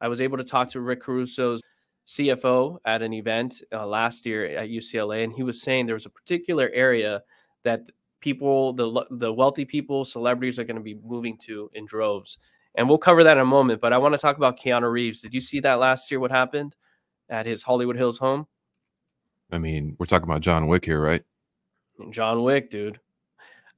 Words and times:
I 0.00 0.08
was 0.08 0.20
able 0.20 0.38
to 0.38 0.44
talk 0.44 0.68
to 0.68 0.80
Rick 0.80 1.02
Caruso's 1.02 1.60
CFO 2.06 2.78
at 2.84 3.02
an 3.02 3.12
event 3.12 3.62
uh, 3.72 3.86
last 3.86 4.24
year 4.24 4.46
at 4.56 4.68
UCLA, 4.68 5.24
and 5.24 5.32
he 5.32 5.42
was 5.42 5.60
saying 5.60 5.86
there 5.86 5.94
was 5.94 6.06
a 6.06 6.10
particular 6.10 6.70
area 6.72 7.22
that 7.64 7.82
people, 8.20 8.72
the 8.72 9.06
the 9.10 9.32
wealthy 9.32 9.64
people, 9.64 10.04
celebrities 10.04 10.58
are 10.58 10.64
going 10.64 10.76
to 10.76 10.82
be 10.82 10.98
moving 11.04 11.36
to 11.38 11.70
in 11.74 11.84
droves. 11.84 12.38
And 12.74 12.88
we'll 12.88 12.98
cover 12.98 13.24
that 13.24 13.36
in 13.36 13.40
a 13.40 13.46
moment. 13.46 13.80
But 13.80 13.92
I 13.92 13.98
want 13.98 14.14
to 14.14 14.18
talk 14.18 14.36
about 14.36 14.58
Keanu 14.58 14.90
Reeves. 14.90 15.20
Did 15.20 15.34
you 15.34 15.40
see 15.40 15.60
that 15.60 15.74
last 15.74 16.10
year? 16.10 16.20
What 16.20 16.30
happened 16.30 16.76
at 17.28 17.44
his 17.44 17.62
Hollywood 17.62 17.96
Hills 17.96 18.18
home? 18.18 18.46
I 19.50 19.58
mean, 19.58 19.96
we're 19.98 20.06
talking 20.06 20.28
about 20.28 20.42
John 20.42 20.66
Wick 20.66 20.84
here, 20.84 21.00
right? 21.00 21.24
John 22.10 22.42
Wick, 22.42 22.70
dude. 22.70 23.00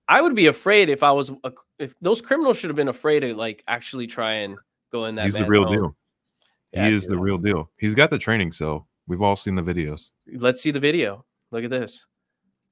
I 0.08 0.20
would 0.20 0.34
be 0.34 0.48
afraid 0.48 0.88
if 0.88 1.02
I 1.02 1.12
was 1.12 1.30
a, 1.44 1.52
if 1.78 1.94
those 2.00 2.20
criminals 2.20 2.58
should 2.58 2.68
have 2.68 2.76
been 2.76 2.88
afraid 2.88 3.20
to 3.20 3.34
like 3.34 3.62
actually 3.68 4.06
try 4.06 4.32
and 4.34 4.58
go 4.92 5.06
in 5.06 5.14
that. 5.14 5.24
He's 5.24 5.34
the 5.34 5.44
real 5.44 5.64
home. 5.64 5.72
deal. 5.72 5.96
He 6.72 6.92
is 6.92 7.06
the 7.06 7.18
real 7.18 7.38
deal. 7.38 7.70
He's 7.78 7.94
got 7.94 8.10
the 8.10 8.18
training, 8.18 8.52
so 8.52 8.86
we've 9.06 9.22
all 9.22 9.36
seen 9.36 9.54
the 9.56 9.62
videos. 9.62 10.10
Let's 10.32 10.60
see 10.60 10.70
the 10.70 10.80
video. 10.80 11.24
Look 11.50 11.64
at 11.64 11.70
this. 11.70 12.06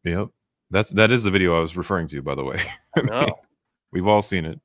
Yep. 0.04 0.28
That's 0.70 0.90
that 0.90 1.10
is 1.10 1.24
the 1.24 1.30
video 1.30 1.56
I 1.56 1.60
was 1.60 1.76
referring 1.76 2.08
to, 2.08 2.22
by 2.22 2.34
the 2.34 2.44
way. 2.44 2.60
mean, 2.96 3.10
oh. 3.10 3.26
we've 3.90 4.06
all 4.06 4.22
seen 4.22 4.44
it. 4.44 4.60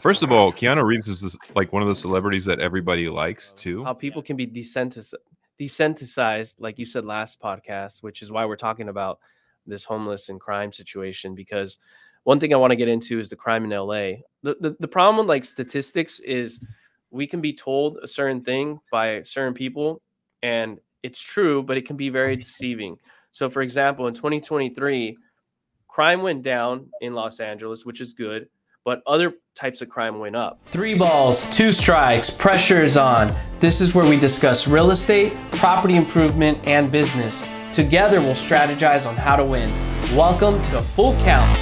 First 0.00 0.22
of 0.22 0.30
all, 0.30 0.52
Keanu 0.52 0.84
Reeves 0.84 1.08
is 1.08 1.36
like 1.54 1.72
one 1.72 1.82
of 1.82 1.88
the 1.88 1.94
celebrities 1.94 2.44
that 2.44 2.60
everybody 2.60 3.08
likes 3.08 3.52
oh, 3.54 3.58
too. 3.58 3.84
How 3.84 3.94
people 3.94 4.22
can 4.22 4.36
be 4.36 4.46
desensitized, 4.46 5.14
desensitized, 5.60 6.56
like 6.60 6.78
you 6.78 6.84
said 6.84 7.04
last 7.04 7.40
podcast, 7.40 8.02
which 8.02 8.22
is 8.22 8.30
why 8.30 8.44
we're 8.44 8.56
talking 8.56 8.88
about 8.88 9.18
this 9.66 9.84
homeless 9.84 10.28
and 10.28 10.40
crime 10.40 10.72
situation. 10.72 11.34
Because 11.34 11.78
one 12.24 12.38
thing 12.38 12.52
I 12.52 12.56
want 12.56 12.72
to 12.72 12.76
get 12.76 12.88
into 12.88 13.18
is 13.18 13.28
the 13.28 13.36
crime 13.36 13.64
in 13.64 13.70
LA. 13.70 14.22
The, 14.42 14.56
the 14.60 14.76
the 14.80 14.88
problem 14.88 15.18
with 15.18 15.28
like 15.28 15.44
statistics 15.44 16.20
is 16.20 16.60
we 17.10 17.26
can 17.26 17.40
be 17.40 17.52
told 17.52 17.98
a 18.02 18.08
certain 18.08 18.40
thing 18.40 18.78
by 18.92 19.22
certain 19.22 19.54
people, 19.54 20.02
and 20.42 20.78
it's 21.02 21.22
true, 21.22 21.62
but 21.62 21.76
it 21.76 21.86
can 21.86 21.96
be 21.96 22.10
very 22.10 22.36
deceiving. 22.36 22.98
So, 23.32 23.48
for 23.48 23.62
example, 23.62 24.06
in 24.08 24.14
2023, 24.14 25.16
crime 25.86 26.22
went 26.22 26.42
down 26.42 26.88
in 27.00 27.14
Los 27.14 27.40
Angeles, 27.40 27.84
which 27.84 28.00
is 28.00 28.14
good, 28.14 28.48
but 28.84 29.02
other 29.06 29.34
types 29.54 29.80
of 29.82 29.88
crime 29.88 30.18
went 30.18 30.36
up. 30.36 30.60
Three 30.66 30.94
balls, 30.94 31.46
two 31.54 31.72
strikes, 31.72 32.30
pressure 32.30 32.82
is 32.82 32.96
on. 32.96 33.34
This 33.58 33.80
is 33.80 33.94
where 33.94 34.08
we 34.08 34.18
discuss 34.18 34.68
real 34.68 34.90
estate, 34.90 35.32
property 35.52 35.96
improvement, 35.96 36.58
and 36.64 36.90
business. 36.90 37.46
Together, 37.72 38.20
we'll 38.20 38.32
strategize 38.32 39.06
on 39.08 39.16
how 39.16 39.36
to 39.36 39.44
win. 39.44 39.70
Welcome 40.14 40.60
to 40.62 40.70
the 40.72 40.82
Full 40.82 41.14
Count. 41.22 41.58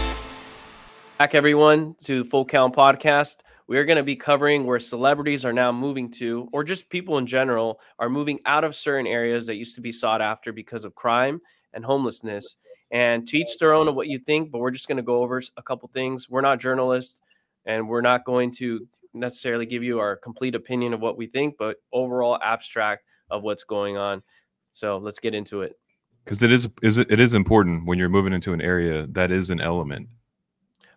Back, 1.19 1.35
everyone, 1.35 1.95
to 2.05 2.25
Full 2.25 2.45
Count 2.45 2.77
Podcast. 2.77 3.37
We 3.69 3.79
are 3.79 3.85
going 3.85 3.97
to 3.97 4.05
be 4.05 4.17
covering 4.17 4.65
where 4.65 4.79
celebrities 4.79 5.45
are 5.45 5.53
now 5.53 5.73
moving 5.73 6.11
to, 6.13 6.49
or 6.53 6.63
just 6.63 6.89
people 6.89 7.19
in 7.19 7.27
general 7.27 7.81
are 7.99 8.09
moving 8.09 8.39
out 8.47 8.63
of 8.63 8.77
certain 8.77 9.09
areas 9.09 9.47
that 9.47 9.57
used 9.57 9.75
to 9.75 9.81
be 9.81 9.91
sought 9.91 10.23
after 10.23 10.53
because 10.53 10.85
of 10.85 10.95
crime 10.95 11.41
and 11.73 11.85
homelessness. 11.85 12.57
And 12.93 13.27
to 13.27 13.39
each 13.39 13.59
their 13.59 13.73
own 13.73 13.89
of 13.89 13.97
what 13.97 14.07
you 14.07 14.21
think, 14.21 14.53
but 14.53 14.61
we're 14.61 14.71
just 14.71 14.87
going 14.87 14.99
to 14.99 15.03
go 15.03 15.17
over 15.17 15.43
a 15.57 15.63
couple 15.63 15.91
things. 15.93 16.31
We're 16.31 16.43
not 16.43 16.61
journalists 16.61 17.19
and 17.65 17.89
we're 17.89 18.03
not 18.03 18.25
going 18.25 18.53
to 18.53 18.87
necessarily 19.13 19.67
give 19.67 19.83
you 19.83 19.99
our 19.99 20.15
complete 20.15 20.55
opinion 20.55 20.95
of 20.95 21.01
what 21.01 21.17
we 21.17 21.27
think, 21.27 21.57
but 21.59 21.79
overall 21.93 22.39
abstract 22.43 23.05
of 23.31 23.43
what's 23.43 23.65
going 23.65 23.97
on. 23.97 24.23
So 24.71 24.99
let's 24.99 25.19
get 25.19 25.35
into 25.35 25.63
it. 25.63 25.77
Because 26.25 26.43
it 26.43 26.53
is, 26.53 26.69
is 26.83 26.99
it, 26.99 27.11
it 27.11 27.19
is 27.19 27.35
important 27.35 27.87
when 27.87 27.99
you're 27.99 28.09
moving 28.09 28.33
into 28.33 28.53
an 28.53 28.61
area 28.61 29.07
that 29.09 29.33
is 29.33 29.51
an 29.51 29.61
element. 29.61 30.09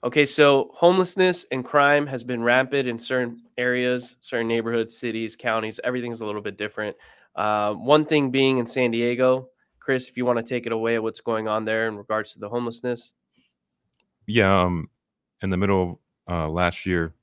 Okay, 0.02 0.25
so 0.25 0.72
homelessness 0.73 1.45
and 1.52 1.64
crime 1.64 2.08
has 2.08 2.23
been 2.23 2.42
rampant 2.42 2.88
in 2.88 2.97
certain 2.97 3.42
areas, 3.58 4.16
certain 4.22 4.47
neighborhoods, 4.47 4.95
cities, 4.95 5.36
counties. 5.36 5.80
Everything's 5.83 6.22
a 6.22 6.25
little 6.25 6.41
bit 6.41 6.58
different. 6.58 6.95
Uh, 7.36 7.73
one 7.73 8.06
thing 8.06 8.31
being 8.31 8.59
in 8.59 8.66
San 8.66 8.91
Diego, 8.91 9.50
Chris, 9.80 10.08
if 10.08 10.16
you 10.16 10.25
want 10.25 10.38
to 10.38 10.44
take 10.44 10.66
it 10.66 10.72
away, 10.72 11.00
what's 11.00 11.19
going 11.19 11.50
on 11.50 11.66
there 11.66 11.89
in 11.89 11.97
regards 11.97 12.31
to 12.33 12.39
the 12.39 12.47
homelessness? 12.47 13.12
Yeah, 14.25 14.62
um, 14.62 14.90
in 15.41 15.50
the 15.50 15.57
middle 15.57 16.00
of 16.28 16.34
uh, 16.34 16.50
last 16.50 16.85
year, 16.85 17.13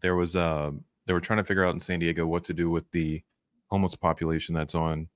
there 0.00 0.16
was 0.16 0.36
uh, 0.36 0.72
they 1.06 1.14
were 1.14 1.20
trying 1.20 1.38
to 1.38 1.44
figure 1.44 1.64
out 1.64 1.72
in 1.72 1.80
San 1.80 2.00
Diego 2.00 2.26
what 2.26 2.44
to 2.44 2.52
do 2.52 2.68
with 2.68 2.90
the 2.90 3.22
homeless 3.68 3.94
population 3.94 4.54
that's 4.54 4.74
on 4.74 5.08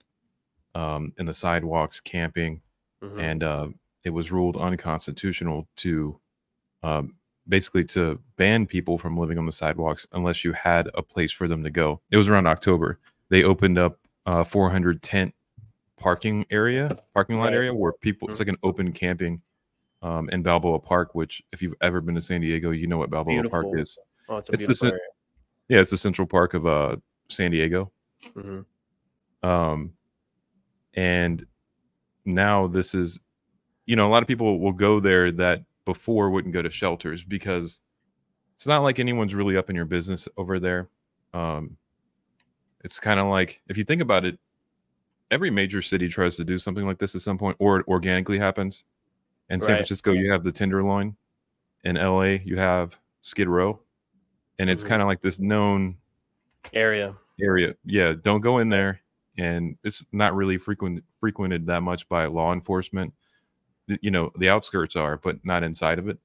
um, 0.75 1.12
in 1.19 1.26
the 1.26 1.34
sidewalks 1.34 2.00
camping, 2.00 2.62
mm-hmm. 3.03 3.19
and 3.19 3.43
uh, 3.43 3.66
it 4.04 4.10
was 4.10 4.31
ruled 4.31 4.56
unconstitutional 4.56 5.66
to 5.76 6.19
um, 6.82 7.15
basically 7.48 7.84
to 7.84 8.19
ban 8.37 8.66
people 8.66 8.98
from 8.98 9.16
living 9.16 9.38
on 9.38 9.47
the 9.47 9.53
sidewalks 9.53 10.06
unless 10.12 10.44
you 10.44 10.53
had 10.53 10.88
a 10.94 11.03
place 11.03 11.32
for 11.32 11.48
them 11.48 11.62
to 11.65 11.70
go. 11.70 12.00
It 12.10 12.16
was 12.16 12.28
around 12.28 12.47
October. 12.47 12.98
They 13.28 13.44
opened 13.44 13.78
up 13.78 13.98
uh, 14.26 14.44
400 14.44 15.03
tent 15.03 15.34
parking 15.98 16.47
area, 16.50 16.88
parking 17.14 17.38
lot 17.38 17.53
area 17.53 17.72
where 17.72 17.93
people, 17.93 18.28
it's 18.28 18.38
mm-hmm. 18.38 18.50
like 18.50 18.54
an 18.54 18.60
open 18.62 18.93
camping 18.93 19.41
um, 20.03 20.28
in 20.31 20.43
Balboa 20.43 20.78
Park, 20.78 21.14
which 21.14 21.43
if 21.53 21.62
you've 21.62 21.75
ever 21.81 22.00
been 22.00 22.14
to 22.14 22.20
San 22.20 22.41
Diego, 22.41 22.70
you 22.70 22.87
know 22.87 22.98
what 22.98 23.10
Balboa 23.10 23.34
beautiful. 23.34 23.62
Park 23.62 23.81
is. 23.81 23.98
Oh, 24.28 24.37
it's, 24.37 24.48
it's 24.50 24.81
the, 24.81 24.87
area. 24.88 24.98
Yeah, 25.69 25.81
it's 25.81 25.91
the 25.91 25.98
central 25.98 26.26
park 26.26 26.54
of 26.54 26.66
uh, 26.66 26.97
San 27.28 27.50
Diego. 27.50 27.91
Mm-hmm. 28.37 29.48
Um, 29.48 29.93
and 30.94 31.44
now 32.25 32.66
this 32.66 32.94
is, 32.94 33.19
you 33.87 33.97
know, 33.97 34.06
a 34.06 34.11
lot 34.11 34.22
of 34.22 34.28
people 34.28 34.59
will 34.59 34.72
go 34.72 35.00
there 35.00 35.31
that 35.33 35.62
before 35.84 36.31
wouldn't 36.31 36.55
go 36.55 36.62
to 36.62 36.71
shelters 36.71 37.22
because 37.22 37.81
it's 38.55 38.67
not 38.67 38.83
like 38.83 38.99
anyone's 38.99 39.34
really 39.34 39.56
up 39.56 39.69
in 39.69 39.77
your 39.77 39.84
business 39.84 40.28
over 40.37 40.59
there. 40.59 40.89
Um, 41.34 41.77
it's 42.83 43.00
kind 43.00 43.19
of 43.19 43.27
like 43.27 43.61
if 43.69 43.77
you 43.77 43.84
think 43.84 44.00
about 44.00 44.25
it, 44.25 44.39
every 45.31 45.50
major 45.50 45.83
city 45.83 46.09
tries 46.09 46.37
to 46.37 46.44
do 46.44 46.59
something 46.59 46.87
like 46.87 46.99
this 46.99 47.15
at 47.15 47.23
some 47.23 47.39
point, 47.39 47.56
or 47.59 47.81
it 47.81 47.89
organically 47.89 48.39
happens. 48.39 48.84
In 49.50 49.59
right. 49.59 49.67
San 49.67 49.77
Francisco, 49.77 50.12
you 50.12 50.31
have 50.31 50.44
the 50.44 50.53
Tenderloin. 50.53 51.17
In 51.84 51.97
LA, 51.97 52.39
you 52.44 52.56
have 52.56 52.97
Skid 53.21 53.49
Row, 53.49 53.78
and 54.59 54.71
it's 54.71 54.83
mm-hmm. 54.83 54.89
kind 54.89 55.03
of 55.03 55.09
like 55.09 55.21
this 55.21 55.39
known 55.39 55.97
area. 56.73 57.15
Area, 57.41 57.75
yeah. 57.84 58.15
Don't 58.23 58.41
go 58.41 58.59
in 58.59 58.71
there, 58.71 59.00
and 59.37 59.77
it's 59.84 60.05
not 60.12 60.34
really 60.34 60.56
frequent 60.56 61.05
frequented 61.21 61.67
that 61.67 61.83
much 61.83 62.09
by 62.09 62.27
law 62.27 62.53
enforcement. 62.55 63.12
You 63.87 64.11
know, 64.11 64.31
the 64.39 64.49
outskirts 64.49 64.97
are, 64.97 65.19
but 65.19 65.37
not 65.45 65.62
inside 65.62 65.99
of 65.99 66.09
it. 66.09 66.19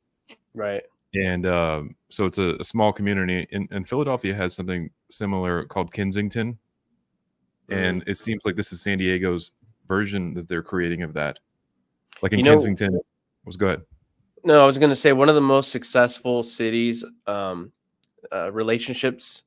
Right. 0.53 0.83
And 1.13 1.45
um, 1.45 1.95
so 2.09 2.25
it's 2.25 2.37
a, 2.37 2.55
a 2.59 2.63
small 2.63 2.93
community. 2.93 3.47
And, 3.51 3.67
and 3.71 3.87
Philadelphia 3.87 4.35
has 4.35 4.53
something 4.53 4.89
similar 5.09 5.63
called 5.65 5.91
Kensington, 5.91 6.57
and 7.69 8.03
it 8.07 8.17
seems 8.17 8.43
like 8.45 8.55
this 8.55 8.71
is 8.71 8.81
San 8.81 8.97
Diego's 8.97 9.51
version 9.87 10.33
that 10.35 10.47
they're 10.47 10.63
creating 10.63 11.03
of 11.03 11.13
that. 11.13 11.39
Like 12.21 12.33
in 12.33 12.39
you 12.39 12.45
Kensington, 12.45 12.93
know, 12.93 13.01
was 13.45 13.57
go 13.57 13.67
ahead. 13.67 13.81
No, 14.43 14.61
I 14.61 14.65
was 14.65 14.77
going 14.77 14.89
to 14.89 14.95
say 14.95 15.11
one 15.11 15.29
of 15.29 15.35
the 15.35 15.41
most 15.41 15.71
successful 15.71 16.43
cities 16.43 17.03
um, 17.27 17.71
uh, 18.31 18.51
relationships 18.51 19.43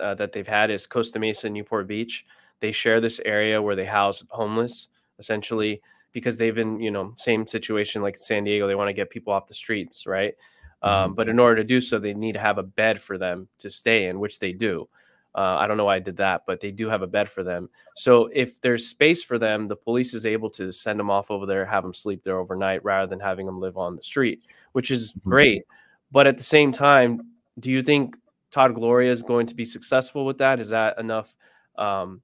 uh, 0.00 0.14
that 0.14 0.32
they've 0.32 0.46
had 0.46 0.70
is 0.70 0.86
Costa 0.86 1.18
Mesa, 1.18 1.48
and 1.48 1.54
Newport 1.54 1.86
Beach. 1.86 2.24
They 2.60 2.72
share 2.72 3.00
this 3.00 3.20
area 3.24 3.60
where 3.60 3.74
they 3.74 3.84
house 3.84 4.24
homeless, 4.30 4.88
essentially, 5.18 5.82
because 6.12 6.38
they've 6.38 6.54
been, 6.54 6.80
you 6.80 6.90
know, 6.90 7.14
same 7.16 7.46
situation 7.46 8.02
like 8.02 8.18
San 8.18 8.44
Diego. 8.44 8.66
They 8.66 8.74
want 8.74 8.88
to 8.88 8.94
get 8.94 9.10
people 9.10 9.32
off 9.32 9.46
the 9.46 9.54
streets, 9.54 10.06
right? 10.06 10.34
Um, 10.82 10.90
mm-hmm. 10.90 11.04
Um, 11.04 11.14
but 11.14 11.28
in 11.28 11.38
order 11.38 11.56
to 11.56 11.64
do 11.64 11.80
so, 11.80 11.98
they 11.98 12.14
need 12.14 12.32
to 12.32 12.40
have 12.40 12.58
a 12.58 12.62
bed 12.62 13.00
for 13.00 13.18
them 13.18 13.48
to 13.58 13.70
stay 13.70 14.06
in, 14.06 14.20
which 14.20 14.38
they 14.38 14.52
do. 14.52 14.88
Uh, 15.34 15.56
I 15.58 15.66
don't 15.66 15.78
know 15.78 15.86
why 15.86 15.96
I 15.96 16.00
did 16.00 16.18
that, 16.18 16.42
but 16.46 16.60
they 16.60 16.70
do 16.70 16.88
have 16.88 17.00
a 17.00 17.06
bed 17.06 17.30
for 17.30 17.42
them. 17.42 17.70
So 17.96 18.28
if 18.34 18.60
there's 18.60 18.86
space 18.86 19.22
for 19.22 19.38
them, 19.38 19.66
the 19.66 19.76
police 19.76 20.12
is 20.12 20.26
able 20.26 20.50
to 20.50 20.70
send 20.70 21.00
them 21.00 21.10
off 21.10 21.30
over 21.30 21.46
there, 21.46 21.64
have 21.64 21.82
them 21.82 21.94
sleep 21.94 22.22
there 22.22 22.38
overnight 22.38 22.84
rather 22.84 23.06
than 23.06 23.20
having 23.20 23.46
them 23.46 23.58
live 23.58 23.78
on 23.78 23.96
the 23.96 24.02
street, 24.02 24.44
which 24.72 24.90
is 24.90 25.12
mm-hmm. 25.12 25.30
great. 25.30 25.62
But 26.10 26.26
at 26.26 26.36
the 26.36 26.42
same 26.42 26.70
time, 26.70 27.22
do 27.58 27.70
you 27.70 27.82
think 27.82 28.14
Todd 28.50 28.74
Gloria 28.74 29.10
is 29.10 29.22
going 29.22 29.46
to 29.46 29.54
be 29.54 29.64
successful 29.64 30.26
with 30.26 30.38
that? 30.38 30.60
Is 30.60 30.68
that 30.68 30.98
enough 30.98 31.34
um, 31.76 32.20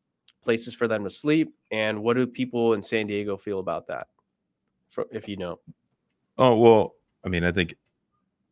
places 0.49 0.73
for 0.73 0.89
them 0.89 1.05
to 1.05 1.11
sleep? 1.11 1.55
And 1.71 2.03
what 2.03 2.17
do 2.17 2.27
people 2.27 2.73
in 2.73 2.83
San 2.83 3.07
Diego 3.07 3.37
feel 3.37 3.61
about 3.61 3.87
that? 3.89 4.07
If 5.13 5.29
you 5.29 5.37
know. 5.37 5.59
Oh 6.39 6.57
well, 6.57 6.95
I 7.23 7.29
mean, 7.29 7.45
I 7.45 7.53
think 7.53 7.75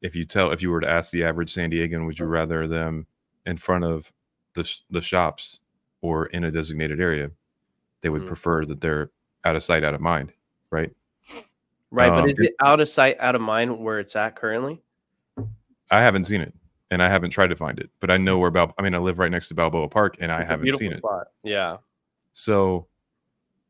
if 0.02 0.14
you 0.14 0.26
tell 0.26 0.52
if 0.52 0.60
you 0.60 0.70
were 0.70 0.82
to 0.82 0.90
ask 0.90 1.10
the 1.10 1.24
average 1.24 1.54
San 1.54 1.70
Diegan, 1.70 2.04
would 2.04 2.18
you 2.18 2.26
rather 2.26 2.68
them 2.68 3.06
in 3.46 3.56
front 3.56 3.84
of 3.84 4.12
the 4.54 4.70
the 4.90 5.00
shops 5.00 5.60
or 6.02 6.26
in 6.26 6.44
a 6.44 6.50
designated 6.50 7.00
area, 7.00 7.30
they 8.02 8.10
would 8.10 8.20
mm-hmm. 8.20 8.28
prefer 8.28 8.66
that 8.66 8.82
they're 8.82 9.10
out 9.46 9.56
of 9.56 9.62
sight, 9.62 9.82
out 9.82 9.94
of 9.94 10.02
mind, 10.02 10.34
right? 10.68 10.92
Right, 11.90 12.10
um, 12.10 12.20
but 12.20 12.30
is 12.30 12.36
it 12.40 12.54
out 12.60 12.80
of 12.80 12.90
sight, 12.90 13.16
out 13.20 13.34
of 13.34 13.40
mind 13.40 13.78
where 13.78 14.00
it's 14.00 14.14
at 14.16 14.36
currently? 14.36 14.82
I 15.90 16.02
haven't 16.02 16.24
seen 16.24 16.42
it, 16.42 16.52
and 16.90 17.02
I 17.02 17.08
haven't 17.08 17.30
tried 17.30 17.48
to 17.48 17.56
find 17.56 17.78
it, 17.78 17.90
but 18.00 18.10
I 18.10 18.16
know 18.16 18.38
where 18.38 18.50
Bal. 18.50 18.74
I 18.78 18.82
mean, 18.82 18.94
I 18.94 18.98
live 18.98 19.18
right 19.18 19.30
next 19.30 19.48
to 19.48 19.54
Balboa 19.54 19.88
Park, 19.88 20.16
and 20.20 20.30
it's 20.30 20.44
I 20.44 20.48
haven't 20.48 20.76
seen 20.76 20.96
spot. 20.98 21.28
it. 21.44 21.50
Yeah. 21.50 21.78
So, 22.32 22.86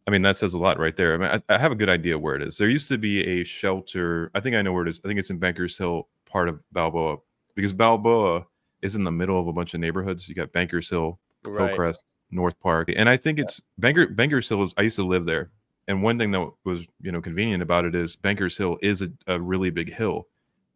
I 0.07 0.11
mean, 0.11 0.23
that 0.23 0.37
says 0.37 0.55
a 0.55 0.59
lot 0.59 0.79
right 0.79 0.97
there. 0.97 1.15
I 1.15 1.17
mean, 1.17 1.43
I, 1.49 1.55
I, 1.55 1.59
have 1.59 1.73
a 1.73 1.77
good 1.77 1.89
idea 1.89 2.19
where 2.19 2.35
it 2.35 2.43
is. 2.43 2.59
There 2.59 2.69
used 2.69 2.89
to 2.89 2.99
be 2.99 3.23
a 3.25 3.45
shelter. 3.45 4.31
I 4.35 4.41
think 4.41 4.57
I 4.57 4.63
know 4.63 4.73
where 4.73 4.83
it 4.83 4.89
is. 4.89 5.01
I 5.05 5.09
think 5.09 5.21
it's 5.21 5.31
in 5.31 5.39
Bankers 5.39 5.79
Hill, 5.79 6.09
part 6.27 6.49
of 6.49 6.61
Balboa, 6.73 7.19
because 7.55 7.73
Balboa 7.73 8.45
is 8.83 8.97
in 8.97 9.05
the 9.05 9.13
middle 9.13 9.39
of 9.41 9.47
a 9.47 9.53
bunch 9.53 9.75
of 9.75 9.81
neighborhoods. 9.81 10.29
You 10.29 10.35
got 10.35 10.53
Bankers 10.53 10.91
Hill, 10.91 11.19
Right. 11.45 11.69
Hillcrest, 11.69 12.05
North 12.31 12.59
Park, 12.61 12.91
and 12.95 13.09
I 13.09 13.17
think 13.17 13.39
it's 13.39 13.61
Banker 13.79 14.09
Bankers 14.09 14.49
Hill. 14.49 14.65
Is, 14.65 14.75
I 14.77 14.83
used 14.83 14.97
to 14.97 15.07
live 15.07 15.25
there, 15.25 15.51
and 15.89 16.03
one 16.03 16.19
thing 16.19 16.31
that 16.33 16.51
was 16.65 16.85
you 17.01 17.13
know 17.13 17.21
convenient 17.21 17.63
about 17.63 17.85
it 17.85 17.95
is 17.95 18.17
Bankers 18.17 18.57
Hill 18.57 18.79
is 18.83 19.03
a, 19.03 19.09
a 19.27 19.41
really 19.41 19.71
big 19.71 19.95
hill, 19.95 20.27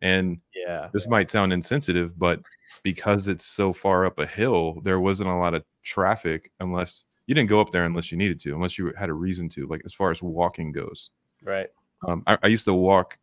and 0.02 0.40
Yeah. 0.54 0.88
this 0.92 1.06
might 1.08 1.28
sound 1.30 1.52
insensitive, 1.52 2.18
but 2.18 2.40
because 2.82 3.28
it's 3.28 3.44
so 3.44 3.72
far 3.72 4.06
up 4.06 4.18
a 4.18 4.26
hill, 4.26 4.80
there 4.82 5.00
wasn't 5.00 5.30
a 5.30 5.34
lot 5.34 5.54
of 5.54 5.64
traffic 5.82 6.50
unless 6.60 7.04
you 7.26 7.34
didn't 7.34 7.50
go 7.50 7.60
up 7.60 7.70
there 7.70 7.84
unless 7.84 8.10
you 8.10 8.18
needed 8.18 8.40
to, 8.40 8.54
unless 8.54 8.78
you 8.78 8.92
had 8.98 9.08
a 9.08 9.12
reason 9.14 9.48
to, 9.50 9.66
like 9.66 9.82
as 9.84 9.94
far 9.94 10.10
as 10.10 10.22
walking 10.22 10.72
goes. 10.72 11.10
Right. 11.44 11.68
Um, 12.06 12.22
I, 12.26 12.38
I 12.42 12.46
used 12.48 12.64
to 12.64 12.74
walk 12.74 13.18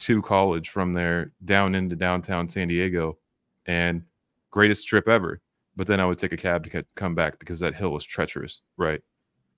to 0.00 0.20
college 0.22 0.68
from 0.70 0.92
there 0.92 1.32
down 1.44 1.74
into 1.74 1.96
downtown 1.96 2.48
San 2.48 2.68
Diego, 2.68 3.18
and 3.66 4.02
greatest 4.50 4.86
trip 4.86 5.08
ever. 5.08 5.40
But 5.76 5.86
then 5.86 6.00
I 6.00 6.06
would 6.06 6.18
take 6.18 6.32
a 6.32 6.36
cab 6.36 6.68
to 6.68 6.84
come 6.96 7.14
back 7.14 7.38
because 7.38 7.60
that 7.60 7.74
hill 7.74 7.90
was 7.90 8.04
treacherous, 8.04 8.62
right? 8.76 9.00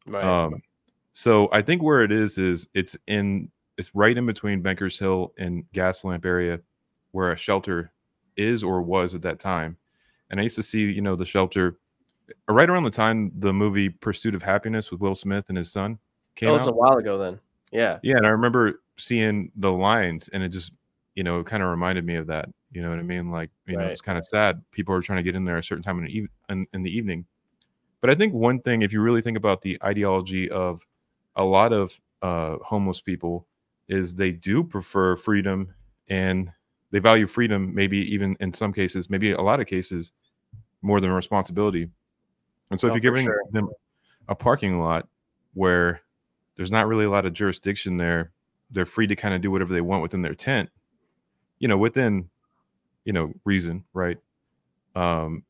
Right. 0.06 0.24
Um, 0.24 0.60
so 1.12 1.48
I 1.52 1.62
think 1.62 1.82
where 1.82 2.02
it 2.02 2.12
is 2.12 2.38
is 2.38 2.68
it's 2.74 2.96
in 3.06 3.50
it's 3.80 3.94
right 3.94 4.16
in 4.16 4.26
between 4.26 4.60
Bankers 4.60 4.98
Hill 4.98 5.32
and 5.38 5.64
Gaslamp 5.72 6.24
area, 6.26 6.60
where 7.12 7.32
a 7.32 7.36
shelter 7.36 7.92
is 8.36 8.62
or 8.62 8.82
was 8.82 9.14
at 9.14 9.22
that 9.22 9.38
time. 9.40 9.78
And 10.30 10.38
I 10.38 10.44
used 10.44 10.56
to 10.56 10.62
see, 10.62 10.82
you 10.82 11.00
know, 11.00 11.16
the 11.16 11.24
shelter 11.24 11.78
uh, 12.48 12.52
right 12.52 12.68
around 12.70 12.84
the 12.84 12.90
time 12.90 13.32
the 13.38 13.52
movie 13.52 13.88
Pursuit 13.88 14.34
of 14.34 14.42
Happiness 14.42 14.90
with 14.90 15.00
Will 15.00 15.14
Smith 15.14 15.46
and 15.48 15.56
his 15.58 15.72
son 15.72 15.98
came 16.36 16.48
that 16.48 16.52
was 16.52 16.68
out. 16.68 16.74
a 16.74 16.76
while 16.76 16.98
ago 16.98 17.18
then. 17.18 17.40
Yeah. 17.72 17.98
Yeah, 18.02 18.18
and 18.18 18.26
I 18.26 18.30
remember 18.30 18.82
seeing 18.98 19.50
the 19.56 19.72
lines, 19.72 20.28
and 20.28 20.42
it 20.42 20.50
just, 20.50 20.72
you 21.14 21.24
know, 21.24 21.42
kind 21.42 21.62
of 21.62 21.70
reminded 21.70 22.04
me 22.04 22.16
of 22.16 22.26
that. 22.26 22.48
You 22.72 22.82
know 22.82 22.90
what 22.90 22.98
I 22.98 23.02
mean? 23.02 23.30
Like, 23.30 23.50
you 23.66 23.76
know, 23.76 23.86
it's 23.86 24.02
kind 24.02 24.18
of 24.18 24.24
sad. 24.24 24.62
People 24.70 24.94
are 24.94 25.00
trying 25.00 25.16
to 25.16 25.22
get 25.22 25.34
in 25.34 25.44
there 25.44 25.58
a 25.58 25.62
certain 25.62 25.82
time 25.82 25.98
in 25.98 26.04
the, 26.04 26.16
eve- 26.16 26.28
in, 26.50 26.66
in 26.72 26.82
the 26.82 26.96
evening. 26.96 27.24
But 28.00 28.10
I 28.10 28.14
think 28.14 28.34
one 28.34 28.60
thing, 28.60 28.82
if 28.82 28.92
you 28.92 29.00
really 29.00 29.22
think 29.22 29.36
about 29.36 29.62
the 29.62 29.78
ideology 29.82 30.50
of 30.50 30.80
a 31.34 31.42
lot 31.42 31.72
of 31.72 31.98
uh, 32.22 32.56
homeless 32.62 33.00
people, 33.00 33.46
is 33.90 34.14
they 34.14 34.30
do 34.30 34.64
prefer 34.64 35.16
freedom 35.16 35.74
and 36.08 36.50
they 36.92 37.00
value 37.00 37.26
freedom, 37.26 37.74
maybe 37.74 37.98
even 38.12 38.36
in 38.40 38.52
some 38.52 38.72
cases, 38.72 39.10
maybe 39.10 39.32
a 39.32 39.40
lot 39.40 39.60
of 39.60 39.66
cases, 39.66 40.12
more 40.82 41.00
than 41.00 41.10
responsibility. 41.10 41.90
And 42.70 42.80
so, 42.80 42.86
if 42.86 42.92
Oh, 42.92 42.94
you're 42.94 43.00
giving 43.00 43.24
sure. 43.24 43.42
them 43.52 43.68
a 44.28 44.34
parking 44.34 44.78
lot 44.80 45.08
where 45.54 46.00
there's 46.56 46.70
not 46.70 46.86
really 46.86 47.04
a 47.04 47.10
lot 47.10 47.26
of 47.26 47.32
jurisdiction 47.32 47.96
there, 47.96 48.32
they're 48.70 48.86
free 48.86 49.06
to 49.08 49.16
kind 49.16 49.34
of 49.34 49.40
do 49.40 49.50
whatever 49.50 49.74
they 49.74 49.80
want 49.80 50.02
within 50.02 50.22
their 50.22 50.34
tent, 50.34 50.70
you 51.58 51.66
know, 51.68 51.76
within, 51.76 52.30
you 53.04 53.12
know, 53.12 53.32
reason, 53.44 53.84
right? 53.92 54.18
Um, 54.94 55.44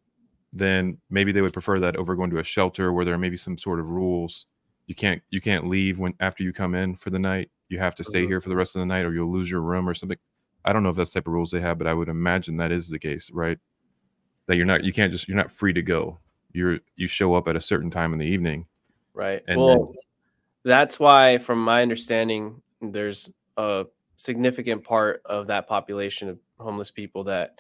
then 0.52 0.98
maybe 1.10 1.31
they 1.32 1.42
would 1.42 1.52
prefer 1.52 1.78
that 1.78 1.96
over 1.96 2.16
going 2.16 2.31
to 2.31 2.38
a 2.38 2.44
shelter 2.44 2.92
where 2.92 3.04
there 3.04 3.19
may 3.19 3.28
be 3.28 3.37
some 3.37 3.58
sort 3.58 3.81
of 3.81 3.87
rules. 3.87 4.46
You 4.87 4.94
can't 4.94 5.22
you 5.31 5.40
can't 5.40 5.69
leave 5.69 5.98
when 5.98 6.14
after 6.20 6.42
you 6.42 6.52
come 6.52 6.75
in 6.75 6.96
for 6.96 7.10
the 7.10 7.19
night. 7.19 7.50
You 7.70 7.78
have 7.78 7.94
to 7.94 8.05
stay 8.05 8.22
Mhm. 8.25 8.26
here 8.26 8.40
for 8.43 8.49
the 8.50 8.56
rest 8.56 8.76
of 8.76 8.81
the 8.81 8.87
night, 8.87 9.06
or 9.06 9.14
you'll 9.14 9.32
lose 9.32 9.50
your 9.50 9.61
room 9.62 9.88
or 9.88 9.94
something. 9.94 10.19
I 10.64 10.72
don't 10.75 10.82
know 10.82 10.90
if 10.90 10.96
that's 10.96 11.12
the 11.14 11.20
type 11.20 11.28
of 11.28 11.32
rules 11.32 11.50
they 11.52 11.61
have, 11.61 11.78
but 11.78 11.87
I 11.87 11.94
would 11.94 12.08
imagine 12.08 12.56
that 12.58 12.72
is 12.72 12.88
the 12.88 12.99
case, 12.99 13.31
right? 13.31 13.58
That 14.46 14.56
you're 14.56 14.67
not 14.67 14.84
you 14.84 14.93
can't 14.93 15.11
just 15.12 15.28
you're 15.28 15.37
not 15.37 15.52
free 15.52 15.72
to 15.72 15.81
go. 15.82 16.19
You're 16.52 16.81
you 16.96 17.06
show 17.06 17.34
up 17.34 17.46
at 17.49 17.56
a 17.56 17.61
certain 17.61 17.88
time 17.90 18.12
in 18.12 18.19
the 18.19 18.26
evening. 18.26 18.67
Right. 19.14 19.43
And 19.46 19.61
well, 19.61 19.94
that's 20.64 20.99
why, 21.00 21.38
from 21.38 21.62
my 21.64 21.81
understanding, 21.81 22.61
there's 22.82 23.31
a 23.56 23.87
significant 24.16 24.82
part 24.84 25.23
of 25.25 25.46
that 25.46 25.66
population 25.69 26.28
of 26.28 26.38
homeless 26.58 26.90
people 26.90 27.25
that, 27.25 27.58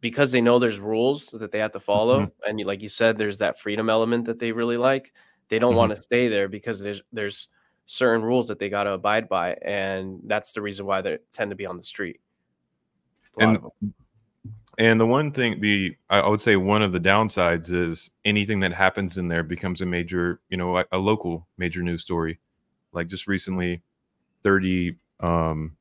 because 0.00 0.32
they 0.32 0.40
know 0.40 0.58
there's 0.58 0.80
rules 0.80 1.26
that 1.28 1.52
they 1.52 1.58
have 1.60 1.72
to 1.72 1.80
follow, 1.80 2.26
Mhm. 2.26 2.32
and 2.46 2.58
you- 2.60 2.66
like 2.66 2.82
you 2.82 2.88
said, 2.88 3.16
there's 3.16 3.38
that 3.38 3.58
freedom 3.58 3.88
element 3.88 4.24
that 4.26 4.38
they 4.38 4.52
really 4.52 4.76
like. 4.76 5.12
They 5.48 5.58
don't 5.58 5.74
Mhm. 5.74 5.76
want 5.78 5.96
to 5.96 6.02
stay 6.02 6.28
there 6.28 6.48
because 6.48 6.80
there's 6.80 7.02
there's 7.12 7.48
certain 7.88 8.22
rules 8.22 8.46
that 8.48 8.58
they 8.58 8.68
got 8.68 8.84
to 8.84 8.92
abide 8.92 9.28
by, 9.28 9.54
and 9.62 10.20
that's 10.24 10.52
the 10.52 10.62
reason 10.62 10.86
why 10.86 11.00
they 11.00 11.18
tend 11.32 11.50
to 11.50 11.56
be 11.56 11.66
on 11.66 11.76
the 11.76 11.82
street. 11.82 12.20
And. 13.40 13.58
And 14.80 15.00
the 15.00 15.06
one 15.06 15.32
thing, 15.32 15.60
the 15.60 15.96
I 16.08 16.28
would 16.28 16.40
say 16.40 16.54
one 16.54 16.82
of 16.82 16.92
the 16.92 17.00
downsides 17.00 17.72
is 17.72 18.10
anything 18.24 18.60
that 18.60 18.72
happens 18.72 19.18
in 19.18 19.26
there 19.26 19.42
becomes 19.42 19.80
a 19.82 19.86
major, 19.86 20.38
you 20.50 20.56
know, 20.56 20.78
a, 20.78 20.84
a 20.92 20.98
local 20.98 21.48
major 21.56 21.82
news 21.82 22.02
story. 22.02 22.38
Like 22.92 23.08
just 23.08 23.26
recently, 23.26 23.82
thirty 24.44 24.94
um, 25.18 25.76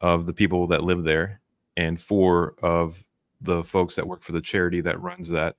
of 0.00 0.24
the 0.24 0.32
people 0.32 0.66
that 0.68 0.82
live 0.82 1.04
there, 1.04 1.42
and 1.76 2.00
four 2.00 2.54
of 2.62 3.04
the 3.42 3.62
folks 3.64 3.96
that 3.96 4.08
work 4.08 4.22
for 4.22 4.32
the 4.32 4.40
charity 4.40 4.80
that 4.80 4.98
runs 5.02 5.28
that 5.28 5.56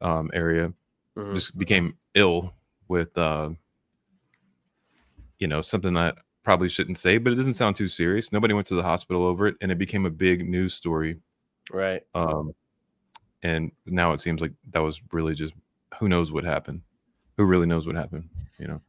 um, 0.00 0.30
area 0.32 0.72
Mhm. 1.16 1.34
just 1.34 1.58
became 1.58 1.96
ill 2.14 2.52
with, 2.86 3.16
uh, 3.18 3.50
you 5.38 5.46
know, 5.46 5.60
something 5.60 5.94
that 5.94 6.16
probably 6.42 6.68
shouldn't 6.68 6.98
say, 6.98 7.18
but 7.18 7.32
it 7.32 7.36
doesn't 7.36 7.54
sound 7.54 7.76
too 7.76 7.88
serious. 7.88 8.32
Nobody 8.32 8.54
went 8.54 8.66
to 8.68 8.74
the 8.74 8.82
hospital 8.82 9.24
over 9.24 9.48
it, 9.48 9.56
and 9.60 9.70
it 9.72 9.78
became 9.78 10.06
a 10.06 10.10
big 10.10 10.48
news 10.48 10.74
story 10.74 11.18
right. 11.72 12.02
um, 12.14 12.54
and 13.42 13.70
now 13.86 14.12
it 14.12 14.20
seems 14.20 14.40
like 14.40 14.52
that 14.72 14.80
was 14.80 15.00
really 15.12 15.34
just 15.34 15.54
who 15.98 16.08
knows 16.08 16.32
what 16.32 16.44
happened. 16.44 16.82
Who 17.36 17.44
really 17.44 17.66
knows 17.66 17.86
what 17.86 17.96
happened? 17.96 18.28
You 18.58 18.68
know. 18.68 18.80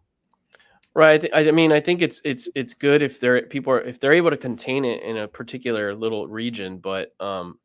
Right. 0.94 1.30
I 1.34 1.48
I 1.48 1.52
mean, 1.52 1.72
I 1.72 1.80
think 1.80 2.02
it's 2.02 2.22
it's 2.24 2.50
it's 2.56 2.74
good 2.74 3.02
if 3.02 3.20
they're 3.20 3.44
people 3.44 3.74
are 3.74 3.82
if 3.82 4.00
they're 4.00 4.14
able 4.14 4.32
to 4.32 4.38
contain 4.38 4.84
it 4.84 5.04
in 5.04 5.18
a 5.18 5.28
particular 5.28 5.94
little 5.94 6.28
region, 6.28 6.80
but 6.80 7.14
um, 7.20 7.60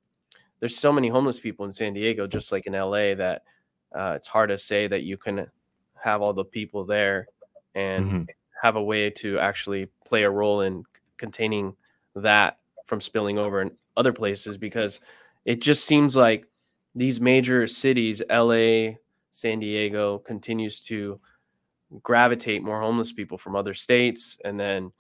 there's 0.61 0.77
so 0.77 0.93
many 0.93 1.09
homeless 1.09 1.39
people 1.39 1.65
in 1.65 1.73
San 1.73 1.95
Diego, 1.95 2.27
just 2.27 2.53
like 2.53 2.67
in 2.67 2.75
LA, 2.75 3.15
that 3.15 3.43
uh, 3.95 4.13
it's 4.17 4.29
hard 4.29 4.51
to 4.51 4.59
say 4.59 4.87
that 4.87 5.05
you 5.05 5.17
can 5.17 5.47
have 5.95 6.21
all 6.21 6.33
the 6.33 6.45
people 6.45 6.85
there 6.85 7.27
and 7.75 8.13
Mhm. 8.13 8.27
Have 8.63 8.77
a 8.77 8.83
way 8.83 9.11
to 9.11 9.41
actually 9.41 9.89
play 10.07 10.23
a 10.23 10.31
role 10.31 10.61
in 10.61 10.85
containing 11.19 11.75
that 12.15 12.59
from 12.87 13.01
spilling 13.01 13.37
over 13.37 13.61
in 13.61 13.73
other 13.97 14.13
places 14.13 14.57
because 14.57 15.01
it 15.45 15.61
just 15.61 15.85
seems 15.85 16.15
like 16.15 16.47
these 16.95 17.21
major 17.21 17.67
cities, 17.67 18.23
LA, 18.31 18.93
San 19.33 19.59
Diego, 19.59 20.19
continues 20.19 20.81
to 20.83 21.21
gravitate 22.05 22.63
more 22.63 22.81
homeless 22.81 23.13
people 23.13 23.37
from 23.37 23.57
other 23.57 23.75
states. 23.75 24.39
And 24.45 24.59
then 24.61 24.93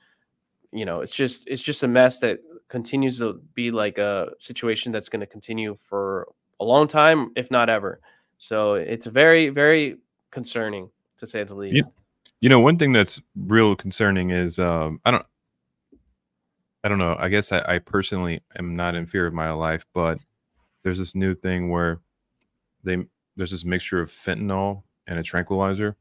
you 0.72 0.84
know 0.84 1.00
it's 1.00 1.14
just 1.14 1.46
it's 1.46 1.62
just 1.62 1.84
a 1.84 1.88
mess 1.88 2.18
that 2.18 2.40
continues 2.68 3.18
to 3.18 3.40
be 3.54 3.70
like 3.70 3.98
a 3.98 4.32
situation 4.40 4.90
that's 4.90 5.08
going 5.08 5.20
to 5.20 5.26
continue 5.26 5.76
for 5.88 6.26
a 6.58 6.64
long 6.64 6.88
time 6.88 7.30
if 7.36 7.48
not 7.48 7.70
ever. 7.70 8.00
So 8.38 8.74
it's 8.74 9.06
very 9.06 9.50
very 9.50 9.98
concerning 10.32 10.90
to 11.18 11.28
say 11.28 11.44
the 11.44 11.54
least 11.54 11.90
You 12.42 12.48
know, 12.48 12.58
one 12.58 12.76
thing 12.76 12.92
that's 12.92 13.20
real 13.36 13.76
concerning 13.76 14.30
is 14.30 14.58
um, 14.58 15.00
I 15.04 15.12
don't, 15.12 15.24
I 16.82 16.88
don't 16.88 16.98
know. 16.98 17.14
I 17.16 17.28
guess 17.28 17.52
I, 17.52 17.62
I 17.76 17.78
personally 17.78 18.40
am 18.58 18.74
not 18.74 18.96
in 18.96 19.06
fear 19.06 19.28
of 19.28 19.32
my 19.32 19.52
life, 19.52 19.86
but 19.94 20.18
there's 20.82 20.98
this 20.98 21.14
new 21.14 21.36
thing 21.36 21.70
where 21.70 22.00
they 22.82 23.06
there's 23.36 23.52
this 23.52 23.64
mixture 23.64 24.00
of 24.00 24.10
fentanyl 24.10 24.82
and 25.06 25.20
a 25.20 25.22
tranquilizer, 25.22 25.96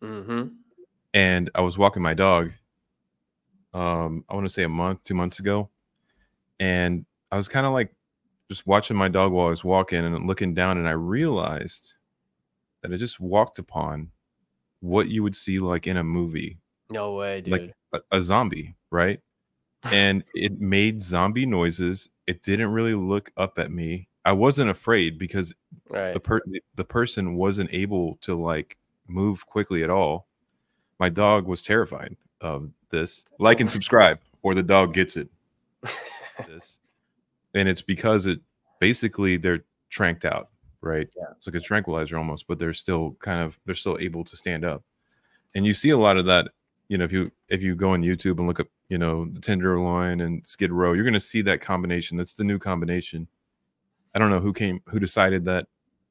hmm 0.00 0.44
and 1.12 1.50
I 1.54 1.60
was 1.60 1.76
walking 1.76 2.02
my 2.02 2.14
dog. 2.14 2.52
Um, 3.74 4.24
I 4.30 4.34
want 4.34 4.46
to 4.46 4.52
say 4.52 4.62
a 4.62 4.68
month, 4.70 5.04
two 5.04 5.14
months 5.14 5.38
ago, 5.38 5.68
and 6.60 7.04
I 7.30 7.36
was 7.36 7.46
kind 7.46 7.66
of 7.66 7.74
like 7.74 7.94
just 8.50 8.66
watching 8.66 8.96
my 8.96 9.08
dog 9.08 9.32
while 9.32 9.48
I 9.48 9.50
was 9.50 9.64
walking 9.64 10.02
and 10.02 10.26
looking 10.26 10.54
down, 10.54 10.78
and 10.78 10.88
I 10.88 10.92
realized 10.92 11.92
that 12.80 12.90
I 12.90 12.96
just 12.96 13.20
walked 13.20 13.58
upon 13.58 14.12
what 14.84 15.08
you 15.08 15.22
would 15.22 15.34
see 15.34 15.58
like 15.58 15.86
in 15.86 15.96
a 15.96 16.04
movie, 16.04 16.58
no 16.90 17.14
way 17.14 17.40
dude 17.40 17.52
like 17.52 17.74
a, 17.92 18.18
a 18.18 18.20
zombie, 18.20 18.76
right? 18.90 19.20
And 19.92 20.24
it 20.32 20.58
made 20.58 21.02
zombie 21.02 21.44
noises. 21.44 22.08
It 22.26 22.42
didn't 22.42 22.70
really 22.70 22.94
look 22.94 23.30
up 23.36 23.58
at 23.58 23.70
me. 23.70 24.08
I 24.24 24.32
wasn't 24.32 24.70
afraid 24.70 25.18
because 25.18 25.54
right 25.90 26.14
the 26.14 26.20
per- 26.20 26.40
the 26.74 26.84
person 26.84 27.34
wasn't 27.34 27.68
able 27.70 28.16
to 28.22 28.34
like 28.34 28.78
move 29.06 29.46
quickly 29.46 29.84
at 29.84 29.90
all. 29.90 30.26
My 30.98 31.10
dog 31.10 31.46
was 31.46 31.60
terrified 31.62 32.16
of 32.40 32.70
this. 32.90 33.26
Like 33.38 33.60
and 33.60 33.70
subscribe, 33.70 34.20
or 34.42 34.54
the 34.54 34.62
dog 34.62 34.94
gets 34.94 35.16
it. 35.16 35.28
This, 36.48 36.80
and 37.54 37.68
it's 37.68 37.80
because 37.80 38.26
it 38.26 38.40
basically 38.80 39.36
they're 39.36 39.64
tranked 39.88 40.24
out, 40.24 40.48
right? 40.84 41.08
Yeah. 41.16 41.24
It's 41.36 41.46
like 41.46 41.56
a 41.56 41.60
tranquilizer 41.60 42.16
almost, 42.16 42.46
but 42.46 42.58
they're 42.58 42.72
still 42.74 43.16
kind 43.20 43.40
of 43.40 43.58
they're 43.66 43.74
still 43.74 43.98
able 44.00 44.24
to 44.24 44.36
stand 44.36 44.64
up. 44.64 44.82
And 45.54 45.66
you 45.66 45.74
see 45.74 45.90
a 45.90 45.98
lot 45.98 46.16
of 46.16 46.26
that. 46.26 46.48
You 46.88 46.98
know, 46.98 47.04
if 47.04 47.12
you 47.12 47.30
if 47.48 47.62
you 47.62 47.74
go 47.74 47.90
on 47.90 48.02
YouTube 48.02 48.38
and 48.38 48.46
look 48.46 48.60
up, 48.60 48.66
you 48.88 48.98
know, 48.98 49.26
the 49.32 49.40
Tenderloin 49.40 50.20
and 50.20 50.46
Skid 50.46 50.70
Row, 50.70 50.92
you're 50.92 51.04
going 51.04 51.14
to 51.14 51.20
see 51.20 51.42
that 51.42 51.60
combination. 51.60 52.16
That's 52.16 52.34
the 52.34 52.44
new 52.44 52.58
combination. 52.58 53.26
I 54.14 54.18
don't 54.18 54.30
know 54.30 54.40
who 54.40 54.52
came 54.52 54.80
who 54.86 55.00
decided 55.00 55.44
that 55.46 55.66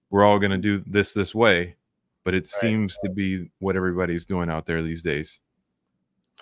we're 0.10 0.24
all 0.24 0.40
going 0.40 0.52
to 0.52 0.58
do 0.58 0.84
this 0.88 1.14
this 1.14 1.34
way, 1.34 1.76
but 2.24 2.34
it 2.34 2.48
seems 2.48 2.98
to 3.04 3.10
be 3.10 3.50
what 3.60 3.76
everybody's 3.76 4.26
doing 4.26 4.50
out 4.50 4.66
there 4.66 4.82
these 4.82 5.04
days. 5.04 5.40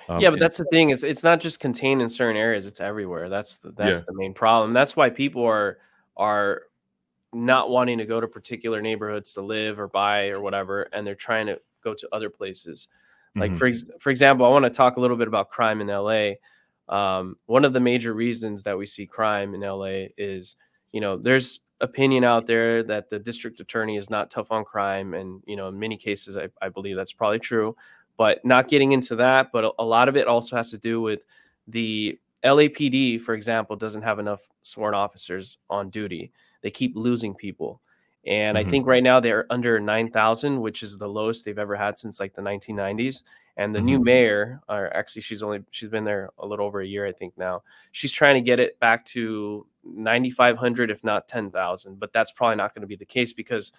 Um, 0.09 0.19
yeah, 0.19 0.29
but 0.29 0.39
that's 0.39 0.57
the 0.57 0.65
thing. 0.71 0.89
It's 0.89 1.03
it's 1.03 1.23
not 1.23 1.39
just 1.39 1.59
contained 1.59 2.01
in 2.01 2.09
certain 2.09 2.37
areas. 2.37 2.65
It's 2.65 2.79
everywhere. 2.81 3.29
That's 3.29 3.57
the, 3.57 3.71
that's 3.71 3.99
Yeah. 3.99 4.03
the 4.07 4.13
main 4.13 4.33
problem. 4.33 4.73
That's 4.73 4.95
why 4.95 5.09
people 5.09 5.45
are 5.45 5.77
are 6.17 6.63
not 7.33 7.69
wanting 7.69 7.97
to 7.97 8.05
go 8.05 8.19
to 8.19 8.27
particular 8.27 8.81
neighborhoods 8.81 9.33
to 9.33 9.41
live 9.41 9.79
or 9.79 9.87
buy 9.87 10.29
or 10.29 10.41
whatever, 10.41 10.83
and 10.93 11.05
they're 11.05 11.15
trying 11.15 11.47
to 11.47 11.59
go 11.83 11.93
to 11.93 12.07
other 12.11 12.29
places. 12.29 12.87
Like 13.35 13.51
Mhm. 13.53 13.57
for 13.57 13.67
ex- 13.67 13.89
for 13.99 14.09
example, 14.09 14.45
I 14.45 14.49
want 14.49 14.65
to 14.65 14.69
talk 14.69 14.97
a 14.97 14.99
little 14.99 15.15
bit 15.17 15.27
about 15.27 15.49
crime 15.49 15.79
in 15.81 15.89
LA. 15.89 16.33
Um, 16.89 17.37
one 17.45 17.63
of 17.63 17.71
the 17.73 17.79
major 17.79 18.13
reasons 18.13 18.63
that 18.63 18.77
we 18.77 18.85
see 18.85 19.05
crime 19.05 19.53
in 19.55 19.63
LA 19.63 20.09
is, 20.17 20.57
you 20.91 20.99
know, 20.99 21.15
there's 21.15 21.61
opinion 21.79 22.23
out 22.25 22.45
there 22.45 22.83
that 22.83 23.09
the 23.09 23.17
district 23.17 23.59
attorney 23.59 23.95
is 23.97 24.09
not 24.09 24.29
tough 24.29 24.51
on 24.51 24.63
crime, 24.65 25.13
and 25.13 25.41
you 25.45 25.55
know, 25.55 25.69
in 25.69 25.79
many 25.79 25.95
cases, 25.97 26.35
I, 26.37 26.49
I 26.61 26.67
believe 26.69 26.95
that's 26.97 27.13
probably 27.13 27.39
true. 27.39 27.75
But 28.17 28.43
not 28.45 28.67
getting 28.67 28.91
into 28.91 29.15
that, 29.15 29.51
but 29.53 29.63
a, 29.63 29.71
a 29.79 29.85
lot 29.85 30.09
of 30.09 30.17
it 30.17 30.27
also 30.27 30.57
has 30.57 30.69
to 30.71 30.77
do 30.77 31.01
with 31.01 31.21
the 31.67 32.19
LAPD, 32.43 33.21
for 33.21 33.33
example, 33.33 33.75
doesn't 33.75 34.01
have 34.01 34.19
enough 34.19 34.41
sworn 34.63 34.93
officers 34.93 35.57
on 35.69 35.89
duty. 35.89 36.31
They 36.61 36.71
keep 36.71 36.95
losing 36.95 37.33
people. 37.35 37.81
And 38.25 38.55
I 38.57 38.63
Mhm. 38.63 38.69
think 38.69 38.87
right 38.87 39.01
now 39.03 39.19
they're 39.19 39.47
under 39.51 39.79
9,000, 39.79 40.61
which 40.61 40.83
is 40.83 40.97
the 40.97 41.07
lowest 41.09 41.43
they've 41.43 41.57
ever 41.57 41.75
had 41.75 41.97
since 41.97 42.19
like 42.19 42.33
the 42.35 42.41
1990s. 42.41 43.23
And 43.57 43.75
the 43.75 43.81
new 43.81 43.99
mayor, 43.99 44.61
or 44.69 44.95
actually, 44.95 45.23
she's 45.23 45.43
only 45.43 45.59
she's 45.71 45.89
been 45.89 46.05
there 46.05 46.29
a 46.37 46.45
little 46.47 46.65
over 46.65 46.81
a 46.81 46.85
year, 46.87 47.05
I 47.05 47.11
think 47.11 47.37
now. 47.37 47.63
She's 47.91 48.11
trying 48.13 48.35
to 48.35 48.41
get 48.41 48.59
it 48.59 48.79
back 48.79 49.03
to 49.05 49.67
9,500, 49.83 50.89
if 50.91 51.03
not 51.03 51.27
10,000. 51.27 51.99
But 51.99 52.13
that's 52.13 52.31
probably 52.31 52.55
not 52.55 52.73
going 52.73 52.81
to 52.81 52.87
be 52.87 52.95
the 52.95 53.05
case 53.05 53.33
because 53.33 53.71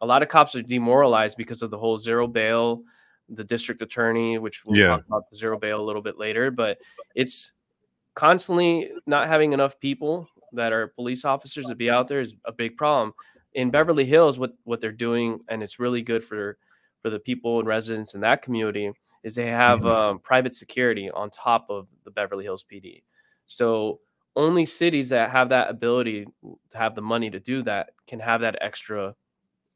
a 0.00 0.06
lot 0.06 0.22
of 0.22 0.28
cops 0.28 0.56
are 0.56 0.62
demoralized 0.62 1.36
because 1.36 1.62
of 1.62 1.70
the 1.70 1.78
whole 1.78 1.96
zero 1.98 2.26
bail, 2.26 2.82
the 3.28 3.44
district 3.44 3.82
attorney, 3.82 4.38
which 4.38 4.64
we'll 4.64 4.76
Yeah. 4.78 4.86
talk 4.96 5.04
about 5.06 5.30
the 5.30 5.36
zero 5.36 5.58
bail 5.58 5.80
a 5.80 5.84
little 5.84 6.02
bit 6.02 6.18
later. 6.18 6.50
But 6.50 6.78
it's 7.14 7.52
constantly 8.14 8.90
not 9.06 9.28
having 9.28 9.52
enough 9.52 9.78
people 9.78 10.28
that 10.52 10.72
are 10.72 10.88
police 10.88 11.24
officers 11.24 11.66
to 11.66 11.74
be 11.74 11.90
out 11.90 12.08
there 12.08 12.20
is 12.20 12.34
a 12.44 12.52
big 12.52 12.76
problem. 12.76 13.12
In 13.54 13.70
Beverly 13.70 14.04
Hills, 14.04 14.38
what 14.38 14.52
what 14.64 14.80
they're 14.80 14.92
doing, 14.92 15.40
and 15.48 15.62
it's 15.62 15.78
really 15.78 16.02
good 16.02 16.22
for 16.24 16.58
for 17.02 17.10
the 17.10 17.18
people 17.18 17.58
and 17.58 17.66
residents 17.68 18.14
in 18.14 18.20
that 18.20 18.42
community, 18.42 18.90
is 19.24 19.34
they 19.34 19.46
have 19.46 19.80
Mhm. 19.80 19.90
um, 19.90 20.18
private 20.20 20.54
security 20.54 21.10
on 21.10 21.30
top 21.30 21.66
of 21.70 21.88
the 22.04 22.10
Beverly 22.10 22.44
Hills 22.44 22.64
PD. 22.64 23.02
So 23.46 24.00
only 24.36 24.64
cities 24.66 25.08
that 25.08 25.30
have 25.30 25.48
that 25.48 25.70
ability 25.70 26.26
to 26.70 26.78
have 26.78 26.94
the 26.94 27.02
money 27.02 27.30
to 27.30 27.40
do 27.40 27.62
that 27.64 27.90
can 28.06 28.20
have 28.20 28.40
that 28.42 28.56
extra, 28.60 29.14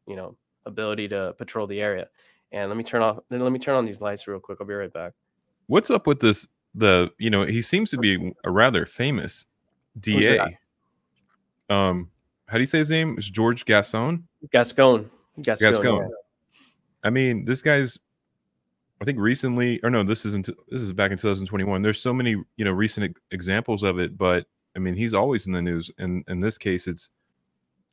you 0.07 0.15
know, 0.17 0.37
ability 0.67 1.09
to 1.09 1.35
patrol 1.39 1.67
the 1.67 1.81
area. 1.81 2.09
And 2.53 2.69
let 2.71 2.77
me 2.77 2.85
turn 2.85 3.03
off. 3.03 3.19
Let 3.31 3.51
me 3.51 3.59
turn 3.59 3.75
on 3.75 3.85
these 3.85 4.01
lights 4.01 4.29
real 4.29 4.39
quick. 4.39 4.59
I'll 4.61 4.67
be 4.67 4.75
right 4.75 4.93
back. 4.93 5.13
What's 5.67 5.91
up 5.91 6.07
with 6.07 6.21
this? 6.21 6.47
The 6.77 7.11
you 7.19 7.31
know 7.31 7.45
he 7.45 7.63
seems 7.63 7.91
to 7.91 7.99
be 7.99 8.33
a 8.45 8.51
rather 8.51 8.85
famous 8.87 9.47
Who's 10.05 10.27
that? 10.29 10.37
DA. 10.37 10.59
Um, 11.71 12.11
how 12.47 12.59
do 12.59 12.61
you 12.61 12.67
say 12.67 12.79
his 12.79 12.91
name? 12.91 13.17
It's 13.19 13.29
George 13.29 13.65
Gascon. 13.65 14.25
Gascon. 14.51 15.11
Gascon. 15.41 15.73
Gascon. 15.73 15.97
yeah. 15.99 16.09
I 17.03 17.11
mean, 17.11 17.45
this 17.45 17.63
guy's. 17.63 17.99
I 19.01 19.05
think 19.05 19.19
recently, 19.19 19.81
or 19.83 19.91
no, 19.91 20.05
this 20.05 20.25
isn't. 20.25 20.49
This 20.69 20.83
is 20.83 20.93
back 20.93 21.11
in 21.11 21.19
2021. 21.19 21.83
There's 21.83 22.01
so 22.01 22.13
many, 22.13 22.37
you 22.57 22.65
know, 22.65 22.71
recent 22.71 23.17
examples 23.31 23.83
of 23.83 23.99
it, 23.99 24.17
but 24.17 24.47
I 24.77 24.79
mean, 24.79 24.95
he's 24.95 25.15
always 25.15 25.47
in 25.47 25.53
the 25.53 25.63
news. 25.63 25.91
And 25.99 26.25
in 26.29 26.41
this 26.41 26.59
case, 26.59 26.87
it's 26.87 27.11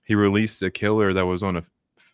he 0.03 0.15
released 0.15 0.61
a 0.63 0.71
killer 0.71 1.13
that 1.13 1.25
was 1.25 1.43
on 1.43 1.57
a, 1.57 1.63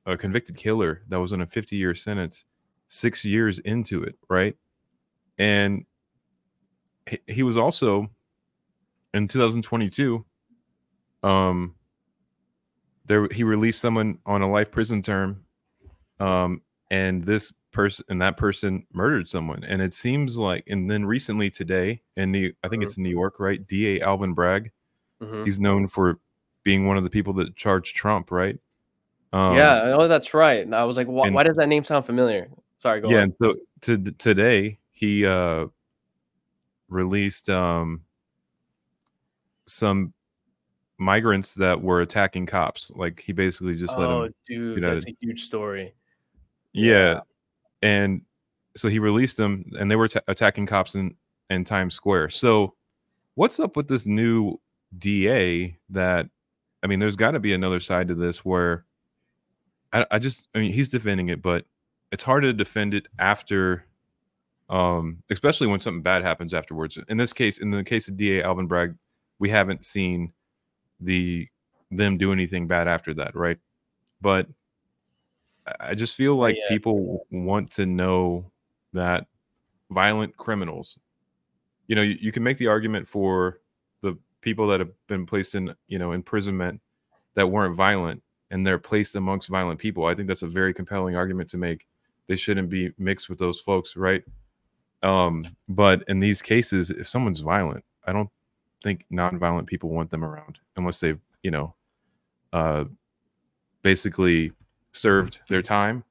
a 0.06 0.18
convicted 0.18 0.56
killer 0.56 1.04
that 1.10 1.20
was 1.20 1.34
on 1.34 1.42
a 1.42 1.48
50 1.48 1.76
year 1.76 1.96
sentence, 1.96 2.46
six 2.88 3.24
years 3.24 3.60
into 3.60 4.04
it, 4.04 4.16
right? 4.30 4.56
And 5.38 5.86
he, 7.08 7.20
he 7.28 7.44
was 7.44 7.58
also 7.58 8.10
in 9.14 9.28
2022. 9.28 10.26
Um, 11.24 11.76
there 13.06 13.28
he 13.32 13.44
released 13.44 13.80
someone 13.82 14.20
on 14.26 14.42
a 14.42 14.52
life 14.52 14.70
prison 14.70 15.02
term 15.02 15.46
um 16.20 16.62
and 16.92 17.24
this 17.24 17.54
person 17.72 18.04
and 18.10 18.22
that 18.22 18.36
person 18.36 18.86
murdered 18.92 19.30
someone 19.30 19.64
and 19.64 19.82
it 19.82 19.94
seems 19.94 20.38
like 20.38 20.64
and 20.68 20.90
then 20.92 21.06
recently 21.06 21.50
today 21.50 22.02
in 22.18 22.32
new 22.32 22.52
i 22.64 22.68
think 22.68 22.84
it's 22.84 22.98
new 22.98 23.10
york 23.10 23.40
right 23.40 23.66
da 23.68 24.02
alvin 24.02 24.34
bragg 24.34 24.72
Mhm. 25.22 25.46
he's 25.46 25.58
known 25.60 25.88
for 25.88 26.20
being 26.64 26.86
one 26.86 26.98
of 26.98 27.04
the 27.06 27.10
people 27.10 27.32
that 27.34 27.56
charged 27.56 27.96
trump 27.96 28.30
right 28.32 28.60
um 29.32 29.56
yeah, 29.56 29.94
oh, 29.98 30.08
that's 30.08 30.34
right. 30.34 30.62
And 30.66 30.74
I 30.76 30.84
was 30.86 30.96
like, 30.98 31.08
why, 31.08 31.28
and- 31.28 31.36
why 31.36 31.44
does 31.44 31.56
that 31.58 31.68
name 31.68 31.84
sound 31.84 32.06
familiar? 32.06 32.50
Sorry, 32.78 33.00
go 33.02 33.10
yeah 33.10 33.18
on. 33.18 33.24
and 33.24 33.36
so 33.38 33.56
to 33.82 33.98
today 34.14 34.80
he 34.92 35.26
uh 35.26 35.68
released 36.90 37.50
um 37.50 38.02
some 39.66 40.14
migrants 40.98 41.56
that 41.56 41.82
were 41.82 42.02
attacking 42.02 42.46
cops 42.46 42.92
like 42.96 43.22
he 43.24 43.32
basically 43.32 43.76
just 43.76 43.98
let 43.98 44.08
oh, 44.08 44.24
them 44.24 44.34
dude, 44.48 44.84
that's 44.84 45.06
a 45.06 45.16
huge 45.20 45.44
story. 45.44 45.94
Yeah. 46.74 47.22
And 47.82 48.22
so 48.76 48.90
he 48.90 49.00
released 49.00 49.38
them 49.38 49.66
and 49.80 49.90
they 49.90 49.96
were 49.96 50.08
ta 50.08 50.20
attacking 50.28 50.66
cops 50.66 50.96
in, 50.96 51.16
in 51.50 51.64
Times 51.64 51.94
Square. 51.94 52.30
So 52.30 52.74
what's 53.36 53.60
up 53.60 53.76
with 53.76 53.88
this 53.88 54.08
new 54.08 54.60
DA 54.98 55.78
that, 55.90 56.28
I 56.84 56.88
mean, 56.88 57.00
there's 57.00 57.16
got 57.16 57.32
to 57.32 57.40
be 57.40 57.54
another 57.54 57.80
side 57.80 58.08
to 58.08 58.16
this 58.16 58.46
where 58.46 58.86
I, 59.94 60.06
I 60.12 60.20
just, 60.20 60.48
I 60.56 60.60
mean, 60.60 60.74
he's 60.74 60.90
defending 60.90 61.30
it, 61.30 61.42
but 61.42 61.66
it's 62.12 62.24
hard 62.24 62.44
to 62.44 62.54
defend 62.54 62.94
it 62.94 63.08
after, 63.20 63.86
um, 64.70 65.24
especially 65.30 65.68
when 65.68 65.80
something 65.80 66.02
bad 66.02 66.24
happens 66.24 66.54
afterwards. 66.54 66.98
In 67.10 67.18
this 67.18 67.34
case, 67.34 67.60
in 67.60 67.72
the 67.72 67.84
case 67.84 68.08
of 68.08 68.18
DA 68.18 68.44
Alvin 68.44 68.68
Bragg, 68.68 68.96
we 69.40 69.50
haven't 69.50 69.84
seen 69.84 70.34
the 71.00 71.48
them 71.92 72.18
do 72.18 72.32
anything 72.32 72.68
bad 72.68 72.88
after 72.88 73.14
that, 73.14 73.36
right? 73.36 73.58
But 74.22 74.48
I- 75.80 75.96
just 75.96 76.16
feel 76.16 76.36
like 76.36 76.56
yeah. 76.56 76.68
people 76.70 77.26
want 77.32 77.72
to 77.72 77.86
know 77.86 78.52
that 78.94 79.28
violent 79.90 80.36
criminals, 80.38 80.98
you 81.88 81.96
know, 81.96 82.02
you, 82.02 82.18
you 82.20 82.32
can 82.32 82.44
make 82.44 82.58
the 82.58 82.68
argument 82.68 83.08
for 83.08 83.60
the 84.02 84.18
people 84.42 84.68
that 84.68 84.80
have 84.80 84.92
been 85.08 85.26
placed 85.26 85.56
in, 85.56 85.74
you 85.88 86.00
know, 86.00 86.12
imprisonment 86.12 86.82
that 87.36 87.48
weren't 87.48 87.76
violent 87.76 88.22
and 88.52 88.66
they're 88.66 88.80
placed 88.80 89.16
amongst 89.16 89.48
violent 89.50 89.80
people. 89.80 90.06
I 90.06 90.16
think 90.16 90.28
that's 90.28 90.44
a 90.44 90.48
very 90.48 90.74
compelling 90.74 91.16
argument 91.16 91.50
to 91.52 91.58
make. 91.58 91.88
They 92.28 92.36
shouldn't 92.36 92.70
be 92.70 92.92
mixed 92.98 93.30
with 93.30 93.40
those 93.40 93.60
folks, 93.60 93.96
right? 93.96 94.24
Um, 95.04 95.44
but 95.70 96.04
in 96.08 96.20
these 96.20 96.42
cases, 96.42 96.92
if 96.92 97.08
someone's 97.08 97.40
violent, 97.40 97.84
I 98.06 98.14
don't 98.14 98.30
think 98.88 99.06
non-violent 99.10 99.68
people 99.68 99.90
want 99.90 100.10
them 100.10 100.24
around 100.24 100.60
unless 100.78 101.00
they've, 101.02 101.20
you 101.44 101.52
know, 101.52 101.76
uh, 102.54 102.86
basically 103.82 104.52
served 104.94 105.40
their 105.50 105.62
time, 105.62 106.04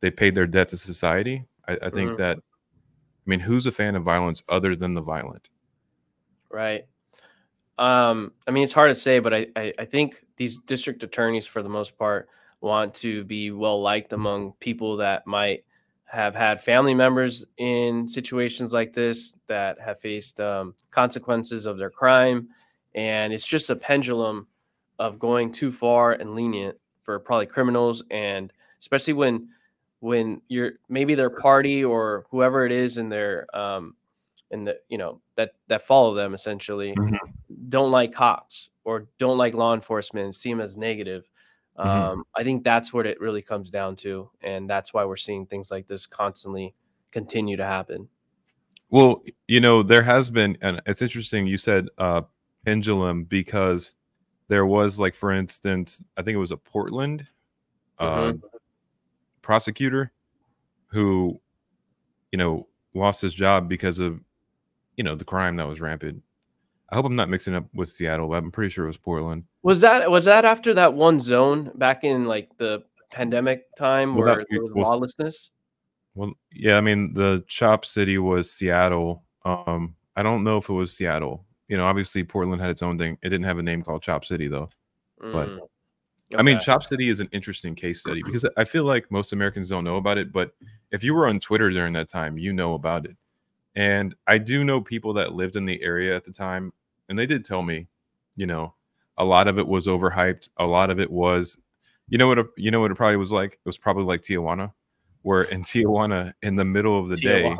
they 0.00 0.10
paid 0.10 0.34
their 0.34 0.46
debt 0.46 0.68
to 0.68 0.76
society. 0.76 1.44
I, 1.68 1.78
I 1.82 1.90
think 1.90 2.10
Mhm. 2.10 2.16
that, 2.18 2.36
I 2.38 3.26
mean, 3.26 3.40
who's 3.40 3.66
a 3.66 3.72
fan 3.72 3.94
of 3.94 4.02
violence 4.02 4.42
other 4.48 4.74
than 4.76 4.94
the 4.94 5.00
violent? 5.00 5.48
Right. 6.50 6.84
Um, 7.78 8.32
I 8.46 8.50
mean, 8.50 8.64
it's 8.64 8.72
hard 8.72 8.90
to 8.90 8.94
say, 8.94 9.18
but 9.20 9.32
I, 9.32 9.46
I, 9.56 9.72
I 9.78 9.84
think 9.84 10.24
these 10.36 10.58
district 10.58 11.02
attorneys, 11.02 11.46
for 11.46 11.62
the 11.62 11.68
most 11.68 11.96
part, 11.96 12.28
want 12.60 12.94
to 12.94 13.24
be 13.24 13.50
well 13.50 13.80
liked 13.80 14.12
among 14.12 14.54
people 14.60 14.96
that 14.98 15.26
might 15.26 15.64
have 16.14 16.34
had 16.34 16.62
family 16.62 16.94
members 16.94 17.44
in 17.58 18.06
situations 18.08 18.72
like 18.72 18.92
this 18.92 19.36
that 19.48 19.80
have 19.80 20.00
faced 20.00 20.40
um, 20.40 20.74
consequences 20.90 21.66
of 21.66 21.76
their 21.76 21.90
crime. 21.90 22.48
And 22.94 23.32
it's 23.32 23.46
just 23.46 23.70
a 23.70 23.76
pendulum 23.76 24.46
of 24.98 25.18
going 25.18 25.50
too 25.52 25.72
far 25.72 26.12
and 26.12 26.34
lenient 26.34 26.78
for 27.02 27.18
probably 27.18 27.46
criminals. 27.46 28.04
And 28.10 28.52
especially 28.80 29.14
when 29.14 29.48
when 30.00 30.40
you're 30.48 30.72
maybe 30.88 31.14
their 31.14 31.30
party 31.30 31.82
or 31.84 32.26
whoever 32.30 32.66
it 32.66 32.72
is 32.72 32.98
in 32.98 33.08
their 33.08 33.46
um, 33.56 33.96
in 34.50 34.64
the 34.64 34.78
you 34.88 34.98
know 34.98 35.20
that 35.36 35.52
that 35.68 35.86
follow 35.86 36.14
them 36.14 36.34
essentially 36.34 36.94
Mhm. 36.94 37.18
don't 37.68 37.90
like 37.90 38.12
cops 38.12 38.70
or 38.84 39.08
don't 39.18 39.38
like 39.38 39.54
law 39.54 39.74
enforcement 39.74 40.34
see 40.34 40.50
them 40.50 40.60
as 40.60 40.76
negative 40.76 41.28
Mhm. 41.78 41.86
um, 41.86 42.24
i 42.36 42.44
think 42.44 42.62
that's 42.62 42.92
what 42.92 43.06
it 43.06 43.20
really 43.20 43.42
comes 43.42 43.70
down 43.70 43.96
to 43.96 44.30
and 44.42 44.68
that's 44.70 44.94
why 44.94 45.04
we're 45.04 45.16
seeing 45.16 45.44
things 45.46 45.70
like 45.70 45.86
this 45.88 46.06
constantly 46.06 46.72
continue 47.10 47.56
to 47.56 47.64
happen 47.64 48.08
Well, 48.90 49.22
you 49.48 49.60
know, 49.60 49.82
there 49.82 50.02
has 50.02 50.30
been, 50.30 50.56
and 50.60 50.80
it's 50.86 51.02
interesting 51.02 51.46
you 51.48 51.56
said 51.58 51.88
uh, 51.98 52.22
pendulum 52.64 53.24
because 53.24 53.96
there 54.46 54.66
was, 54.66 55.00
like, 55.00 55.14
for 55.16 55.32
instance, 55.32 56.04
I 56.16 56.22
think 56.22 56.34
it 56.36 56.38
was 56.38 56.52
a 56.52 56.56
Portland 56.56 57.26
uh, 57.98 58.34
prosecutor 59.42 60.12
who, 60.88 61.40
you 62.30 62.38
know, 62.38 62.68
lost 62.94 63.20
his 63.22 63.34
job 63.34 63.68
because 63.68 63.98
of, 63.98 64.20
you 64.96 65.02
know, 65.02 65.16
the 65.16 65.24
crime 65.24 65.56
that 65.56 65.66
was 65.66 65.80
rampant. 65.80 66.22
I 66.90 66.96
hope 66.96 67.06
I'm 67.06 67.16
not 67.16 67.28
mixing 67.30 67.54
up 67.54 67.64
with 67.74 67.88
Seattle, 67.88 68.28
but 68.28 68.34
I'm 68.36 68.50
pretty 68.50 68.70
sure 68.70 68.84
it 68.84 68.88
was 68.88 68.96
Portland. 68.96 69.44
was 69.62 69.80
that 69.80 70.10
was 70.10 70.24
that 70.26 70.44
after 70.44 70.74
that 70.74 70.92
one 70.94 71.18
zone 71.18 71.70
back 71.76 72.04
in 72.04 72.26
like 72.26 72.50
the 72.58 72.84
pandemic 73.12 73.64
time 73.76 74.14
Well, 74.14 74.26
where 74.26 74.36
that- 74.38 74.46
there 74.50 74.62
was 74.62 74.74
lawlessness 74.74 75.50
Well, 76.14 76.32
yeah, 76.52 76.76
I 76.76 76.80
mean, 76.80 77.12
the 77.14 77.42
Chop 77.48 77.84
City 77.84 78.18
was 78.18 78.50
Seattle. 78.50 79.24
Um, 79.44 79.96
I 80.16 80.22
don't 80.22 80.44
know 80.44 80.58
if 80.58 80.68
it 80.68 80.72
was 80.72 80.92
Seattle. 80.92 81.44
You 81.68 81.76
know, 81.76 81.86
obviously 81.86 82.22
Portland 82.22 82.60
had 82.60 82.70
its 82.70 82.82
own 82.82 82.96
thing. 82.98 83.18
It 83.22 83.30
didn't 83.30 83.46
have 83.46 83.58
a 83.58 83.62
name 83.62 83.82
called 83.82 84.02
Chop 84.02 84.24
City 84.24 84.46
though. 84.48 84.68
But- 85.20 85.48
Mm. 85.48 85.58
I 86.36 86.42
mean, 86.42 86.58
Chop 86.58 86.82
City 86.82 87.08
is 87.10 87.20
an 87.20 87.28
interesting 87.32 87.74
case 87.74 88.00
study 88.00 88.22
because 88.22 88.44
I 88.56 88.64
feel 88.64 88.84
like 88.84 89.08
most 89.10 89.32
Americans 89.32 89.68
don't 89.68 89.84
know 89.84 89.96
about 89.98 90.18
it. 90.18 90.32
But 90.32 90.52
if 90.90 91.04
you 91.04 91.14
were 91.14 91.28
on 91.28 91.38
Twitter 91.38 91.70
during 91.70 91.92
that 91.92 92.08
time, 92.08 92.38
you 92.38 92.52
know 92.52 92.74
about 92.74 93.04
it. 93.04 93.16
And 93.76 94.14
I 94.26 94.38
do 94.38 94.64
know 94.64 94.80
people 94.80 95.12
that 95.14 95.32
lived 95.32 95.56
in 95.56 95.66
the 95.66 95.82
area 95.82 96.14
at 96.14 96.24
the 96.24 96.30
time, 96.32 96.72
and 97.08 97.18
they 97.18 97.26
did 97.26 97.44
tell 97.44 97.62
me, 97.62 97.88
you 98.36 98.46
know, 98.46 98.74
a 99.18 99.24
lot 99.24 99.48
of 99.48 99.58
it 99.58 99.66
was 99.66 99.86
overhyped. 99.86 100.48
A 100.58 100.64
lot 100.66 100.90
of 100.90 101.00
it 101.00 101.10
was, 101.10 101.58
you 102.08 102.18
know 102.18 102.28
what? 102.28 102.38
it- 102.38 102.46
You 102.56 102.70
know 102.70 102.80
what 102.80 102.90
it 102.90 102.96
probably 102.96 103.16
was 103.16 103.32
like. 103.32 103.52
It 103.54 103.60
was 103.64 103.78
probably 103.78 104.04
like 104.04 104.22
Tijuana, 104.22 104.72
where 105.22 105.42
in 105.42 105.62
Tijuana, 105.64 106.32
in 106.42 106.54
the 106.54 106.64
middle 106.64 106.98
of 106.98 107.08
the 107.08 107.16
day, 107.16 107.56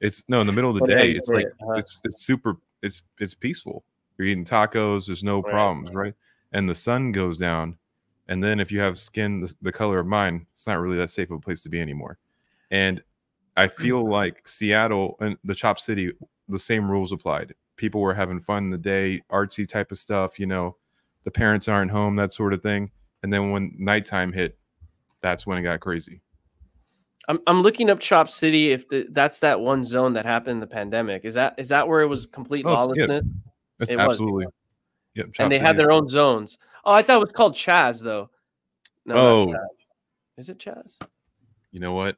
it's 0.00 0.24
no, 0.28 0.40
in 0.40 0.46
the 0.46 0.52
middle 0.52 0.70
of 0.70 0.80
the 0.80 0.86
day, 0.86 1.12
it's 1.12 1.28
like 1.28 1.46
uh-huh. 1.46 1.74
it's 1.74 1.98
it's 2.04 2.24
super, 2.24 2.56
it's 2.82 3.02
it's 3.20 3.34
peaceful. 3.34 3.84
You're 4.18 4.28
eating 4.28 4.44
tacos. 4.44 5.06
There's 5.06 5.22
no 5.24 5.40
Right, 5.40 5.52
problems, 5.52 5.94
right? 5.94 6.14
And 6.52 6.68
the 6.68 6.74
sun 6.74 7.12
goes 7.12 7.38
down, 7.38 7.78
and 8.28 8.42
then 8.42 8.60
if 8.60 8.70
you 8.72 8.80
have 8.80 8.98
skin 8.98 9.40
the, 9.40 9.54
the 9.62 9.72
color 9.72 9.98
of 10.00 10.06
mine, 10.06 10.46
it's 10.52 10.66
not 10.66 10.80
really 10.80 10.98
that 10.98 11.10
safe 11.10 11.30
of 11.30 11.36
a 11.38 11.40
place 11.40 11.62
to 11.62 11.68
be 11.68 11.80
anymore. 11.80 12.18
And 12.70 13.02
I 13.56 13.68
feel 13.68 14.08
like 14.08 14.46
Seattle 14.46 15.16
and 15.20 15.36
the 15.44 15.54
Chop 15.54 15.78
City, 15.80 16.12
the 16.48 16.58
same 16.58 16.90
rules 16.90 17.12
applied. 17.12 17.54
People 17.76 18.00
were 18.00 18.14
having 18.14 18.40
fun 18.40 18.64
in 18.64 18.70
the 18.70 18.78
day, 18.78 19.22
artsy 19.30 19.66
type 19.68 19.90
of 19.92 19.98
stuff. 19.98 20.38
You 20.38 20.46
know, 20.46 20.76
the 21.24 21.30
parents 21.30 21.68
aren't 21.68 21.90
home, 21.90 22.16
that 22.16 22.32
sort 22.32 22.52
of 22.52 22.62
thing. 22.62 22.90
And 23.22 23.32
then 23.32 23.50
when 23.50 23.74
nighttime 23.78 24.32
hit, 24.32 24.58
that's 25.20 25.46
when 25.46 25.58
it 25.58 25.62
got 25.62 25.80
crazy. 25.80 26.20
I'm 27.28 27.38
I'm 27.46 27.62
looking 27.62 27.88
up 27.88 28.00
Chop 28.00 28.28
City. 28.28 28.72
If 28.72 28.88
the, 28.88 29.06
that's 29.10 29.38
that 29.40 29.60
one 29.60 29.84
zone 29.84 30.12
that 30.14 30.24
happened 30.26 30.54
in 30.54 30.60
the 30.60 30.66
pandemic, 30.66 31.24
is 31.24 31.34
that 31.34 31.54
is 31.56 31.68
that 31.68 31.86
where 31.86 32.00
it 32.00 32.06
was 32.08 32.26
complete 32.26 32.66
Oh, 32.66 32.90
it's- 32.90 32.96
yeah. 32.98 33.06
lawlessness? 33.06 33.32
It 33.90 33.96
was, 33.96 34.10
absolutely. 34.10 34.46
Yep. 35.14 35.32
Chop 35.32 35.44
and 35.44 35.52
they 35.52 35.56
City 35.58 35.66
had 35.66 35.76
their 35.76 35.92
own 35.92 36.08
zones. 36.08 36.58
Oh, 36.84 36.92
I 36.92 37.02
thought 37.02 37.16
it 37.16 37.20
was 37.20 37.32
called 37.32 37.54
Chaz 37.54 38.02
though. 38.02 38.28
No, 39.06 39.14
not 39.14 39.24
Oh. 39.24 39.46
Chaz. 39.52 39.66
is 40.38 40.48
it 40.48 40.58
Chaz? 40.58 40.98
You 41.70 41.78
know 41.80 41.92
what? 41.92 42.16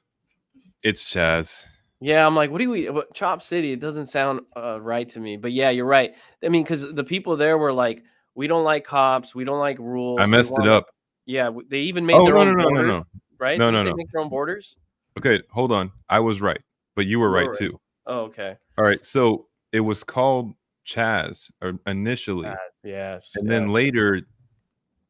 It's 0.84 1.04
Chaz. 1.04 1.66
Yeah, 2.00 2.26
I'm 2.26 2.34
like, 2.34 2.50
what 2.50 2.58
do 2.58 2.68
we? 2.68 2.90
What, 2.90 3.14
Chop 3.14 3.42
City? 3.42 3.72
It 3.72 3.80
doesn't 3.80 4.06
sound 4.06 4.42
uh, 4.54 4.78
right 4.80 5.08
to 5.08 5.18
me. 5.18 5.38
But 5.38 5.52
yeah, 5.52 5.70
you're 5.70 5.86
right. 5.86 6.14
I 6.44 6.50
mean, 6.50 6.62
because 6.62 6.92
the 6.92 7.02
people 7.02 7.36
there 7.36 7.56
were 7.56 7.72
like, 7.72 8.04
we 8.34 8.46
don't 8.46 8.64
like 8.64 8.84
cops, 8.84 9.34
we 9.34 9.44
don't 9.44 9.58
like 9.58 9.78
rules. 9.78 10.20
I 10.20 10.26
messed 10.26 10.52
want- 10.52 10.66
it 10.66 10.70
up. 10.70 10.86
Yeah, 11.26 11.48
they 11.70 11.78
even 11.78 12.04
made 12.04 12.16
Oh 12.16 12.26
their 12.26 12.34
no 12.34 12.40
own 12.40 12.48
no 12.48 12.52
no 12.52 12.62
no 12.62 12.68
borders, 12.68 12.88
no. 12.88 13.20
right? 13.38 13.58
No, 13.58 13.70
no, 13.70 13.82
they 13.82 13.90
no. 13.90 13.96
Make 13.96 14.12
their 14.12 14.20
own 14.20 14.28
borders. 14.28 14.76
Okay, 15.18 15.42
hold 15.50 15.72
on. 15.72 15.90
I 16.10 16.20
was 16.20 16.42
right, 16.42 16.60
but 16.94 17.06
you 17.06 17.18
were 17.18 17.30
right 17.30 17.48
right. 17.48 17.56
too. 17.56 17.80
Oh, 18.06 18.24
okay. 18.24 18.58
All 18.76 18.84
right, 18.84 19.02
so 19.02 19.46
it 19.72 19.80
was 19.80 20.04
called 20.04 20.52
Chaz 20.86 21.50
or 21.62 21.78
initially, 21.86 22.46
Chaz, 22.46 22.56
yes. 22.82 23.32
and 23.36 23.46
yes. 23.46 23.50
then 23.50 23.68
later, 23.68 24.20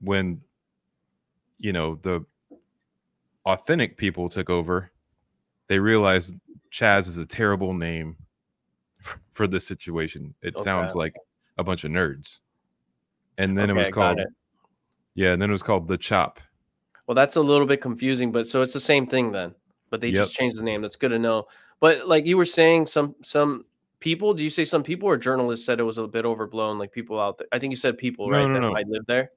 when 0.00 0.40
you 1.58 1.72
know 1.72 1.96
the 1.96 2.24
authentic 3.44 3.96
people 3.96 4.28
took 4.28 4.48
over, 4.48 4.92
they 5.68 5.78
realized 5.78 6.34
Chaz 6.72 7.08
is 7.08 7.18
a 7.18 7.26
terrible 7.26 7.72
name 7.74 8.16
for 9.32 9.46
this 9.46 9.66
situation. 9.66 10.34
It 10.42 10.58
sounds 10.60 10.94
like 10.94 11.14
a 11.58 11.64
bunch 11.64 11.84
of 11.84 11.90
nerds, 11.90 12.40
and 13.38 13.56
then 13.56 13.70
it 13.70 13.74
was 13.74 13.88
called 13.90 14.18
it. 14.18 14.28
yeah, 15.14 15.32
and 15.32 15.40
then 15.40 15.50
it 15.50 15.52
was 15.52 15.62
called 15.62 15.88
the 15.88 15.96
Chop. 15.98 16.40
Well, 17.06 17.14
that's 17.14 17.36
a 17.36 17.40
little 17.40 17.66
bit 17.66 17.80
confusing, 17.82 18.32
but 18.32 18.46
so 18.46 18.62
it's 18.62 18.72
the 18.72 18.80
same 18.80 19.06
thing 19.06 19.30
then. 19.32 19.54
But 19.90 20.00
they 20.00 20.10
just 20.10 20.34
changed 20.34 20.56
the 20.58 20.62
name. 20.62 20.82
That's 20.82 20.96
good 20.96 21.10
to 21.10 21.18
know. 21.18 21.46
But 21.78 22.08
like 22.08 22.26
you 22.26 22.36
were 22.36 22.46
saying, 22.46 22.86
some 22.86 23.14
some 23.22 23.64
people. 24.00 24.34
Do 24.34 24.42
you 24.42 24.50
say 24.50 24.64
some 24.64 24.82
people 24.82 25.08
or 25.08 25.16
journalists 25.16 25.64
said 25.66 25.78
it 25.78 25.84
was 25.84 25.98
a 25.98 26.08
bit 26.08 26.24
overblown? 26.24 26.78
Like 26.78 26.90
people 26.92 27.20
out 27.20 27.38
there. 27.38 27.46
I 27.52 27.58
think 27.58 27.70
you 27.70 27.76
said 27.76 27.98
people, 27.98 28.28
No, 28.28 28.38
right? 28.38 28.46
no, 28.48 28.54
that 28.54 28.60
no. 28.60 28.72
might 28.72 28.88
live 28.88 29.04
there. 29.06 29.30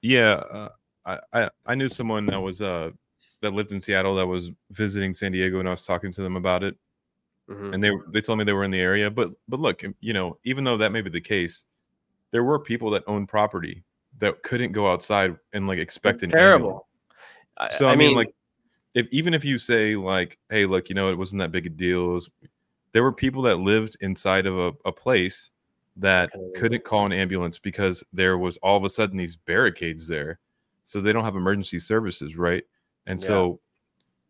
Yeah, 0.00 0.34
uh, 0.34 0.68
I, 1.04 1.18
I 1.32 1.50
I 1.66 1.74
knew 1.74 1.88
someone 1.88 2.24
that 2.26 2.40
was 2.40 2.62
uh 2.62 2.90
that 3.42 3.52
lived 3.52 3.72
in 3.72 3.80
Seattle 3.80 4.14
that 4.16 4.26
was 4.26 4.50
visiting 4.70 5.12
San 5.12 5.32
Diego, 5.32 5.58
and 5.58 5.68
I 5.68 5.72
was 5.72 5.84
talking 5.84 6.10
to 6.12 6.22
them 6.22 6.36
about 6.36 6.62
it, 6.64 6.76
Mhm. 7.48 7.74
and 7.74 7.84
they 7.84 7.90
they 8.08 8.20
told 8.20 8.38
me 8.38 8.44
they 8.44 8.52
were 8.52 8.64
in 8.64 8.70
the 8.70 8.80
area. 8.80 9.10
But 9.10 9.30
but 9.48 9.60
look, 9.60 9.82
you 10.00 10.12
know, 10.12 10.38
even 10.44 10.64
though 10.64 10.78
that 10.78 10.92
may 10.92 11.02
be 11.02 11.10
the 11.10 11.20
case, 11.20 11.64
there 12.30 12.44
were 12.44 12.58
people 12.58 12.90
that 12.90 13.02
owned 13.06 13.28
property 13.28 13.84
that 14.18 14.42
couldn't 14.42 14.72
go 14.72 14.90
outside 14.90 15.36
and 15.52 15.66
like 15.66 15.78
expect 15.78 16.22
an 16.22 16.30
terrible. 16.30 16.88
I, 17.58 17.70
So 17.70 17.88
I, 17.88 17.92
I, 17.92 17.96
mean, 17.96 18.08
mean, 18.08 18.16
like, 18.16 18.34
if 18.94 19.06
even 19.10 19.34
if 19.34 19.44
you 19.44 19.58
say 19.58 19.96
like, 19.96 20.38
hey, 20.50 20.64
look, 20.66 20.88
you 20.88 20.94
know, 20.94 21.10
it 21.10 21.18
wasn't 21.18 21.40
that 21.40 21.52
big 21.52 21.66
a 21.66 21.70
deal. 21.70 22.08
Was, 22.08 22.30
there 22.92 23.02
were 23.02 23.12
people 23.12 23.42
that 23.42 23.58
lived 23.58 23.96
inside 24.00 24.46
of 24.46 24.58
a, 24.58 24.72
a 24.84 24.92
place 24.92 25.50
that 25.96 26.32
Couldn't 26.32 26.54
couldn't 26.54 26.84
call 26.84 27.04
an 27.06 27.12
ambulance 27.12 27.58
because 27.58 28.02
there 28.12 28.38
was 28.38 28.56
all 28.58 28.76
of 28.76 28.84
a 28.84 28.88
sudden 28.88 29.16
these 29.18 29.36
barricades 29.36 30.06
there, 30.08 30.38
so 30.84 31.00
they 31.00 31.12
don't 31.12 31.24
have 31.24 31.36
emergency 31.36 31.78
services, 31.78 32.36
right? 32.36 32.64
And 33.06 33.20
Yeah. 33.20 33.26
so, 33.26 33.60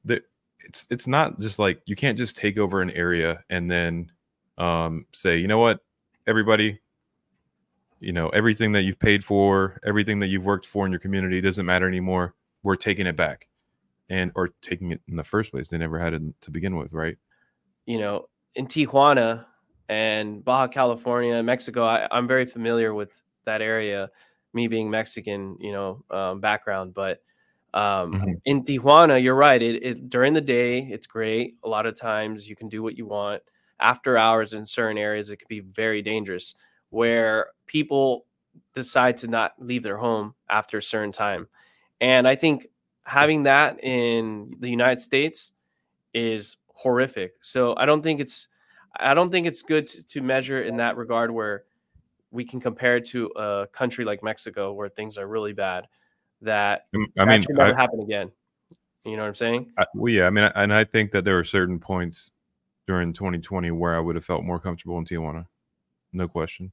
the, 0.05 0.23
it's 0.61 0.87
it's 0.91 1.07
not 1.07 1.41
just 1.41 1.59
like 1.59 1.81
you 1.87 1.97
can't 1.97 2.17
just 2.17 2.37
take 2.37 2.59
over 2.59 2.83
an 2.83 2.91
area 2.91 3.43
and 3.51 3.71
then 3.71 4.11
um, 4.59 5.07
say, 5.13 5.37
you 5.39 5.49
know 5.49 5.59
what, 5.59 5.81
everybody. 6.27 6.79
You 8.01 8.13
know, 8.13 8.31
everything 8.31 8.73
that 8.73 8.83
you've 8.83 8.99
paid 8.99 9.25
for, 9.25 9.79
everything 9.87 10.19
that 10.21 10.27
you've 10.27 10.45
worked 10.45 10.67
for 10.67 10.85
in 10.85 10.91
your 10.91 10.99
community 10.99 11.41
doesn't 11.41 11.65
matter 11.65 11.87
anymore 11.87 12.35
we're 12.65 12.77
taking 12.77 13.07
it 13.07 13.17
back 13.17 13.49
and 14.09 14.31
or 14.35 14.51
taking 14.61 14.93
it 14.93 15.01
in 15.09 15.17
the 15.17 15.25
first 15.25 15.51
place 15.51 15.69
they 15.69 15.79
never 15.79 15.99
had 15.99 16.15
it 16.15 16.23
to 16.41 16.51
begin 16.51 16.77
with 16.77 16.93
right 16.93 17.17
you 17.87 17.99
know, 17.99 18.29
in 18.55 18.67
Tijuana 18.67 19.45
and 19.89 20.45
Baja 20.45 20.69
California, 20.69 21.43
Mexico, 21.43 21.85
I, 21.85 22.07
I'm 22.11 22.27
very 22.27 22.47
familiar 22.47 22.95
with 22.95 23.13
that 23.45 23.63
area. 23.63 24.11
Me 24.55 24.69
being 24.69 24.91
Mexican, 24.91 25.57
you 25.61 25.73
know, 25.73 26.05
um, 26.11 26.41
background, 26.41 26.95
but 26.95 27.23
um, 27.75 28.13
Mhm. 28.15 28.41
in 28.45 28.63
Tijuana, 28.65 29.23
you're 29.23 29.35
right. 29.35 29.63
It, 29.63 29.83
it 29.83 30.11
during 30.11 30.33
the 30.35 30.41
day, 30.41 30.81
it's 30.91 31.07
great. 31.07 31.57
A 31.65 31.69
lot 31.69 31.87
of 31.87 31.97
times, 31.97 32.49
you 32.49 32.57
can 32.57 32.69
do 32.69 32.83
what 32.83 32.97
you 32.99 33.07
want. 33.07 33.43
After 33.81 34.17
hours, 34.17 34.55
in 34.55 34.65
certain 34.67 34.99
areas, 34.99 35.31
it 35.31 35.39
can 35.39 35.47
be 35.49 35.61
very 35.61 36.03
dangerous, 36.03 36.55
where 36.91 37.49
people 37.67 38.27
decide 38.75 39.17
to 39.19 39.29
not 39.29 39.55
leave 39.59 39.83
their 39.83 39.97
home 39.97 40.35
after 40.51 40.79
a 40.79 40.83
certain 40.83 41.13
time. 41.13 41.49
And 42.01 42.29
I 42.29 42.37
think 42.37 42.69
having 43.05 43.45
that 43.45 43.83
in 43.83 44.55
the 44.61 44.69
United 44.69 45.01
States 45.01 45.53
is 46.15 46.57
horrific. 46.75 47.35
So 47.41 47.75
I 47.77 47.87
don't 47.87 48.03
think 48.03 48.21
it's 48.21 48.49
I 48.97 49.15
don't 49.15 49.31
think 49.31 49.47
it's 49.47 49.63
good 49.63 49.87
to, 49.89 50.05
to 50.09 50.21
measure 50.21 50.63
in 50.63 50.77
that 50.79 50.97
regard 50.97 51.31
where 51.31 51.65
we 52.31 52.45
can 52.45 52.61
compare 52.61 52.97
it 52.97 53.05
to 53.07 53.27
a 53.37 53.67
country 53.73 54.05
like 54.05 54.23
Mexico 54.23 54.73
where 54.73 54.89
things 54.89 55.19
are 55.19 55.27
really 55.27 55.53
bad. 55.53 55.87
That, 56.43 56.87
Um, 56.95 57.07
i 57.19 57.25
that 57.25 57.29
mean 57.31 57.43
should 57.43 57.57
never 57.57 57.75
I, 57.75 57.81
happen 57.81 58.01
again. 58.01 58.31
You 59.05 59.13
know 59.17 59.23
what 59.23 59.29
I'm 59.29 59.35
saying? 59.35 59.73
I, 59.79 59.87
well 59.95 60.13
yeah 60.13 60.27
i 60.27 60.31
mean 60.31 60.45
and 60.55 60.73
i 60.75 60.85
think 60.85 61.11
that 61.13 61.25
there 61.25 61.35
were 61.37 61.45
certain 61.45 61.79
points 61.79 62.31
during 62.87 63.13
2020 63.13 63.71
where 63.71 63.97
i 63.97 64.01
would 64.01 64.15
have 64.17 64.25
felt 64.25 64.45
more 64.45 64.59
comfortable 64.61 64.99
in 64.99 65.05
tijuana 65.05 65.47
no 66.13 66.29
question 66.29 66.71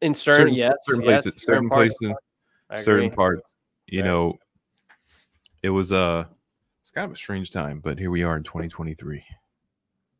In 0.00 0.14
certain, 0.14 0.46
Certain- 0.46 0.54
yes, 0.54 0.74
certain 0.84 1.02
yes, 1.02 1.22
places 1.24 1.42
certain 1.42 1.68
parts, 1.68 1.94
places 1.98 2.16
certain 2.84 3.10
parts 3.10 3.54
you 3.86 4.00
Right. 4.02 4.06
know 4.08 4.38
it 5.62 5.70
was 5.70 5.92
uh 5.92 6.24
it's 6.80 6.90
kind 6.92 7.04
of 7.04 7.12
a 7.12 7.16
strange 7.16 7.50
time 7.50 7.80
but 7.80 7.98
here 7.98 8.10
we 8.10 8.22
are 8.22 8.36
in 8.36 8.42
2023 8.44 9.22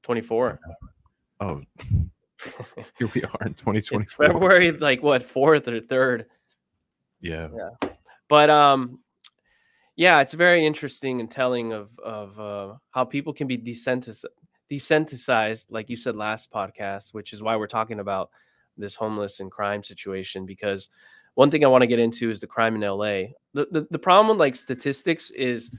24. 0.02 0.60
oh 1.40 1.62
here 2.98 3.10
we 3.14 3.22
are 3.22 3.38
in 3.46 3.52
It's 3.52 3.60
2024 3.62 4.26
February, 4.26 4.72
like 4.72 5.02
what, 5.02 5.22
fourth 5.22 5.66
or 5.68 5.80
third? 5.80 6.26
yeah 7.20 7.48
but 8.28 8.50
um 8.50 9.00
yeah 9.96 10.20
it's 10.20 10.34
very 10.34 10.64
interesting 10.64 11.20
and 11.20 11.30
telling 11.30 11.72
of 11.72 11.90
of 11.98 12.40
uh, 12.40 12.74
how 12.90 13.04
people 13.04 13.32
can 13.32 13.46
be 13.46 13.58
desensitized 13.58 15.66
like 15.70 15.88
you 15.88 15.96
said 15.96 16.16
last 16.16 16.52
podcast 16.52 17.14
which 17.14 17.32
is 17.32 17.42
why 17.42 17.56
we're 17.56 17.66
talking 17.66 18.00
about 18.00 18.30
this 18.76 18.94
homeless 18.94 19.40
and 19.40 19.50
crime 19.50 19.82
situation 19.82 20.44
because 20.44 20.90
one 21.34 21.50
thing 21.50 21.64
i 21.64 21.68
want 21.68 21.82
to 21.82 21.86
get 21.86 21.98
into 21.98 22.30
is 22.30 22.40
the 22.40 22.46
crime 22.46 22.74
in 22.74 22.82
la 22.82 22.96
the, 22.98 23.66
the, 23.70 23.86
the 23.90 23.98
problem 23.98 24.28
with 24.28 24.38
like 24.38 24.54
statistics 24.54 25.30
is 25.30 25.70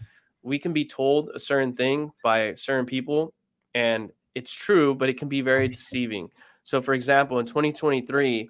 we 0.47 0.57
can 0.57 0.73
be 0.73 0.85
told 0.85 1.29
a 1.35 1.39
certain 1.39 1.73
thing 1.73 2.09
by 2.23 2.55
certain 2.55 2.85
people 2.85 3.33
and 3.75 4.11
it's 4.33 4.53
true 4.53 4.95
but 4.95 5.09
it 5.09 5.17
can 5.17 5.27
be 5.27 5.41
very 5.41 5.67
deceiving. 5.67 6.29
So 6.63 6.81
for 6.81 6.93
example 6.93 7.39
in 7.39 7.45
2023 7.45 8.49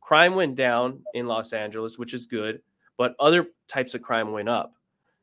crime 0.00 0.34
went 0.34 0.54
down 0.54 1.02
in 1.14 1.26
los 1.26 1.52
angeles 1.52 1.98
which 1.98 2.14
is 2.14 2.26
good 2.26 2.60
but 2.98 3.14
other 3.18 3.46
types 3.68 3.94
of 3.94 4.02
crime 4.02 4.32
went 4.32 4.50
up. 4.50 4.74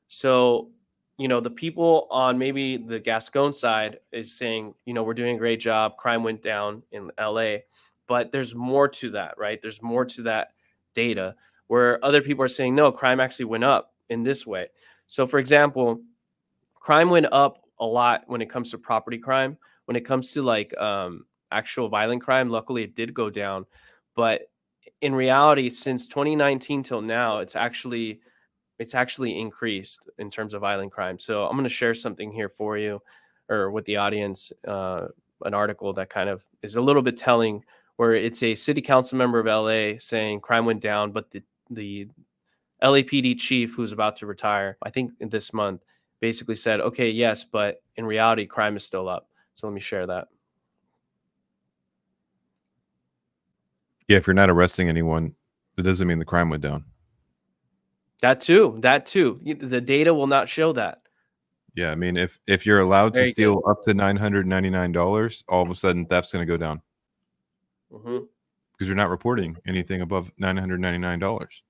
So, 0.07 0.69
you 1.17 1.27
know, 1.27 1.39
the 1.39 1.51
people 1.51 2.07
on 2.09 2.37
maybe 2.39 2.77
the 2.77 2.99
Gascon 2.99 3.53
side 3.53 3.99
is 4.11 4.35
saying, 4.35 4.73
you 4.85 4.93
know, 4.93 5.03
we're 5.03 5.13
doing 5.13 5.35
a 5.35 5.39
great 5.39 5.59
job. 5.59 5.97
Crime 5.97 6.23
went 6.23 6.41
down 6.41 6.81
in 6.91 7.11
LA, 7.19 7.57
but 8.07 8.31
there's 8.31 8.55
more 8.55 8.87
to 8.87 9.11
that, 9.11 9.37
right? 9.37 9.61
There's 9.61 9.81
more 9.83 10.05
to 10.05 10.23
that 10.23 10.53
data 10.95 11.35
where 11.67 12.03
other 12.03 12.21
people 12.21 12.43
are 12.43 12.49
saying, 12.49 12.73
no, 12.73 12.91
crime 12.91 13.19
actually 13.19 13.45
went 13.45 13.63
up 13.63 13.93
in 14.09 14.23
this 14.23 14.47
way. 14.47 14.67
So, 15.07 15.27
for 15.27 15.37
example, 15.39 16.01
crime 16.75 17.09
went 17.09 17.27
up 17.31 17.63
a 17.79 17.85
lot 17.85 18.23
when 18.27 18.41
it 18.41 18.49
comes 18.49 18.71
to 18.71 18.77
property 18.77 19.17
crime. 19.17 19.57
When 19.85 19.95
it 19.95 20.05
comes 20.05 20.31
to 20.31 20.41
like 20.41 20.75
um, 20.77 21.25
actual 21.51 21.89
violent 21.89 22.23
crime, 22.23 22.49
luckily 22.49 22.83
it 22.83 22.95
did 22.95 23.13
go 23.13 23.29
down. 23.29 23.65
But 24.15 24.49
in 25.05 25.13
reality, 25.13 25.69
since 25.69 26.07
2019 26.07 26.81
till 26.81 26.99
now, 26.99 27.37
it's 27.37 27.55
actually 27.55 28.19
it's 28.79 28.95
actually 28.95 29.39
increased 29.39 30.01
in 30.17 30.31
terms 30.31 30.55
of 30.55 30.61
violent 30.61 30.91
crime. 30.91 31.19
So 31.19 31.45
I'm 31.45 31.51
going 31.51 31.63
to 31.63 31.69
share 31.69 31.93
something 31.93 32.31
here 32.31 32.49
for 32.49 32.75
you, 32.79 32.99
or 33.47 33.69
with 33.69 33.85
the 33.85 33.97
audience, 33.97 34.51
uh, 34.67 35.07
an 35.43 35.53
article 35.53 35.93
that 35.93 36.09
kind 36.09 36.27
of 36.27 36.43
is 36.63 36.75
a 36.75 36.81
little 36.81 37.03
bit 37.03 37.15
telling, 37.17 37.63
where 37.97 38.15
it's 38.15 38.41
a 38.41 38.55
city 38.55 38.81
council 38.81 39.15
member 39.15 39.39
of 39.39 39.45
LA 39.45 39.99
saying 39.99 40.41
crime 40.41 40.65
went 40.65 40.81
down, 40.81 41.11
but 41.11 41.29
the 41.29 41.43
the 41.69 42.07
LAPD 42.83 43.37
chief 43.39 43.75
who's 43.75 43.91
about 43.91 44.15
to 44.17 44.25
retire, 44.25 44.75
I 44.81 44.89
think 44.89 45.11
this 45.19 45.53
month, 45.53 45.83
basically 46.19 46.55
said, 46.55 46.81
okay, 46.81 47.11
yes, 47.11 47.43
but 47.43 47.83
in 47.97 48.05
reality, 48.07 48.47
crime 48.47 48.75
is 48.75 48.83
still 48.83 49.07
up. 49.07 49.29
So 49.53 49.67
let 49.67 49.73
me 49.73 49.81
share 49.81 50.07
that. 50.07 50.29
Yeah, 54.07 54.17
if 54.17 54.27
you're 54.27 54.33
not 54.33 54.49
arresting 54.49 54.87
anyone, 54.87 55.33
it 55.77 55.81
doesn't 55.81 56.07
mean 56.07 56.19
the 56.19 56.25
crime 56.25 56.49
went 56.49 56.63
down. 56.63 56.85
That 58.21 58.41
too. 58.41 58.77
That 58.79 59.05
too. 59.05 59.39
The 59.59 59.81
data 59.81 60.13
will 60.13 60.27
not 60.27 60.49
show 60.49 60.73
that. 60.73 61.01
Yeah, 61.75 61.91
I 61.91 61.95
mean, 61.95 62.15
if 62.15 62.39
if 62.47 62.65
you're 62.65 62.79
allowed 62.79 63.13
to 63.15 63.21
Very 63.21 63.31
steal 63.31 63.61
up 63.67 63.83
to 63.83 63.93
nine 63.93 64.15
hundred 64.15 64.47
ninety 64.47 64.69
nine 64.69 64.91
dollars, 64.91 65.43
all 65.49 65.61
of 65.61 65.69
a 65.69 65.75
sudden 65.75 66.05
theft's 66.05 66.31
going 66.31 66.45
to 66.45 66.51
go 66.51 66.57
down 66.57 66.81
mm-hmm. 67.91 68.19
because 68.71 68.87
you're 68.87 68.95
not 68.95 69.09
reporting 69.09 69.57
anything 69.67 70.01
above 70.01 70.31
nine 70.37 70.55
hundred 70.55 70.79
ninety 70.79 70.99
nine 70.99 71.19
dollars. 71.19 71.61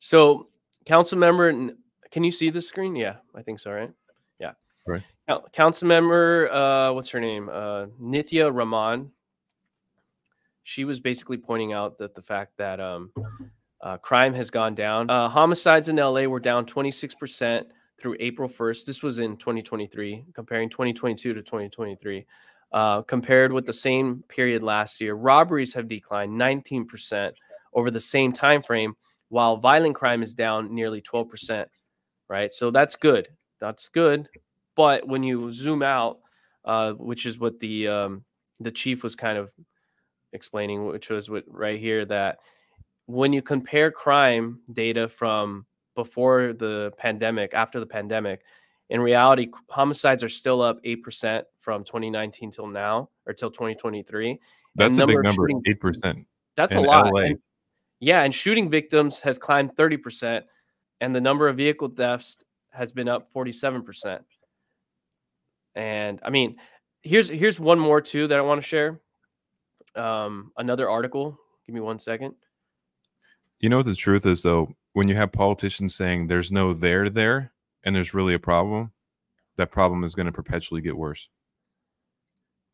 So, 0.00 0.48
council 0.86 1.18
member, 1.18 1.48
n- 1.48 1.76
can 2.10 2.24
you 2.24 2.32
see 2.32 2.50
the 2.50 2.60
screen? 2.60 2.96
Yeah, 2.96 3.16
I 3.34 3.42
think 3.42 3.60
so, 3.60 3.70
right? 3.70 3.92
Yeah. 4.38 4.52
Right. 4.86 5.02
Coun- 5.28 5.42
Council 5.52 5.88
member, 5.88 6.50
uh, 6.52 6.92
what's 6.92 7.10
her 7.10 7.20
name? 7.20 7.48
Uh, 7.48 7.86
Nithya 8.00 8.54
Raman. 8.54 9.10
She 10.64 10.84
was 10.84 11.00
basically 11.00 11.36
pointing 11.36 11.72
out 11.72 11.98
that 11.98 12.14
the 12.14 12.22
fact 12.22 12.56
that 12.58 12.80
um, 12.80 13.12
uh, 13.80 13.96
crime 13.96 14.34
has 14.34 14.50
gone 14.50 14.74
down. 14.74 15.10
Uh, 15.10 15.28
homicides 15.28 15.88
in 15.88 15.96
LA 15.96 16.24
were 16.24 16.40
down 16.40 16.66
26% 16.66 17.64
through 18.00 18.16
April 18.20 18.48
1st. 18.48 18.84
This 18.84 19.02
was 19.02 19.18
in 19.18 19.36
2023, 19.36 20.24
comparing 20.34 20.68
2022 20.68 21.34
to 21.34 21.42
2023. 21.42 22.26
Uh, 22.72 23.02
compared 23.02 23.52
with 23.52 23.66
the 23.66 23.72
same 23.72 24.22
period 24.28 24.62
last 24.62 25.00
year, 25.00 25.14
robberies 25.14 25.74
have 25.74 25.88
declined 25.88 26.32
19% 26.32 27.32
over 27.74 27.90
the 27.90 28.00
same 28.00 28.32
time 28.32 28.62
frame 28.62 28.94
while 29.28 29.56
violent 29.56 29.94
crime 29.94 30.22
is 30.22 30.34
down 30.34 30.72
nearly 30.74 31.00
12%, 31.00 31.66
right? 32.30 32.50
So 32.52 32.70
that's 32.70 32.96
good. 32.96 33.28
That's 33.60 33.90
good. 33.90 34.28
But 34.76 35.06
when 35.06 35.22
you 35.22 35.52
zoom 35.52 35.82
out, 35.82 36.20
uh, 36.64 36.92
which 36.92 37.26
is 37.26 37.38
what 37.38 37.58
the 37.58 37.88
um, 37.88 38.24
the 38.60 38.70
chief 38.70 39.02
was 39.02 39.14
kind 39.16 39.36
of 39.36 39.50
explaining, 40.32 40.86
which 40.86 41.10
was 41.10 41.28
what 41.28 41.44
right 41.48 41.78
here 41.78 42.06
that 42.06 42.38
when 43.06 43.32
you 43.32 43.42
compare 43.42 43.90
crime 43.90 44.60
data 44.72 45.08
from 45.08 45.66
before 45.96 46.52
the 46.52 46.92
pandemic, 46.96 47.52
after 47.52 47.80
the 47.80 47.86
pandemic, 47.86 48.42
in 48.90 49.00
reality, 49.00 49.48
homicides 49.68 50.22
are 50.22 50.28
still 50.28 50.62
up 50.62 50.82
8% 50.84 51.42
from 51.60 51.84
2019 51.84 52.50
till 52.52 52.68
now 52.68 53.10
or 53.26 53.32
till 53.32 53.50
2023. 53.50 54.38
That's 54.76 54.96
a 54.96 55.06
big 55.06 55.22
number, 55.22 55.48
eight 55.66 55.80
percent. 55.80 56.26
That's 56.56 56.74
a 56.74 56.80
lot. 56.80 57.12
And- 57.14 57.38
yeah, 58.02 58.22
and 58.22 58.34
shooting 58.34 58.70
victims 58.70 59.20
has 59.20 59.38
climbed 59.38 59.76
30%, 59.76 60.42
and 61.00 61.14
the 61.14 61.20
number 61.20 61.48
of 61.48 61.56
vehicle 61.56 61.88
thefts 61.88 62.38
has 62.70 62.92
been 62.92 63.08
up 63.08 63.32
47%. 63.32 64.20
And 65.74 66.20
I 66.22 66.30
mean, 66.30 66.56
here's 67.02 67.28
here's 67.28 67.60
one 67.60 67.78
more 67.78 68.00
too 68.00 68.26
that 68.28 68.38
I 68.38 68.42
want 68.42 68.60
to 68.60 68.66
share. 68.66 69.00
Um, 69.94 70.52
another 70.56 70.88
article. 70.88 71.38
Give 71.66 71.74
me 71.74 71.80
one 71.80 71.98
second. 71.98 72.34
You 73.60 73.68
know 73.68 73.78
what 73.78 73.86
the 73.86 73.94
truth 73.94 74.26
is 74.26 74.42
though? 74.42 74.74
When 74.92 75.08
you 75.08 75.16
have 75.16 75.32
politicians 75.32 75.94
saying 75.94 76.26
there's 76.26 76.50
no 76.50 76.74
there 76.74 77.08
there 77.08 77.52
and 77.84 77.94
there's 77.94 78.14
really 78.14 78.34
a 78.34 78.38
problem, 78.38 78.92
that 79.56 79.70
problem 79.70 80.02
is 80.04 80.14
going 80.14 80.26
to 80.26 80.32
perpetually 80.32 80.80
get 80.80 80.96
worse. 80.96 81.28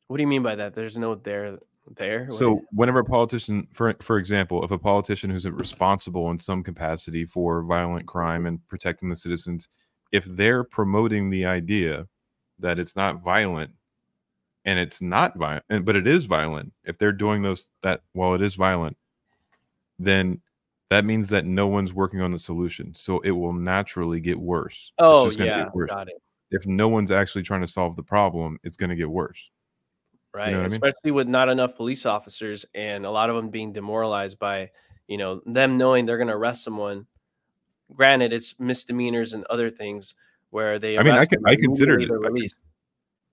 What 0.09 0.17
do 0.17 0.23
you 0.23 0.29
mean 0.29 0.43
by 0.43 0.55
that? 0.55 0.75
There's 0.75 0.97
no 0.97 1.17
there 1.17 1.59
there. 1.97 2.29
So 2.31 2.63
whenever 2.73 3.01
a 3.01 3.05
politician, 3.05 3.69
for 3.73 3.95
for 4.01 4.19
example, 4.19 4.65
if 4.65 4.71
a 4.71 4.79
politician 4.79 5.31
who's 5.31 5.47
responsible 5.47 6.31
in 6.31 6.39
some 6.39 6.63
capacity 6.63 7.25
for 7.25 7.63
violent 7.63 8.07
crime 8.07 8.47
and 8.47 8.67
protecting 8.69 9.09
the 9.09 9.17
citizens, 9.17 9.69
if 10.13 10.25
they're 10.25 10.65
promoting 10.65 11.31
the 11.31 11.45
idea 11.45 12.07
that 12.59 12.79
it's 12.79 12.97
not 12.97 13.23
violent 13.23 13.71
and 14.65 14.79
it's 14.79 15.01
not 15.01 15.37
violent, 15.37 15.85
but 15.85 15.97
it 15.97 16.07
is 16.07 16.25
violent, 16.25 16.73
if 16.85 16.99
they're 16.99 17.13
doing 17.13 17.43
those 17.43 17.67
that 17.83 18.03
while 18.13 18.35
it 18.35 18.43
is 18.43 18.55
violent, 18.55 18.97
then 19.99 20.41
that 20.91 21.05
means 21.05 21.29
that 21.31 21.45
no 21.45 21.67
one's 21.67 21.93
working 21.93 22.21
on 22.21 22.31
the 22.31 22.39
solution. 22.39 22.95
So 22.97 23.21
it 23.21 23.31
will 23.31 23.53
naturally 23.53 24.21
get 24.21 24.39
worse. 24.39 24.93
Oh 24.99 25.31
yeah, 25.31 25.65
get 25.65 25.75
worse. 25.75 25.91
got 25.91 26.09
it. 26.09 26.21
If 26.51 26.67
no 26.67 26.89
one's 26.89 27.11
actually 27.11 27.43
trying 27.43 27.63
to 27.63 27.67
solve 27.67 27.97
the 27.97 28.03
problem, 28.03 28.59
it's 28.63 28.77
going 28.77 28.91
to 28.91 28.97
get 28.97 29.11
worse. 29.11 29.51
Right 30.37 30.53
know 30.53 30.59
what 30.59 30.67
I 30.67 30.69
mean? 30.69 30.73
especially 30.73 31.11
with 31.11 31.27
not 31.27 31.49
enough 31.49 31.75
police 31.75 32.05
officers 32.05 32.65
and 32.75 33.07
a 33.07 33.11
lot 33.11 33.31
of 33.31 33.37
them 33.37 33.49
being 33.49 33.73
demoralized 33.73 34.39
by 34.39 34.71
you 35.09 35.17
know 35.17 35.41
them 35.47 35.79
knowing 35.79 36.05
they're 36.05 36.19
going 36.19 36.29
to 36.29 36.35
arrest 36.35 36.63
someone 36.63 37.07
granted 37.95 38.33
it's 38.33 38.59
misdemeanors 38.61 39.35
and 39.35 39.45
other 39.47 39.71
things 39.71 40.15
where 40.51 40.79
they 40.79 40.99
I 40.99 41.03
mean, 41.03 41.15
I 41.15 41.25
them 41.25 41.43
I 41.47 41.57
considered 41.57 42.03
it. 42.03 42.11
I 42.11 42.15
released. 42.15 42.63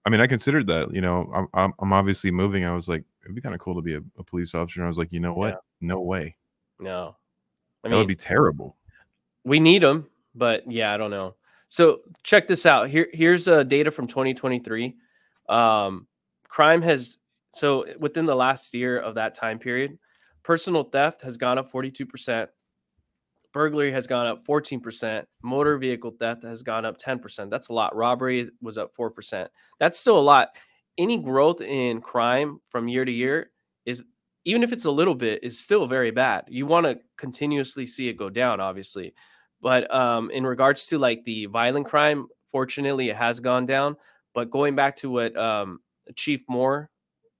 I 0.06 0.10
mean, 0.10 0.20
I 0.20 0.28
considered 0.28 0.68
that. 0.68 0.94
You 0.94 1.02
know, 1.02 1.32
I'm 1.34 1.48
I'm, 1.54 1.74
I'm 1.80 1.94
obviously 1.94 2.32
moving. 2.32 2.66
I 2.66 2.74
was 2.74 2.90
like, 2.90 3.04
it'd 3.24 3.36
be 3.36 3.42
kind 3.42 3.56
of 3.56 3.62
cool 3.62 3.76
to 3.76 3.82
be 3.82 3.96
a, 3.96 4.02
a 4.18 4.24
police 4.24 4.54
officer. 4.54 4.82
And 4.82 4.86
I 4.86 4.90
was 4.90 4.98
like, 4.98 5.14
you 5.14 5.20
know 5.20 5.34
what? 5.34 5.50
Yeah. 5.50 5.56
No 5.82 6.02
way. 6.02 6.36
no 6.80 7.16
i 7.84 7.88
that 7.88 7.90
mean 7.90 8.00
would 8.00 8.08
be 8.08 8.16
terrible. 8.16 8.78
we 9.44 9.60
need 9.60 9.84
them 9.84 10.08
but 10.36 10.70
yeah 10.72 10.94
i 10.94 10.98
don't 10.98 11.12
know 11.12 11.36
so 11.68 12.00
check 12.24 12.48
this 12.48 12.66
out 12.66 12.90
here 12.90 13.10
here's 13.12 13.48
uh, 13.50 13.64
data 13.64 13.92
from 13.92 14.08
2023 14.08 14.96
um, 15.50 16.08
crime 16.54 16.84
has 16.84 17.18
so 17.52 17.84
within 18.00 18.28
the 18.28 18.36
last 18.36 18.76
year 18.76 19.00
of 19.00 19.16
that 19.16 19.34
time 19.34 19.58
period 19.58 19.98
personal 20.44 20.84
theft 20.84 21.20
has 21.24 21.36
gone 21.36 21.58
up 21.58 21.72
42% 21.72 22.48
burglary 23.54 23.92
has 23.92 24.06
gone 24.06 24.28
up 24.28 24.46
14% 24.46 25.26
motor 25.42 25.80
vehicle 25.80 26.12
theft 26.20 26.44
has 26.44 26.62
gone 26.62 26.86
up 26.86 27.00
10% 27.00 27.50
that's 27.50 27.70
a 27.70 27.74
lot. 27.74 27.96
Robbery 27.96 28.52
was 28.62 28.78
up 28.78 28.92
4% 28.96 29.48
that's 29.80 29.98
still 30.00 30.20
a 30.20 30.22
lot. 30.22 30.50
Any 31.00 31.18
growth 31.18 31.60
in 31.62 32.02
crime 32.02 32.60
from 32.70 32.88
year 32.88 33.04
to 33.04 33.12
year 33.12 33.50
is 33.88 34.06
even 34.46 34.62
if 34.62 34.72
it's 34.72 34.86
a 34.86 34.92
little 34.92 35.16
bit 35.16 35.44
is 35.44 35.60
still 35.60 35.88
very 35.88 36.12
bad. 36.12 36.44
You 36.50 36.68
want 36.68 36.86
to 36.86 37.00
continuously 37.18 37.88
see 37.88 38.10
it 38.10 38.14
go 38.14 38.30
down 38.30 38.60
obviously. 38.60 39.16
But 39.60 39.92
um, 39.92 40.30
in 40.30 40.46
regards 40.46 40.86
to 40.88 41.00
like 41.00 41.24
the 41.24 41.48
violent 41.48 41.88
crime 41.88 42.28
fortunately 42.52 43.10
it 43.10 43.16
has 43.16 43.40
gone 43.40 43.66
down. 43.66 43.98
But 44.36 44.52
going 44.52 44.76
back 44.76 44.96
to 44.98 45.10
what 45.10 45.36
um, 45.36 45.80
chief 46.16 46.44
moore 46.50 46.90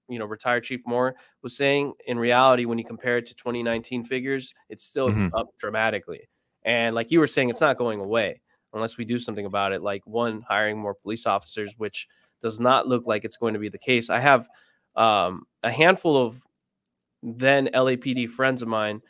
you 0.08 0.18
know 0.18 0.24
retired 0.26 0.64
chief 0.64 0.82
moore 0.86 1.14
was 1.42 1.56
saying 1.56 1.92
in 2.06 2.18
reality 2.18 2.64
when 2.64 2.78
you 2.78 2.84
compare 2.84 3.18
it 3.18 3.26
to 3.26 3.34
2019 3.34 4.04
figures 4.04 4.52
it's 4.68 4.82
still 4.84 5.10
Mhm. 5.10 5.30
up 5.34 5.48
dramatically 5.58 6.28
and 6.64 6.94
like 6.94 7.10
you 7.10 7.18
were 7.20 7.26
saying 7.26 7.50
it's 7.50 7.60
not 7.60 7.78
going 7.78 8.00
away 8.00 8.40
unless 8.72 8.96
we 8.98 9.04
do 9.04 9.18
something 9.18 9.46
about 9.46 9.72
it 9.72 9.82
like 9.82 10.06
one 10.06 10.42
hiring 10.42 10.78
more 10.78 10.94
police 10.94 11.26
officers 11.26 11.74
which 11.78 12.08
does 12.42 12.60
not 12.60 12.86
look 12.88 13.06
like 13.06 13.24
it's 13.24 13.36
going 13.36 13.54
to 13.54 13.60
be 13.60 13.68
the 13.68 13.78
case 13.78 14.10
i 14.10 14.18
have 14.20 14.48
um, 14.96 15.46
a 15.62 15.70
handful 15.70 16.16
of 16.16 16.40
then 17.22 17.68
lapd 17.74 18.28
friends 18.28 18.62
of 18.62 18.68
mine 18.68 19.00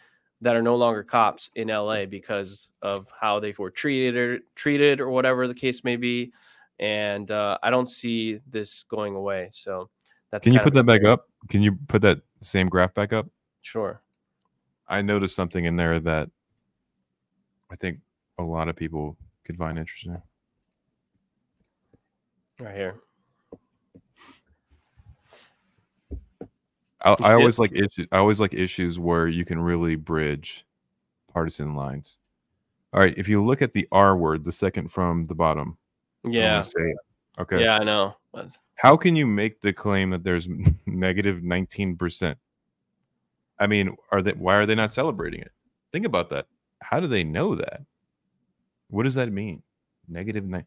that 0.41 0.57
are 0.57 0.63
no 0.63 0.77
longer 0.77 1.03
cops 1.03 1.51
in 1.55 1.69
LA 1.69 2.05
because 2.05 2.69
of 2.83 3.09
how 3.19 3.41
they 3.41 3.55
were 3.59 3.71
treated 3.71 4.17
or 4.17 4.41
treated 4.55 5.01
or 5.01 5.09
whatever 5.09 5.49
the 5.49 5.55
case 5.55 5.85
may 5.85 5.97
be. 5.97 6.33
And 6.81 7.31
uh, 7.31 7.59
I 7.63 7.71
don't 7.71 7.89
see 7.89 8.41
this 8.51 8.85
going 8.89 9.15
away. 9.15 9.49
So 9.53 9.91
that's 10.31 10.45
Can 10.45 10.53
you 10.53 10.61
put 10.61 10.75
that 10.75 10.87
back 10.87 11.05
up? 11.05 11.29
Can 11.49 11.63
you 11.63 11.79
put 11.89 12.03
that 12.03 12.19
same 12.41 12.69
graph 12.69 12.95
back 12.95 13.13
up? 13.13 13.27
Sure. 13.63 14.01
I 14.89 15.03
noticed 15.03 15.37
something 15.37 15.65
in 15.65 15.77
there 15.77 16.01
that 16.01 16.29
I 17.71 17.77
think 17.77 18.01
a 18.39 18.43
lot 18.43 18.69
of 18.69 18.77
people 18.77 19.17
could 19.45 19.57
find 19.57 19.79
interesting. 19.79 20.21
Right 22.61 22.75
here. 22.75 22.97
I, 27.01 27.17
I 27.21 27.35
always 27.35 27.59
like 27.59 27.73
issues. 27.73 28.09
I 28.11 28.19
always 28.19 28.41
like 28.41 28.55
issues 28.55 28.99
where 28.99 29.29
you 29.29 29.45
can 29.45 29.59
really 29.59 29.95
bridge 29.95 30.65
partisan 31.33 31.75
lines. 31.75 32.19
All 32.93 33.01
right, 33.01 33.15
if 33.17 33.29
you 33.29 33.45
look 33.45 33.61
at 33.61 33.73
the 33.73 33.87
R 33.93 34.17
word, 34.17 34.45
the 34.45 34.53
second 34.53 34.91
from 34.91 35.25
the 35.25 35.35
bottom, 35.35 35.77
Yeah. 36.25 36.63
Okay. 37.39 37.63
Yeah, 37.63 37.77
I 37.79 37.85
know. 37.85 38.17
How 38.77 38.97
can 38.97 39.15
you 39.17 39.27
make 39.27 39.61
the 39.61 39.73
claim 39.73 40.11
that 40.11 40.25
there's 40.25 40.49
negative 40.87 41.39
19%? 41.43 42.35
I 43.59 43.67
mean, 43.67 43.97
are 44.11 44.21
they 44.23 44.33
why 44.33 44.55
are 44.57 44.67
they 44.67 44.75
not 44.75 44.91
celebrating 44.91 45.41
it? 45.41 45.53
Think 45.93 46.07
about 46.07 46.29
that. 46.31 46.47
How 46.83 46.99
do 47.01 47.07
they 47.07 47.23
know 47.25 47.55
that? 47.55 47.83
What 48.89 49.05
does 49.05 49.15
that 49.15 49.33
mean? 49.33 49.63
Negative 50.09 50.45
nine. 50.45 50.67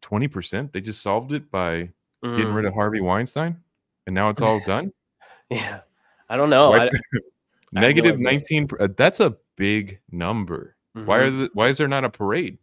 twenty 0.00 0.28
percent. 0.28 0.72
They 0.72 0.80
just 0.80 1.02
solved 1.02 1.32
it 1.32 1.50
by 1.50 1.90
getting 2.22 2.46
Mm, 2.46 2.54
rid 2.54 2.64
of 2.66 2.74
Harvey 2.74 3.00
Weinstein, 3.00 3.56
and 4.06 4.14
now 4.14 4.28
it's 4.28 4.40
all 4.40 4.60
done. 4.66 4.92
yeah, 5.50 5.80
I 6.28 6.36
don't 6.36 6.50
know. 6.50 6.70
Why- 6.70 6.88
no 7.72 7.80
Negative 7.80 8.18
nineteen. 8.20 8.68
per- 8.68 8.80
uh, 8.80 8.88
That's 8.96 9.18
a 9.20 9.36
big 9.56 9.98
number. 10.12 10.76
Why 10.94 11.18
mhm. 11.18 11.20
are 11.20 11.30
the, 11.32 11.50
Why 11.54 11.68
is 11.68 11.78
there 11.78 11.88
not 11.88 12.04
a 12.04 12.10
parade? 12.10 12.58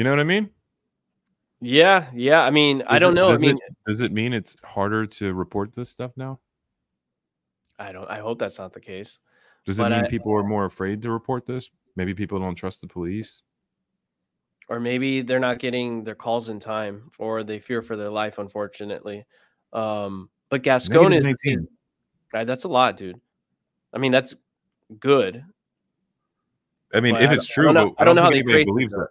You 0.00 0.04
know 0.04 0.08
what 0.12 0.20
I 0.20 0.24
mean? 0.24 0.48
Yeah, 1.60 2.06
yeah. 2.14 2.40
I 2.42 2.50
mean, 2.50 2.82
I 2.86 2.98
don't 2.98 3.12
it- 3.12 3.16
know. 3.16 3.34
I 3.34 3.36
mean, 3.36 3.56
it, 3.58 3.76
does 3.86 4.00
it 4.00 4.12
mean 4.12 4.32
it's 4.32 4.56
harder 4.64 5.04
to 5.04 5.34
report 5.34 5.74
this 5.74 5.90
stuff 5.90 6.10
now? 6.16 6.38
I 7.78 7.92
don't. 7.92 8.08
I 8.08 8.18
hope 8.18 8.38
that's 8.38 8.58
not 8.58 8.72
the 8.72 8.80
case. 8.80 9.20
Does 9.66 9.78
it 9.78 9.82
mean 9.82 9.92
I- 9.92 10.08
people 10.08 10.34
are 10.34 10.42
more 10.42 10.64
afraid 10.64 11.02
to 11.02 11.10
report 11.10 11.44
this? 11.44 11.68
Maybe 11.96 12.14
people 12.14 12.38
don't 12.40 12.54
trust 12.54 12.80
the 12.80 12.86
police. 12.86 13.42
or 14.70 14.80
maybe 14.80 15.20
they're 15.20 15.38
not 15.38 15.58
getting 15.58 16.02
their 16.02 16.14
calls 16.14 16.48
in 16.48 16.58
time 16.58 17.10
or 17.18 17.42
they 17.42 17.58
fear 17.58 17.82
for 17.82 17.94
their 17.96 18.08
life 18.08 18.38
unfortunately 18.38 19.26
um 19.74 20.30
but 20.48 20.62
gascon 20.62 21.12
is 21.12 21.24
19. 21.26 21.66
uh, 22.34 22.44
that's 22.44 22.62
a 22.64 22.68
lot 22.68 22.96
dude 22.96 23.20
i 23.92 23.98
mean 23.98 24.12
that's 24.12 24.34
good 25.00 25.44
I 26.94 27.00
mean, 27.00 27.14
Well, 27.14 27.22
if 27.22 27.30
I 27.30 27.34
it's 27.34 27.48
don't- 27.48 27.50
I 27.50 27.54
true, 27.54 27.72
don't 27.74 27.94
I 28.00 28.04
don't 28.04 28.16
know 28.16 28.22
how 28.22 28.30
they 28.30 28.42
believes 28.42 28.92
that. 28.92 29.08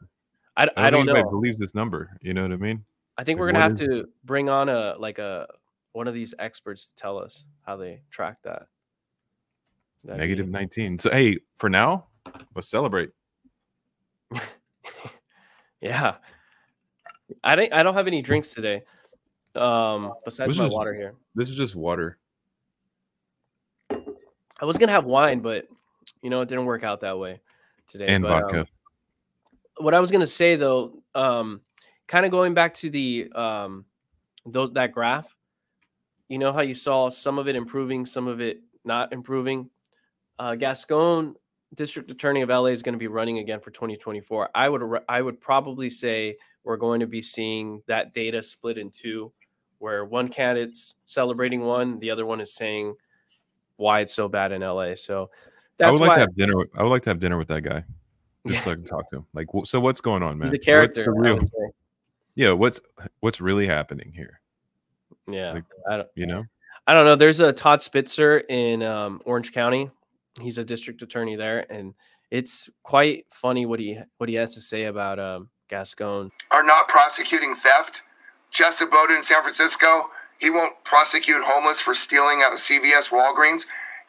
I, 0.60 0.64
I 0.78 0.88
I 0.88 0.90
don't, 0.90 1.06
know 1.06 1.24
believes 1.30 1.58
this 1.58 1.74
number. 1.74 2.16
You 2.22 2.34
know 2.34 2.44
what 2.44 2.52
I 2.52 2.58
mean? 2.58 2.84
i 3.18 3.24
think 3.24 3.38
like, 3.38 3.42
we're 3.42 3.52
gonna 3.52 3.64
have 3.64 3.78
to 3.80 4.08
bring 4.26 4.48
on 4.50 4.70
a 4.70 4.96
like 5.00 5.18
a 5.20 5.48
one 5.94 6.08
of 6.08 6.14
these 6.14 6.34
experts 6.40 6.86
to 6.88 6.96
tell 6.96 7.18
us 7.18 7.46
how 7.64 7.76
they 7.76 8.02
track 8.12 8.38
that 8.44 8.68
That'd 10.04 10.18
be- 10.18 10.28
Negative 10.28 10.48
19. 10.48 11.00
So, 11.00 11.10
hey, 11.12 11.40
for 11.58 11.70
now, 11.70 12.06
let's 12.56 12.70
celebrate. 12.70 13.10
yeah 15.82 16.16
i 17.44 17.56
don't 17.56 17.72
i 17.74 17.82
don't 17.84 17.94
have 17.94 18.08
any 18.08 18.22
drinks 18.22 18.54
today 18.54 18.82
um 19.56 20.14
besides 20.26 20.52
This 20.52 20.58
my 20.60 20.66
is- 20.68 20.74
water 20.74 20.94
here 20.94 21.14
This 21.36 21.50
is 21.50 21.56
just 21.56 21.74
water. 21.76 22.18
i 23.92 24.66
was 24.66 24.78
gonna 24.78 24.92
have 24.92 25.06
wine 25.06 25.40
but 25.40 25.68
you 26.22 26.30
know 26.30 26.42
it 26.42 26.50
didn't 26.50 26.66
work 26.66 26.84
out 26.84 27.00
that 27.02 27.18
way 27.18 27.40
today 27.88 28.08
and 28.08 28.24
but, 28.24 28.32
um, 28.34 28.42
vodka. 28.42 28.66
What 29.80 29.94
I 29.94 30.00
was 30.00 30.12
gonna 30.12 30.28
say 30.28 30.56
though, 30.56 31.02
um, 31.16 31.62
kind 32.08 32.26
of 32.26 32.32
going 32.32 32.54
back 32.54 32.74
to 32.76 32.90
the 32.90 33.32
um, 33.34 33.86
those 34.46 34.72
that 34.74 34.92
graph, 34.92 35.36
you 36.28 36.38
know 36.38 36.52
how 36.52 36.62
you 36.62 36.74
saw 36.76 37.10
some 37.10 37.40
of 37.40 37.48
it 37.48 37.56
improving, 37.56 38.06
some 38.06 38.28
of 38.28 38.42
it 38.42 38.62
not 38.86 39.12
improving. 39.14 39.70
Uh, 40.38 40.56
Gascon 40.56 41.36
District 41.76 42.10
Attorney 42.10 42.42
of 42.42 42.50
LA 42.50 42.66
is 42.66 42.82
going 42.82 42.94
to 42.94 43.00
be 43.00 43.08
running 43.08 43.40
again 43.40 43.60
for 43.60 43.72
2024. 43.72 44.50
I 44.56 44.70
would 44.70 45.02
I 45.08 45.22
would 45.22 45.40
probably 45.40 45.90
say 45.90 46.36
we're 46.64 46.78
going 46.78 47.00
to 47.00 47.08
be 47.08 47.22
seeing 47.22 47.82
that 47.88 48.14
data 48.14 48.42
split 48.42 48.78
in 48.78 48.90
two, 48.90 49.32
where 49.80 50.06
one 50.06 50.28
candidate's 50.28 50.96
celebrating 51.06 51.62
one, 51.62 52.00
the 52.00 52.12
other 52.12 52.26
one 52.26 52.42
is 52.42 52.54
saying 52.54 52.96
why 53.78 54.02
it's 54.02 54.14
so 54.14 54.28
bad 54.28 54.52
in 54.52 54.62
LA. 54.62 54.96
So 54.96 55.30
that's 55.78 55.88
I 55.88 55.92
would 55.92 56.02
like 56.02 56.10
why 56.10 56.16
to 56.16 56.22
have 56.22 56.36
dinner. 56.36 56.58
With, 56.58 56.70
I 56.76 56.84
would 56.84 56.90
like 56.90 57.04
to 57.04 57.10
have 57.12 57.20
dinner 57.20 57.38
with 57.38 57.48
that 57.50 57.62
guy, 57.62 57.84
just 58.48 58.60
Yeah. 58.60 58.64
so 58.64 58.72
I 58.72 58.76
can 58.76 58.86
talk 58.86 59.10
to 59.12 59.18
him. 59.18 59.26
Like, 59.34 59.48
so 59.66 59.80
what's 59.80 60.02
going 60.02 60.24
on, 60.24 60.38
man? 60.38 60.48
he's 60.48 60.52
a 60.52 60.54
What's 60.56 60.66
character. 60.66 61.04
the 61.06 61.12
real, 61.12 61.36
would 61.36 61.50
yeah, 62.36 62.52
what's 62.52 62.80
what's 63.20 63.42
really 63.42 63.68
happening 63.68 64.12
here? 64.16 64.40
Yeah, 65.28 65.54
Like, 65.54 65.64
I 65.90 65.98
don't, 65.98 66.08
You 66.16 66.26
know? 66.28 66.44
I 66.88 66.94
don't 66.94 67.06
know. 67.06 67.16
There's 67.16 67.40
a 67.40 67.54
Todd 67.54 67.82
Spitzer 67.82 68.40
in 68.40 68.82
um, 68.82 69.22
Orange 69.26 69.52
County. 69.52 69.92
He's 70.40 70.58
a 70.58 70.64
district 70.64 71.02
attorney 71.02 71.36
there, 71.36 71.72
and 71.72 71.94
it's 72.32 72.70
quite 72.84 73.26
funny 73.32 73.66
what 73.66 73.80
he 73.80 74.00
what 74.18 74.30
he 74.30 74.36
has 74.36 74.54
to 74.56 74.62
say 74.62 74.86
about 74.86 75.20
um, 75.20 75.50
Gascon. 75.70 76.32
are 76.52 76.64
not 76.64 76.88
prosecuting 76.88 77.54
theft. 77.56 78.04
Chesa 78.52 78.90
Boudin 78.90 79.18
in 79.18 79.24
San 79.24 79.42
Francisco, 79.44 80.10
he 80.40 80.50
won't 80.50 80.74
prosecute 80.84 81.44
homeless 81.44 81.80
for 81.82 81.94
stealing 81.94 82.42
out 82.44 82.54
of 82.54 82.58
CVS 82.60 83.10
Walgreens. 83.10 83.68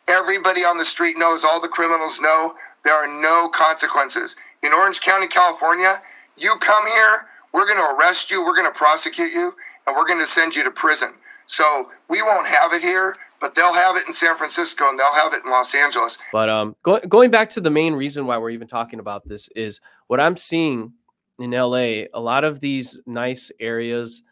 Everybody 0.08 0.64
on 0.64 0.78
the 0.78 0.84
street 0.86 1.16
knows, 1.18 1.44
all 1.44 1.60
the 1.60 1.68
criminals 1.68 2.20
know, 2.20 2.54
there 2.84 2.94
are 2.94 3.22
no 3.22 3.48
consequences. 3.48 4.36
In 4.62 4.72
Orange 4.72 5.00
County, 5.00 5.26
California, 5.26 6.00
you 6.38 6.54
come 6.60 6.86
here, 6.86 7.26
we're 7.52 7.66
going 7.66 7.78
to 7.78 7.96
arrest 7.96 8.30
you, 8.30 8.44
we're 8.44 8.54
going 8.54 8.70
to 8.70 8.76
prosecute 8.76 9.32
you, 9.32 9.54
and 9.86 9.96
we're 9.96 10.06
going 10.06 10.20
to 10.20 10.26
send 10.26 10.54
you 10.54 10.64
to 10.64 10.70
prison. 10.70 11.14
So 11.46 11.90
we 12.08 12.22
won't 12.22 12.46
have 12.46 12.72
it 12.72 12.82
here, 12.82 13.16
but 13.40 13.54
they'll 13.54 13.74
have 13.74 13.96
it 13.96 14.04
in 14.06 14.12
San 14.12 14.36
Francisco 14.36 14.88
and 14.88 14.98
they'll 14.98 15.12
have 15.12 15.32
it 15.32 15.44
in 15.44 15.50
Los 15.50 15.74
Angeles. 15.74 16.18
But 16.32 16.48
um, 16.48 16.76
go, 16.84 17.00
going 17.08 17.30
back 17.30 17.48
to 17.50 17.60
the 17.60 17.70
main 17.70 17.94
reason 17.94 18.26
why 18.26 18.38
we're 18.38 18.50
even 18.50 18.68
talking 18.68 19.00
about 19.00 19.26
this 19.26 19.48
is 19.56 19.80
what 20.06 20.20
I'm 20.20 20.36
seeing 20.36 20.92
in 21.40 21.50
LA. 21.50 22.04
A 22.14 22.20
lot 22.20 22.44
of 22.44 22.60
these 22.60 22.98
nice 23.06 23.50
areas, 23.58 24.22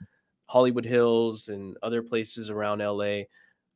Hollywood 0.46 0.84
Hills 0.84 1.48
and 1.48 1.76
other 1.82 2.02
places 2.02 2.50
around 2.50 2.80
LA, 2.80 3.22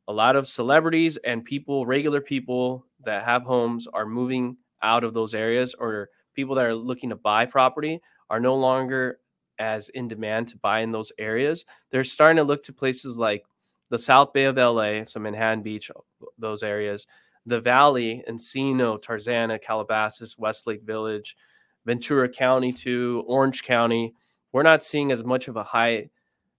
a 0.07 0.13
lot 0.13 0.37
of 0.37 0.47
celebrities 0.47 1.17
and 1.25 1.45
people, 1.45 1.87
regular 1.87 2.21
people 2.21 2.87
that 3.05 3.25
have 3.25 3.43
homes, 3.43 3.87
are 3.93 4.07
moving 4.07 4.57
out 4.83 5.05
of 5.05 5.14
those 5.14 5.35
areas, 5.35 5.75
or 5.79 6.09
people 6.35 6.55
that 6.57 6.66
are 6.66 6.75
looking 6.75 7.11
to 7.11 7.16
buy 7.16 7.47
property 7.47 8.01
are 8.31 8.40
no 8.40 8.55
longer 8.55 9.18
as 9.59 9.90
in 9.90 10.09
demand 10.09 10.49
to 10.49 10.59
buy 10.59 10.81
in 10.81 10.92
those 10.92 11.12
areas. 11.18 11.64
They're 11.90 12.05
starting 12.05 12.38
to 12.38 12.42
look 12.42 12.62
to 12.64 12.73
places 12.73 13.18
like 13.18 13.45
the 13.90 13.99
South 13.99 14.33
Bay 14.33 14.45
of 14.45 14.57
LA, 14.57 15.05
so 15.05 15.21
Manhattan 15.21 15.62
Beach, 15.62 15.90
those 16.38 16.62
areas, 16.62 17.07
the 17.45 17.61
Valley, 17.61 18.25
Encino, 18.29 19.01
Tarzana, 19.01 19.61
Calabasas, 19.61 20.38
Westlake 20.38 20.83
Village, 20.83 21.37
Ventura 21.85 22.29
County 22.29 22.73
to 22.73 23.23
Orange 23.27 23.62
County. 23.62 24.14
We're 24.53 24.62
not 24.62 24.83
seeing 24.83 25.12
as 25.12 25.25
much 25.25 25.49
of 25.49 25.57
a 25.57 25.62
high 25.62 26.09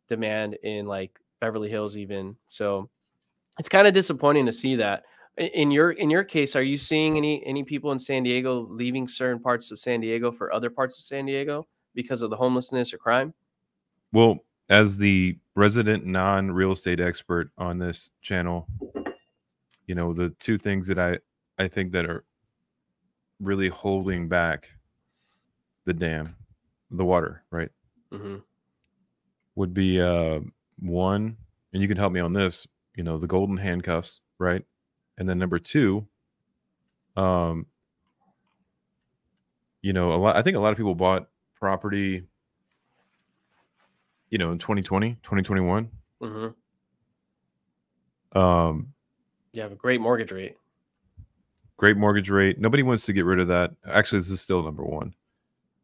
demand 0.07 0.55
in 0.63 0.85
like 0.85 1.19
Beverly 1.39 1.69
Hills, 1.69 1.97
even. 1.97 2.35
So 2.47 2.89
it's 3.57 3.69
kind 3.69 3.87
of 3.87 3.93
disappointing 3.93 4.45
to 4.45 4.53
see 4.53 4.75
that. 4.77 5.03
In 5.37 5.71
your 5.71 5.91
in 5.91 6.11
your 6.11 6.23
case, 6.23 6.55
are 6.55 6.61
you 6.63 6.77
seeing 6.77 7.17
any 7.17 7.43
any 7.45 7.63
people 7.63 7.91
in 7.91 7.97
San 7.97 8.21
Diego 8.21 8.67
leaving 8.69 9.07
certain 9.07 9.41
parts 9.41 9.71
of 9.71 9.79
San 9.79 9.99
Diego 9.99 10.31
for 10.31 10.53
other 10.53 10.69
parts 10.69 10.97
of 10.99 11.03
San 11.03 11.25
Diego 11.25 11.67
because 11.95 12.21
of 12.21 12.29
the 12.29 12.35
homelessness 12.35 12.93
or 12.93 12.99
crime? 12.99 13.33
Well, 14.11 14.39
as 14.69 14.97
the 14.97 15.37
resident 15.55 16.05
non 16.05 16.51
real 16.51 16.71
estate 16.71 16.99
expert 16.99 17.49
on 17.57 17.79
this 17.79 18.11
channel, 18.21 18.67
you 19.87 19.95
know, 19.95 20.13
the 20.13 20.29
two 20.39 20.59
things 20.59 20.85
that 20.87 20.99
I 20.99 21.17
I 21.57 21.67
think 21.67 21.91
that 21.93 22.05
are 22.05 22.23
really 23.39 23.69
holding 23.69 24.29
back 24.29 24.69
the 25.85 25.93
dam, 25.93 26.35
the 26.91 27.05
water, 27.05 27.43
right? 27.49 27.69
Mm-hmm. 28.11 28.35
Would 29.55 29.73
be 29.73 29.99
uh 29.99 30.41
one, 30.79 31.37
and 31.73 31.81
you 31.81 31.87
can 31.87 31.97
help 31.97 32.13
me 32.13 32.19
on 32.19 32.33
this, 32.33 32.67
you 32.95 33.03
know, 33.03 33.17
the 33.17 33.27
golden 33.27 33.57
handcuffs, 33.57 34.21
right? 34.39 34.63
And 35.17 35.29
then 35.29 35.37
number 35.39 35.59
two, 35.59 36.05
um, 37.15 37.67
you 39.81 39.93
know, 39.93 40.13
a 40.13 40.17
lot 40.17 40.35
I 40.35 40.41
think 40.41 40.57
a 40.57 40.59
lot 40.59 40.71
of 40.71 40.77
people 40.77 40.95
bought 40.95 41.27
property 41.55 42.23
you 44.29 44.37
know 44.37 44.51
in 44.51 44.57
2020 44.57 45.11
2021 45.23 45.89
Mm-hmm. 46.21 48.37
um 48.37 48.93
You 49.53 49.61
have 49.61 49.71
a 49.71 49.75
great 49.75 50.01
mortgage 50.01 50.31
rate. 50.31 50.55
great 51.77 51.95
mortgage 51.97 52.29
rate. 52.29 52.59
Nobody 52.59 52.83
wants 52.83 53.05
to 53.05 53.13
get 53.13 53.25
rid 53.25 53.39
of 53.39 53.47
that. 53.49 53.71
Actually 53.87 54.19
this 54.19 54.29
is 54.29 54.41
still 54.41 54.63
number 54.63 54.83
one. 54.83 55.13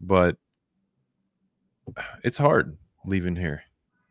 But 0.01 0.37
it's 2.23 2.37
hard 2.37 2.77
leaving 3.05 3.35
here. 3.35 3.63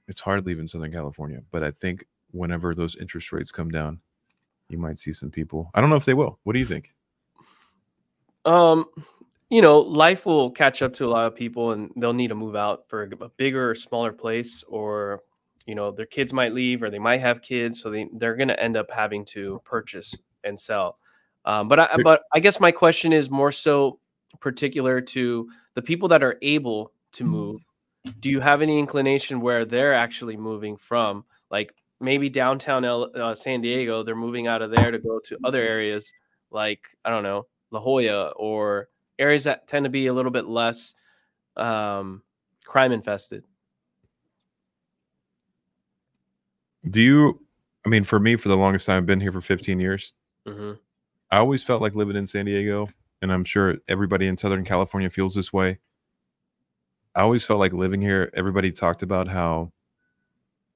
It's 0.07 0.21
hard 0.21 0.47
leaving 0.47 0.69
southern 0.69 0.93
california. 0.93 1.41
But 1.51 1.65
i 1.65 1.71
think 1.71 2.05
whenever 2.31 2.75
those 2.75 2.97
interest 2.97 3.33
rates 3.33 3.51
come 3.51 3.71
down 3.71 4.01
you 4.69 4.79
might 4.79 4.99
see 4.99 5.13
some 5.13 5.31
people. 5.31 5.71
I 5.75 5.81
don't 5.81 5.91
know 5.91 5.97
if 5.97 6.05
they 6.05 6.15
will. 6.15 6.39
What 6.45 6.53
do 6.53 6.59
you 6.59 6.67
think? 6.67 6.95
Um, 8.45 8.87
you 9.51 9.63
know, 9.63 9.79
life 9.79 10.27
will 10.27 10.51
catch 10.51 10.83
up 10.83 10.93
to 10.95 11.07
a 11.07 11.09
lot 11.09 11.27
of 11.27 11.35
people, 11.35 11.73
and 11.73 11.91
they'll 11.97 12.13
need 12.13 12.29
to 12.29 12.35
move 12.35 12.57
out 12.57 12.85
for 12.89 13.05
a, 13.05 13.29
bigger 13.31 13.71
or 13.71 13.75
smaller 13.75 14.13
place, 14.13 14.63
or 14.69 15.23
you 15.67 15.75
know, 15.75 15.91
their 15.91 16.07
kids 16.07 16.33
might 16.33 16.55
leave, 16.55 16.83
or 16.83 16.91
they 16.91 16.99
might 16.99 17.21
have 17.21 17.43
kids, 17.43 17.81
so 17.81 17.91
they 17.91 18.09
they're 18.15 18.37
going 18.37 18.49
to 18.49 18.63
end 18.63 18.77
up 18.77 18.91
having 18.91 19.25
to 19.27 19.61
purchase 19.65 20.15
and 20.45 20.59
sell. 20.59 20.99
Um, 21.45 21.69
but 21.69 21.81
I, 21.81 21.97
but 22.03 22.23
I 22.35 22.41
guess 22.41 22.61
my 22.61 22.71
question 22.71 23.13
is 23.13 23.31
more 23.31 23.53
so 23.53 24.01
particular 24.41 25.01
to 25.01 25.49
the 25.75 25.83
people 25.83 26.09
that 26.09 26.23
are 26.23 26.37
able 26.43 26.93
to 27.13 27.25
move. 27.25 27.61
Do 28.21 28.31
you 28.31 28.41
have 28.41 28.63
any 28.63 28.79
inclination 28.79 29.41
where 29.41 29.65
they're 29.65 29.95
actually 29.95 30.37
moving 30.37 30.77
from, 30.77 31.25
like 31.51 31.75
maybe 32.01 32.29
downtown 32.29 32.85
L, 32.85 33.11
uh, 33.15 33.35
San 33.35 33.61
Diego? 33.61 34.03
They're 34.03 34.17
moving 34.17 34.47
out 34.47 34.63
of 34.63 34.71
there 34.71 34.91
to 34.91 34.99
go 34.99 35.21
to 35.25 35.39
other 35.45 35.63
areas, 35.63 36.13
like 36.51 36.81
I 37.05 37.11
don't 37.11 37.23
know, 37.23 37.47
La 37.71 37.81
Jolla 37.81 38.33
or 38.37 38.89
areas 39.19 39.45
that 39.45 39.67
tend 39.67 39.85
to 39.85 39.91
be 39.91 40.07
a 40.07 40.15
little 40.15 40.31
bit 40.31 40.47
less 40.47 40.95
um, 41.57 42.23
crime 42.65 42.93
infested. 42.93 43.45
do 46.91 47.03
you 47.03 47.41
i 47.85 47.89
mean 47.89 48.05
for 48.05 48.21
me 48.21 48.37
for 48.37 48.49
the 48.49 48.57
longest 48.57 48.87
time 48.87 48.97
i've 48.97 49.05
been 49.05 49.21
here 49.21 49.33
for 49.33 49.41
15 49.41 49.81
years 49.81 50.13
hmm 50.47 50.73
I 51.31 51.39
always 51.39 51.63
felt 51.63 51.83
like 51.83 51.95
living 51.95 52.17
in 52.17 52.27
San 52.27 52.47
Diego, 52.47 52.89
and 53.21 53.31
I'm 53.31 53.45
sure 53.45 53.77
everybody 53.87 54.29
in 54.29 54.37
Southern 54.37 54.65
California 54.65 55.11
feels 55.11 55.35
this 55.35 55.53
way. 55.53 55.79
I 57.15 57.21
always 57.21 57.45
felt 57.45 57.61
like 57.61 57.75
living 57.75 58.01
here. 58.01 58.31
Everybody 58.35 58.73
talked 58.73 59.03
about 59.03 59.29
how, 59.29 59.71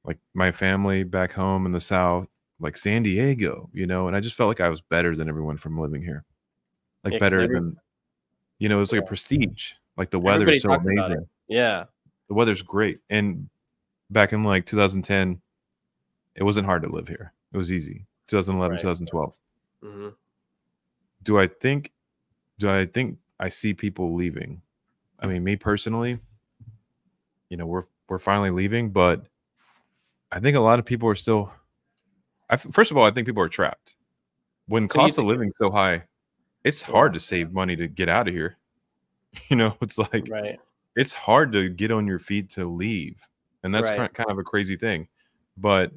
like 0.05 0.19
my 0.35 0.51
family 0.53 1.05
back 1.05 1.33
home 1.33 1.67
in 1.67 1.73
the 1.73 1.81
South, 1.81 2.27
like 2.61 2.77
San 2.77 3.03
Diego, 3.03 3.71
you 3.73 3.87
know, 3.87 4.07
and 4.09 4.17
I 4.17 4.21
just 4.21 4.35
felt 4.37 4.49
like 4.49 4.61
I 4.61 4.69
was 4.69 4.81
better 4.81 5.15
than 5.17 5.29
everyone 5.29 5.57
from 5.57 5.79
living 5.79 6.03
here, 6.03 6.25
like 7.05 7.15
Yeah, 7.15 7.19
better 7.19 7.47
than, 7.47 7.77
you 8.59 8.69
know, 8.69 8.77
it 8.77 8.81
was 8.81 8.93
like 8.93 9.03
a 9.03 9.07
prestige. 9.07 9.73
Like 9.97 10.11
the 10.11 10.19
weather 10.19 10.49
is 10.49 10.63
so 10.63 10.69
talks 10.71 10.87
about 10.87 11.11
it. 11.11 11.15
amazing. 11.15 11.29
Yeah. 11.49 11.85
The 12.29 12.35
weather's 12.35 12.63
great, 12.63 13.01
and 13.11 13.49
back 14.11 14.33
in 14.33 14.43
like 14.43 14.65
2010, 14.67 15.41
it 16.35 16.43
wasn't 16.43 16.67
hard 16.67 16.83
to 16.83 16.89
live 16.89 17.09
here. 17.09 17.33
It 17.53 17.59
was 17.59 17.71
easy. 17.73 18.07
2011, 18.29 18.75
Right. 18.77 18.81
2012. 18.81 19.35
hmm 19.83 20.09
do 21.25 21.39
I 21.39 21.47
think 21.47 21.93
do 22.59 22.69
I 22.71 22.87
think 22.87 23.19
I 23.39 23.49
see 23.49 23.75
people 23.75 24.15
leaving? 24.15 24.61
I 25.21 25.27
mean, 25.27 25.45
me 25.45 25.57
personally, 25.57 26.19
you 27.49 27.57
know, 27.57 27.67
we're 27.67 27.85
we're 28.09 28.19
finally 28.19 28.51
leaving, 28.51 28.91
but 28.91 29.27
I 30.33 30.41
think 30.41 30.57
a 30.57 30.61
lot 30.61 30.79
of 30.79 30.85
people 30.87 31.09
are 31.09 31.15
still 31.15 31.53
I 32.51 32.57
first 32.57 32.91
of 32.91 32.97
all, 32.97 33.05
I 33.05 33.11
think 33.11 33.27
people 33.27 33.43
are 33.43 33.49
trapped. 33.49 33.95
When 34.67 34.89
So 34.89 34.99
cost 35.01 35.19
of 35.19 35.25
living 35.27 35.53
so 35.57 35.71
high, 35.71 36.05
it's 36.65 36.83
hard 36.83 37.13
to 37.15 37.21
save 37.21 37.53
money 37.53 37.77
to 37.77 37.89
get 37.89 38.09
out 38.09 38.29
of 38.29 38.35
here. 38.35 38.57
You 39.49 39.57
know, 39.57 39.75
it's 39.81 39.97
like 39.97 40.29
Right. 40.31 40.59
it's 40.97 41.13
hard 41.15 41.53
to 41.53 41.69
get 41.71 41.91
on 41.91 42.07
your 42.07 42.19
feet 42.19 42.51
to 42.51 42.67
leave. 42.67 43.19
And 43.63 43.75
that's 43.75 43.89
Right. 43.89 44.13
kind 44.13 44.31
of 44.31 44.39
a 44.39 44.43
crazy 44.43 44.77
thing. 44.77 45.09
But 45.57 45.91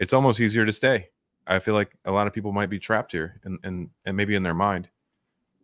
it's 0.00 0.12
almost 0.12 0.38
easier 0.40 0.66
to 0.66 0.72
stay. 0.72 1.08
I 1.46 1.58
feel 1.60 1.72
like 1.74 1.96
a 2.04 2.10
lot 2.10 2.26
of 2.26 2.34
people 2.34 2.52
might 2.52 2.68
be 2.68 2.78
trapped 2.78 3.12
here 3.12 3.40
and 3.44 3.58
and, 3.64 3.88
and 4.04 4.16
maybe 4.16 4.34
in 4.34 4.42
their 4.42 4.54
mind. 4.54 4.88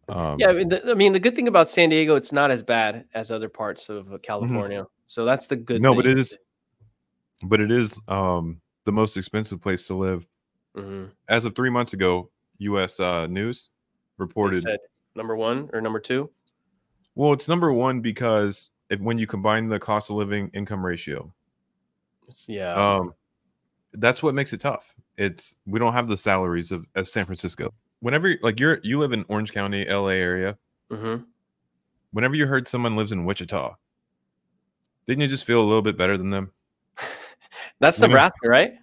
Um, 0.08 0.38
Yeah, 0.38 0.48
I 0.48 0.52
mean, 0.54 0.68
the, 0.70 0.90
I 0.90 0.94
mean, 0.94 1.12
the 1.12 1.20
good 1.20 1.34
thing 1.34 1.48
about 1.48 1.68
San 1.68 1.90
Diego, 1.90 2.16
it's 2.16 2.32
not 2.32 2.50
as 2.50 2.62
bad 2.62 3.04
as 3.14 3.30
other 3.30 3.48
parts 3.48 3.88
of 3.88 4.12
uh, 4.12 4.18
California. 4.18 4.86
So 5.06 5.24
that's 5.24 5.46
the 5.48 5.56
good. 5.56 5.76
Mm-hmm. 5.76 5.82
No, 5.82 5.90
thing. 5.90 5.98
but 5.98 6.06
it 6.06 6.18
is 6.18 6.36
but 7.42 7.60
it 7.60 7.70
is 7.70 8.00
um 8.08 8.60
the 8.84 8.92
most 8.92 9.16
expensive 9.16 9.60
place 9.60 9.86
to 9.86 9.94
live. 9.94 10.26
Mhm. 10.76 11.10
As 11.28 11.44
of 11.44 11.54
three 11.54 11.70
months 11.70 11.92
ago, 11.92 12.30
US 12.58 12.98
uh, 13.00 13.26
News 13.26 13.70
reported 14.18 14.62
said 14.62 14.78
number 15.14 15.36
one 15.36 15.68
or 15.72 15.80
number 15.80 16.00
two. 16.00 16.30
well, 17.14 17.32
it's 17.32 17.48
number 17.48 17.72
one 17.72 18.00
because 18.00 18.70
if, 18.90 19.00
when 19.00 19.18
you 19.18 19.26
combine 19.26 19.68
the 19.68 19.78
cost 19.78 20.10
of 20.10 20.16
living 20.16 20.50
income 20.54 20.84
ratio, 20.84 21.32
yeah. 22.46 22.74
um 22.74 23.14
that's 23.94 24.22
what 24.22 24.34
makes 24.34 24.52
it 24.52 24.60
tough 24.60 24.94
it's 25.18 25.56
we 25.66 25.78
don't 25.78 25.92
have 25.92 26.08
the 26.08 26.16
salaries 26.16 26.72
of 26.72 26.86
as 26.94 27.12
san 27.12 27.24
francisco 27.26 27.72
whenever 28.00 28.36
like 28.42 28.58
you're 28.58 28.78
you 28.82 28.98
live 28.98 29.12
in 29.12 29.24
orange 29.28 29.52
county 29.52 29.84
la 29.84 30.06
area 30.08 30.56
hmm 30.90 31.16
whenever 32.12 32.34
you 32.34 32.46
heard 32.46 32.66
someone 32.66 32.96
lives 32.96 33.12
in 33.12 33.24
wichita 33.24 33.74
didn't 35.06 35.20
you 35.20 35.28
just 35.28 35.44
feel 35.44 35.60
a 35.60 35.64
little 35.66 35.82
bit 35.82 35.98
better 35.98 36.16
than 36.16 36.30
them 36.30 36.52
That's 37.82 38.00
it- 38.00 38.06
Nebraska, 38.08 38.48
right? 38.48 38.74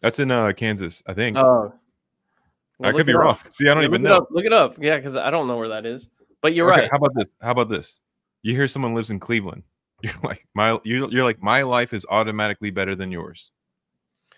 that's 0.00 0.20
in 0.20 0.30
uh 0.30 0.52
kansas 0.52 1.02
i 1.08 1.12
think 1.12 1.36
Oh, 1.36 1.72
i 2.80 2.92
could 2.92 3.04
be 3.04 3.12
wrong 3.12 3.36
see 3.50 3.68
i 3.68 3.74
don't 3.74 3.82
Yeah, 3.82 3.88
even 3.88 4.02
look 4.02 4.08
know 4.10 4.14
It 4.14 4.22
up, 4.22 4.28
look 4.30 4.44
it 4.44 4.52
up. 4.52 4.76
Yeah, 4.78 4.96
because 4.96 5.16
I 5.16 5.28
don't 5.28 5.48
know 5.48 5.56
where 5.56 5.66
that 5.70 5.84
is. 5.84 6.08
But 6.40 6.54
you're 6.54 6.70
Okay, 6.72 6.82
right. 6.82 6.90
how 6.92 6.98
about 6.98 7.10
this 7.16 7.34
how 7.42 7.50
about 7.50 7.68
this 7.68 7.98
you 8.42 8.54
hear 8.54 8.68
someone 8.68 8.94
lives 8.94 9.10
in 9.10 9.18
cleveland 9.18 9.64
you're 10.04 10.14
like 10.22 10.46
my 10.54 10.78
you're, 10.84 11.10
you're 11.10 11.24
like 11.24 11.42
my 11.42 11.62
life 11.62 11.92
is 11.92 12.06
automatically 12.08 12.70
better 12.70 12.94
than 12.94 13.10
yours 13.10 13.50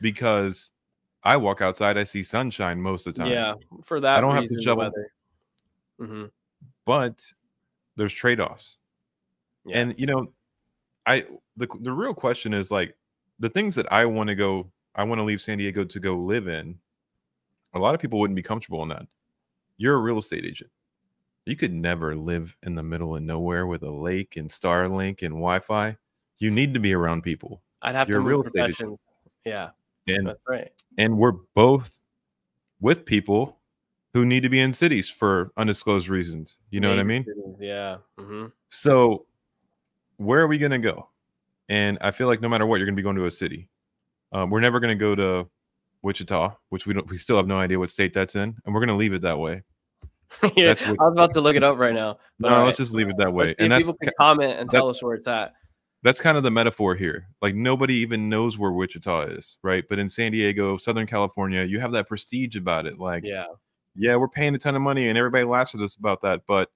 because 0.00 0.70
i 1.24 1.36
walk 1.36 1.60
outside 1.60 1.98
i 1.98 2.02
see 2.04 2.22
sunshine 2.22 2.80
most 2.80 3.06
of 3.06 3.12
the 3.12 3.20
time 3.20 3.30
yeah, 3.30 3.52
for 3.84 4.00
that. 4.00 4.16
I 4.16 4.20
don't 4.22 4.32
have 4.34 4.44
to 4.48 4.54
reason, 4.54 4.64
shovel. 4.64 4.90
Mhm. 6.00 6.30
but 6.86 7.22
there's 7.96 8.14
trade-offs 8.14 8.78
Yeah. 9.66 9.80
and 9.80 9.94
you 10.00 10.06
know 10.06 10.32
i 11.04 11.26
the, 11.58 11.68
the 11.82 11.92
real 11.92 12.14
question 12.14 12.54
is 12.54 12.70
like 12.70 12.96
the 13.40 13.48
things 13.50 13.74
that 13.74 13.90
i 13.92 14.04
want 14.04 14.28
to 14.28 14.34
go 14.34 14.70
i 14.94 15.02
want 15.02 15.18
to 15.18 15.24
leave 15.24 15.40
san 15.42 15.58
diego 15.58 15.84
to 15.84 15.98
go 15.98 16.14
live 16.16 16.46
in 16.48 16.78
a 17.74 17.78
lot 17.78 17.94
of 17.94 18.00
people 18.00 18.18
wouldn't 18.20 18.36
be 18.36 18.42
comfortable 18.42 18.82
in 18.82 18.88
that 18.88 19.06
you're 19.76 19.94
a 19.96 20.00
real 20.00 20.18
estate 20.18 20.44
agent 20.44 20.70
you 21.46 21.56
could 21.56 21.72
never 21.72 22.14
live 22.14 22.54
in 22.62 22.74
the 22.74 22.82
middle 22.82 23.16
of 23.16 23.22
nowhere 23.22 23.66
with 23.66 23.82
a 23.82 23.90
lake 23.90 24.36
and 24.36 24.48
starlink 24.48 25.22
and 25.22 25.32
wi-fi 25.32 25.96
you 26.38 26.50
need 26.50 26.72
to 26.74 26.80
be 26.80 26.92
around 26.94 27.22
people 27.22 27.62
I'd 27.82 27.94
have 27.94 28.08
you're 28.08 28.18
to 28.18 28.24
real 28.24 28.42
estate 28.42 28.68
agent. 28.68 29.00
Yeah, 29.44 29.70
and 30.06 30.26
that's 30.28 30.40
right. 30.46 30.70
and 30.98 31.16
we're 31.16 31.32
both 31.54 31.98
with 32.80 33.04
people 33.06 33.58
who 34.12 34.26
need 34.26 34.42
to 34.42 34.48
be 34.50 34.60
in 34.60 34.72
cities 34.72 35.08
for 35.08 35.50
undisclosed 35.56 36.08
reasons 36.08 36.56
you 36.70 36.80
know 36.80 36.90
what 36.90 36.98
i 36.98 37.02
mean 37.02 37.24
cities, 37.24 37.56
Yeah. 37.58 37.98
hmm 38.18 38.46
So, 38.68 39.26
where 40.18 40.40
are 40.40 40.46
we 40.46 40.58
going 40.58 40.72
to 40.72 40.78
go? 40.78 41.08
And 41.70 41.96
I 42.02 42.10
feel 42.10 42.26
like 42.26 42.42
no 42.42 42.48
matter 42.48 42.66
what, 42.66 42.76
you're 42.76 42.86
going 42.86 42.96
to 42.96 43.00
be 43.00 43.04
going 43.04 43.16
to 43.16 43.24
a 43.26 43.30
city. 43.30 43.68
Um, 44.32 44.50
we're 44.50 44.60
never 44.60 44.78
going 44.80 44.96
to 44.96 45.00
go 45.00 45.14
to 45.14 45.48
Wichita, 46.02 46.54
which 46.68 46.86
we 46.86 46.92
don't. 46.94 47.08
We 47.08 47.16
still 47.16 47.36
have 47.36 47.46
no 47.46 47.58
idea 47.58 47.78
what 47.78 47.88
state 47.90 48.12
that's 48.12 48.34
in, 48.36 48.54
and 48.66 48.74
we're 48.74 48.80
going 48.80 48.88
to 48.88 48.96
leave 48.96 49.12
it 49.14 49.22
that 49.22 49.38
way. 49.38 49.62
yeah, 50.56 50.66
That's 50.66 50.82
I 50.82 50.90
what- 50.90 50.98
was 50.98 51.12
about 51.12 51.34
to 51.34 51.40
look 51.40 51.56
it 51.56 51.62
up 51.62 51.78
right 51.78 51.94
now. 51.94 52.18
But 52.38 52.50
no, 52.50 52.56
all 52.56 52.64
let's 52.66 52.76
just 52.76 52.94
leave 52.94 53.08
it 53.08 53.16
that 53.18 53.32
way. 53.32 53.54
And 53.58 53.72
people 53.72 53.94
can 54.02 54.12
comment 54.18 54.58
and 54.58 54.68
that- 54.68 54.76
tell 54.76 54.88
us 54.88 55.02
where 55.02 55.14
it's 55.14 55.26
at. 55.28 55.52
that's 56.02 56.20
kind 56.20 56.36
of 56.36 56.42
the 56.42 56.50
metaphor 56.50 56.94
here. 56.96 57.28
Like 57.40 57.54
nobody 57.54 57.94
even 57.94 58.28
knows 58.28 58.58
where 58.58 58.72
Wichita 58.72 59.26
is, 59.26 59.56
right? 59.62 59.84
But 59.88 59.98
in 60.00 60.08
San 60.08 60.32
Diego, 60.32 60.76
Southern 60.76 61.06
California, 61.06 61.62
you 61.64 61.78
have 61.80 61.92
that 61.92 62.08
prestige 62.08 62.56
about 62.56 62.86
it. 62.86 62.98
Like, 62.98 63.24
Yeah, 63.24 63.44
yeah, 63.94 64.16
we're 64.16 64.28
paying 64.28 64.54
a 64.56 64.58
ton 64.58 64.74
of 64.74 64.82
money, 64.82 65.08
and 65.08 65.16
everybody 65.16 65.44
laughs 65.44 65.74
at 65.76 65.80
us 65.80 65.94
about 65.94 66.22
that. 66.22 66.42
But 66.48 66.68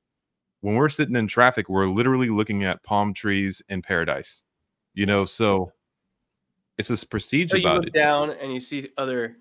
when 0.61 0.76
we're 0.76 0.88
sitting 0.88 1.16
in 1.16 1.26
traffic, 1.26 1.68
we're 1.68 1.88
literally 1.88 2.28
looking 2.28 2.62
at 2.64 2.83
palm 2.85 3.12
trees 3.12 3.61
and 3.68 3.83
paradise. 3.83 4.42
You 4.94 5.07
know, 5.07 5.24
so 5.24 5.72
it's 6.78 6.88
this 6.88 7.04
prestige 7.04 7.50
so 7.50 7.57
you 7.57 7.62
about 7.64 7.78
look 7.80 7.88
it. 7.88 7.92
down 7.94 8.30
and 8.30 8.52
you 8.52 8.61
see 8.61 8.88
other 8.96 9.37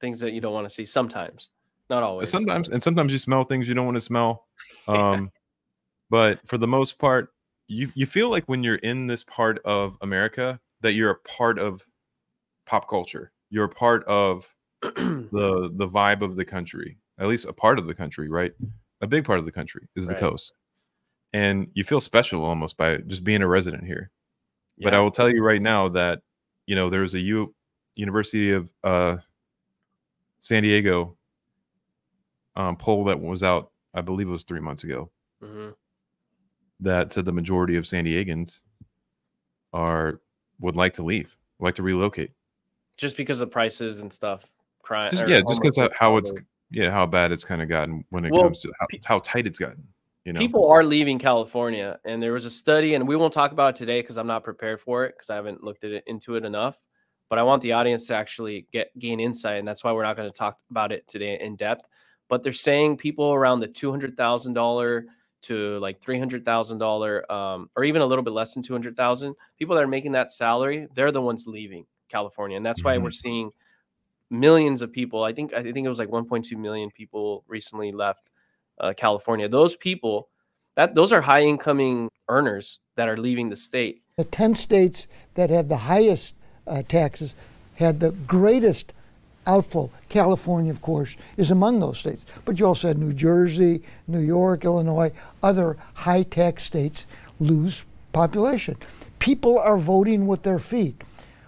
things 0.00 0.20
that 0.20 0.32
you 0.32 0.40
don't 0.40 0.52
want 0.54 0.68
to 0.68 0.74
see. 0.74 0.84
Sometimes, 0.86 1.48
not 1.88 2.02
always. 2.02 2.30
sometimes 2.30 2.68
and 2.70 2.82
sometimes 2.82 3.12
you 3.12 3.18
smell 3.18 3.44
things 3.44 3.68
you 3.68 3.74
don't 3.74 3.84
want 3.86 3.96
to 3.96 4.00
smell 4.00 4.46
um 4.88 5.30
but 6.08 6.38
for 6.46 6.56
the 6.58 6.66
most 6.66 6.98
part 6.98 7.32
you 7.66 7.90
you 7.94 8.06
feel 8.06 8.30
like 8.30 8.44
when 8.46 8.62
you're 8.62 8.76
in 8.76 9.06
this 9.06 9.24
part 9.24 9.58
of 9.64 9.96
america 10.02 10.60
that 10.82 10.92
you're 10.92 11.10
a 11.10 11.18
part 11.20 11.58
of 11.58 11.84
pop 12.66 12.88
culture 12.88 13.32
you're 13.50 13.64
a 13.64 13.68
part 13.68 14.04
of 14.04 14.46
the 14.82 15.70
the 15.74 15.88
vibe 15.88 16.22
of 16.22 16.36
the 16.36 16.44
country 16.44 16.96
at 17.18 17.26
least 17.26 17.44
a 17.46 17.52
part 17.52 17.78
of 17.78 17.86
the 17.86 17.94
country 17.94 18.28
right 18.28 18.52
a 19.00 19.06
big 19.06 19.24
part 19.24 19.38
of 19.38 19.44
the 19.44 19.52
country 19.52 19.88
is 19.96 20.06
the 20.06 20.12
Right. 20.14 20.20
coast 20.20 20.52
and 21.32 21.66
you 21.74 21.84
feel 21.84 22.00
special 22.00 22.44
almost 22.44 22.76
by 22.76 22.98
just 22.98 23.24
being 23.24 23.42
a 23.42 23.48
resident 23.48 23.84
here 23.84 24.10
but 24.82 24.94
i 24.94 24.98
will 24.98 25.10
tell 25.10 25.28
you 25.28 25.42
right 25.42 25.62
now 25.62 25.88
that 25.88 26.20
you 26.66 26.74
know 26.74 26.88
there's 26.90 27.14
a 27.14 27.20
U 27.20 27.54
university 27.96 28.52
of 28.52 28.70
uh 28.84 29.16
san 30.40 30.62
diego 30.62 31.16
um, 32.56 32.76
poll 32.76 33.04
that 33.04 33.20
was 33.20 33.42
out 33.42 33.70
i 33.94 34.00
believe 34.00 34.28
it 34.28 34.30
was 34.30 34.42
three 34.44 34.60
months 34.60 34.84
ago 34.84 35.10
Mhm. 35.42 35.74
that 36.80 37.12
said 37.12 37.24
the 37.24 37.32
majority 37.32 37.76
of 37.76 37.86
san 37.86 38.04
diegans 38.04 38.60
are 39.72 40.20
would 40.60 40.76
like 40.76 40.94
to 40.94 41.02
leave 41.02 41.36
like 41.58 41.74
to 41.76 41.82
relocate 41.82 42.32
just 42.96 43.16
because 43.16 43.40
of 43.40 43.50
prices 43.50 44.00
and 44.00 44.12
stuff. 44.12 44.44
Crime. 44.82 45.10
just 45.10 45.26
yeah 45.28 45.40
just 45.48 45.62
because 45.62 45.76
homeless 45.76 45.96
how 45.98 46.16
it's 46.16 46.32
yeah 46.70 46.90
how 46.90 47.06
bad 47.06 47.32
it's 47.32 47.44
kind 47.44 47.62
of 47.62 47.68
gotten 47.68 48.04
when 48.10 48.24
it 48.24 48.32
Well, 48.32 48.42
comes 48.42 48.60
to 48.62 48.72
how, 48.80 48.86
how 49.04 49.18
tight 49.20 49.46
it's 49.46 49.58
gotten 49.58 49.86
you 50.24 50.32
know 50.32 50.38
people 50.40 50.68
are 50.70 50.84
leaving 50.84 51.18
California, 51.18 51.98
and 52.04 52.22
there 52.22 52.32
was 52.32 52.44
a 52.44 52.50
study, 52.50 52.94
and 52.94 53.06
we 53.06 53.16
won't 53.16 53.32
talk 53.32 53.52
about 53.52 53.74
it 53.74 53.76
today 53.76 54.00
because 54.00 54.16
I'm 54.18 54.26
not 54.26 54.44
prepared 54.44 54.80
for 54.80 55.04
it 55.04 55.14
because 55.16 55.30
I 55.30 55.34
haven't 55.36 55.62
looked 55.62 55.84
at 55.84 55.90
it 55.92 56.04
into 56.06 56.36
it 56.36 56.44
enough. 56.44 56.80
But 57.28 57.38
I 57.38 57.42
want 57.44 57.62
the 57.62 57.72
audience 57.72 58.06
to 58.08 58.14
actually 58.14 58.66
get 58.72 58.96
gain 58.98 59.20
insight, 59.20 59.58
and 59.60 59.68
that's 59.68 59.84
why 59.84 59.92
we're 59.92 60.02
not 60.02 60.16
going 60.16 60.30
to 60.30 60.36
talk 60.36 60.58
about 60.70 60.90
it 60.92 61.06
today 61.06 61.38
in 61.40 61.54
depth. 61.56 61.86
But 62.28 62.42
they're 62.42 62.52
saying 62.52 62.96
people 62.96 63.32
around 63.32 63.60
the 63.60 63.68
two 63.68 63.90
hundred 63.90 64.16
thousand 64.16 64.54
dollar 64.54 65.06
to 65.42 65.78
like 65.78 66.00
three 66.00 66.18
hundred 66.18 66.44
thousand 66.44 66.78
dollar, 66.78 67.30
um, 67.30 67.70
or 67.76 67.84
even 67.84 68.02
a 68.02 68.06
little 68.06 68.24
bit 68.24 68.32
less 68.32 68.52
than 68.54 68.62
two 68.62 68.72
hundred 68.74 68.96
thousand, 68.96 69.34
people 69.58 69.74
that 69.76 69.82
are 69.82 69.88
making 69.88 70.12
that 70.12 70.30
salary, 70.30 70.86
they're 70.94 71.12
the 71.12 71.22
ones 71.22 71.46
leaving 71.46 71.86
California, 72.08 72.56
and 72.56 72.66
that's 72.66 72.84
why 72.84 72.96
Mhm. 72.96 73.02
we're 73.02 73.10
seeing 73.10 73.50
millions 74.30 74.82
of 74.82 74.92
people. 74.92 75.24
I 75.24 75.32
think 75.32 75.52
I 75.52 75.62
think 75.62 75.84
it 75.84 75.88
was 75.88 75.98
like 75.98 76.08
1.2 76.08 76.56
million 76.56 76.90
people 76.90 77.44
recently 77.48 77.92
left 77.92 78.29
uh, 78.80 78.92
California. 78.96 79.48
Those 79.48 79.76
people, 79.76 80.28
that 80.76 80.94
those 80.94 81.12
are 81.12 81.20
high 81.20 81.42
incoming 81.42 82.10
earners 82.28 82.80
that 82.96 83.08
are 83.08 83.16
leaving 83.16 83.48
the 83.48 83.56
state. 83.56 84.00
The 84.16 84.24
10 84.24 84.54
states 84.54 85.06
that 85.34 85.50
have 85.50 85.68
the 85.68 85.76
highest 85.76 86.34
uh, 86.66 86.82
taxes 86.88 87.34
had 87.74 88.00
the 88.00 88.12
greatest 88.12 88.92
outflow. 89.46 89.90
California, 90.08 90.70
of 90.70 90.80
course, 90.82 91.16
is 91.36 91.50
among 91.50 91.80
those 91.80 91.98
states. 91.98 92.24
But 92.44 92.58
you 92.58 92.66
also 92.66 92.88
had 92.88 92.98
New 92.98 93.12
Jersey, 93.12 93.82
New 94.06 94.20
York, 94.20 94.64
Illinois, 94.64 95.12
other 95.42 95.76
high 95.94 96.22
tax 96.22 96.64
states 96.64 97.06
lose 97.38 97.84
population. 98.12 98.76
People 99.18 99.58
are 99.58 99.78
voting 99.78 100.26
with 100.26 100.42
their 100.42 100.58
feet. 100.58 101.02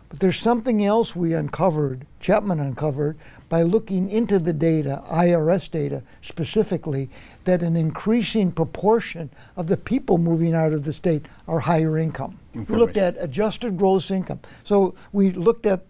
But 0.09 0.21
there's 0.21 0.39
something 0.39 0.85
else 0.85 1.17
we 1.17 1.33
uncovered, 1.33 2.07
Chapman 2.21 2.61
uncovered, 2.61 3.17
by 3.53 3.61
looking 3.61 4.09
into 4.09 4.39
the 4.39 4.55
data, 4.55 5.03
IRS 5.11 5.71
data 5.71 6.03
specifically, 6.23 7.11
that 7.45 7.63
an 7.63 7.77
increasing 7.77 8.51
proportion 8.51 9.29
of 9.59 9.67
the 9.67 9.77
people 9.77 10.17
moving 10.17 10.55
out 10.55 10.73
of 10.73 10.85
the 10.85 10.93
state 10.95 11.27
are 11.47 11.61
higher 11.61 11.99
income. 11.99 12.39
We 12.55 12.65
looked 12.65 12.97
at 12.97 13.15
adjusted 13.19 13.77
gross 13.77 14.11
income. 14.11 14.41
So 14.65 14.95
we 15.13 15.33
looked 15.33 15.67
at 15.67 15.85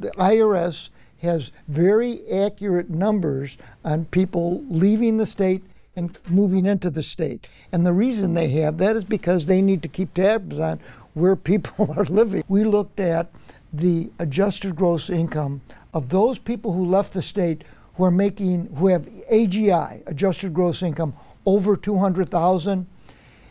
the 0.00 0.10
IRS 0.18 0.88
has 1.22 1.52
very 1.68 2.28
accurate 2.32 2.90
numbers 2.90 3.58
on 3.84 4.04
people 4.06 4.64
leaving 4.68 5.18
the 5.18 5.26
state 5.26 5.62
and 5.94 6.18
moving 6.28 6.66
into 6.66 6.90
the 6.90 7.04
state. 7.04 7.46
And 7.70 7.86
the 7.86 7.92
reason 7.92 8.34
they 8.34 8.48
have 8.48 8.78
that 8.78 8.96
is 8.96 9.04
because 9.04 9.46
they 9.46 9.62
need 9.62 9.82
to 9.82 9.88
keep 9.88 10.14
tabs 10.14 10.58
on 10.58 10.80
where 11.14 11.36
people 11.36 11.94
are 11.96 12.06
living. 12.06 12.42
We 12.48 12.64
looked 12.64 12.98
at 12.98 13.30
the 13.72 14.10
adjusted 14.18 14.76
gross 14.76 15.10
income 15.10 15.60
of 15.92 16.08
those 16.08 16.38
people 16.38 16.72
who 16.72 16.84
left 16.84 17.12
the 17.12 17.22
state 17.22 17.64
who 17.94 18.04
are 18.04 18.10
making 18.10 18.66
who 18.76 18.86
have 18.88 19.02
AGI, 19.30 20.02
adjusted 20.06 20.54
gross 20.54 20.82
income 20.82 21.14
over 21.44 21.76
200,000. 21.76 22.86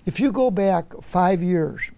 If 0.05 0.20
you 0.20 0.32
go 0.32 0.49
back 0.49 0.93
5 1.01 1.43
years, 1.43 1.91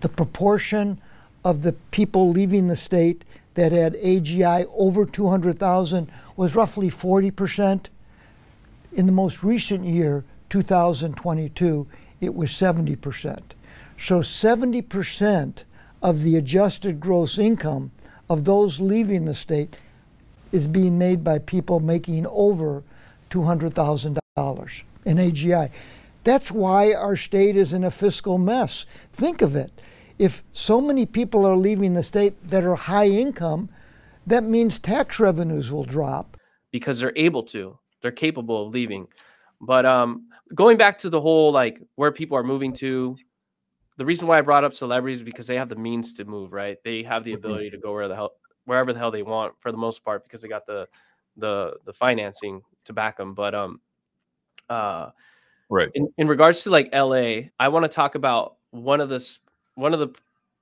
the 0.00 0.08
proportion 0.08 1.00
of 1.44 1.62
the 1.62 1.72
people 1.72 2.30
leaving 2.30 2.68
the 2.68 2.76
state 2.76 3.24
that 3.54 3.72
had 3.72 3.94
AGI 3.94 4.66
over 4.76 5.06
200,000 5.06 6.10
was 6.36 6.54
roughly 6.54 6.90
40%. 6.90 7.86
In 8.92 9.06
the 9.06 9.12
most 9.12 9.42
recent 9.42 9.84
year, 9.84 10.24
2022, 10.50 11.86
it 12.20 12.34
was 12.34 12.50
70%. 12.50 13.40
So 13.98 14.20
70% 14.20 15.62
of 16.06 16.22
the 16.22 16.36
adjusted 16.36 17.00
gross 17.00 17.36
income 17.36 17.90
of 18.30 18.44
those 18.44 18.78
leaving 18.78 19.24
the 19.24 19.34
state 19.34 19.74
is 20.52 20.68
being 20.68 20.96
made 20.96 21.24
by 21.24 21.36
people 21.36 21.80
making 21.80 22.24
over 22.28 22.84
$200,000 23.30 24.82
in 25.04 25.16
AGI. 25.16 25.68
That's 26.22 26.52
why 26.52 26.92
our 26.92 27.16
state 27.16 27.56
is 27.56 27.72
in 27.72 27.82
a 27.82 27.90
fiscal 27.90 28.38
mess. 28.38 28.86
Think 29.12 29.42
of 29.42 29.56
it 29.56 29.72
if 30.16 30.44
so 30.52 30.80
many 30.80 31.06
people 31.06 31.44
are 31.44 31.56
leaving 31.56 31.94
the 31.94 32.04
state 32.04 32.48
that 32.50 32.62
are 32.62 32.76
high 32.76 33.08
income, 33.08 33.68
that 34.28 34.44
means 34.44 34.78
tax 34.78 35.18
revenues 35.18 35.72
will 35.72 35.84
drop. 35.84 36.36
Because 36.70 37.00
they're 37.00 37.12
able 37.16 37.42
to, 37.44 37.80
they're 38.00 38.12
capable 38.12 38.68
of 38.68 38.72
leaving. 38.72 39.08
But 39.60 39.84
um, 39.84 40.28
going 40.54 40.76
back 40.76 40.98
to 40.98 41.10
the 41.10 41.20
whole 41.20 41.50
like 41.50 41.80
where 41.96 42.12
people 42.12 42.38
are 42.38 42.44
moving 42.44 42.72
to, 42.74 43.16
the 43.96 44.04
reason 44.04 44.28
why 44.28 44.38
I 44.38 44.42
brought 44.42 44.64
up 44.64 44.74
celebrities 44.74 45.20
is 45.20 45.24
because 45.24 45.46
they 45.46 45.56
have 45.56 45.68
the 45.68 45.76
means 45.76 46.14
to 46.14 46.24
move, 46.24 46.52
right? 46.52 46.76
They 46.84 47.02
have 47.02 47.24
the 47.24 47.32
mm-hmm. 47.32 47.44
ability 47.44 47.70
to 47.70 47.78
go 47.78 47.92
where 47.92 48.08
the 48.08 48.14
hell, 48.14 48.32
wherever 48.64 48.92
the 48.92 48.98
hell 48.98 49.10
they 49.10 49.22
want 49.22 49.58
for 49.58 49.72
the 49.72 49.78
most 49.78 50.04
part 50.04 50.24
because 50.24 50.42
they 50.42 50.48
got 50.48 50.66
the 50.66 50.86
the 51.36 51.74
the 51.84 51.92
financing 51.92 52.62
to 52.84 52.92
back 52.92 53.16
them. 53.16 53.34
But 53.34 53.54
um, 53.54 53.80
uh, 54.68 55.10
right. 55.70 55.88
In, 55.94 56.08
in 56.18 56.28
regards 56.28 56.62
to 56.64 56.70
like 56.70 56.90
LA, 56.92 57.48
I 57.58 57.68
want 57.68 57.84
to 57.84 57.88
talk 57.88 58.14
about 58.14 58.56
one 58.70 59.00
of 59.00 59.08
the 59.08 59.26
one 59.74 59.94
of 59.94 60.00
the 60.00 60.08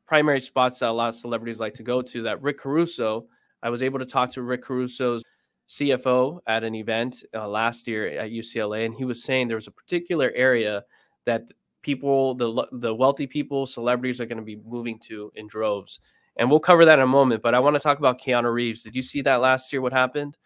primary 0.07 0.41
spots 0.41 0.79
that 0.81 0.91
a 0.91 0.93
lot 0.93 1.09
of 1.09 1.15
celebrities 1.15 1.61
like 1.61 1.75
to 1.75 1.83
go 1.83 2.03
to 2.03 2.23
that 2.23 2.43
Rick 2.43 2.59
Caruso, 2.59 3.27
I 3.63 3.71
was 3.71 3.83
able 3.83 3.99
to 3.99 4.07
talk 4.07 4.31
to 4.33 4.43
Rick 4.43 4.63
Caruso's 4.63 5.25
CFO 5.69 6.41
at 6.47 6.63
an 6.63 6.75
event 6.75 7.25
uh, 7.35 7.49
last 7.49 7.89
year 7.89 8.09
at 8.09 8.31
UCLA, 8.31 8.85
and 8.85 8.95
he 8.95 9.05
was 9.05 9.25
saying 9.25 9.49
there 9.49 9.57
was 9.57 9.67
a 9.67 9.73
particular 9.73 10.31
area 10.35 10.85
that 11.25 11.45
people, 11.85 12.35
the 12.35 12.67
the 12.73 12.95
wealthy 12.95 13.27
people, 13.27 13.67
celebrities 13.67 14.21
are 14.21 14.27
going 14.27 14.39
to 14.39 14.45
be 14.45 14.57
moving 14.67 14.99
to 15.01 15.31
in 15.37 15.47
droves. 15.47 16.01
And 16.37 16.51
we'll 16.51 16.59
cover 16.59 16.85
that 16.85 16.99
in 16.99 17.05
a 17.05 17.07
moment. 17.07 17.43
But 17.43 17.55
I 17.55 17.61
want 17.61 17.77
to 17.77 17.81
talk 17.81 17.99
about 17.99 18.21
Keanu 18.21 18.53
Reeves. 18.53 18.83
Did 18.83 18.97
you 18.97 19.03
see 19.03 19.23
that 19.23 19.37
last 19.37 19.73
year? 19.73 19.81
What 19.81 19.93
happened 19.93 20.37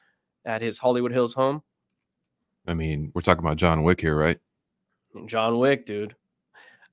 at 0.44 0.60
his 0.60 0.76
Hollywood 0.76 1.12
Hills 1.12 1.32
home? 1.32 1.62
I 2.66 2.74
mean, 2.74 3.10
we're 3.14 3.22
talking 3.22 3.42
about 3.42 3.56
John 3.56 3.82
Wick 3.84 4.00
here, 4.00 4.14
right? 4.14 4.38
John 5.24 5.58
Wick, 5.58 5.86
dude. 5.86 6.14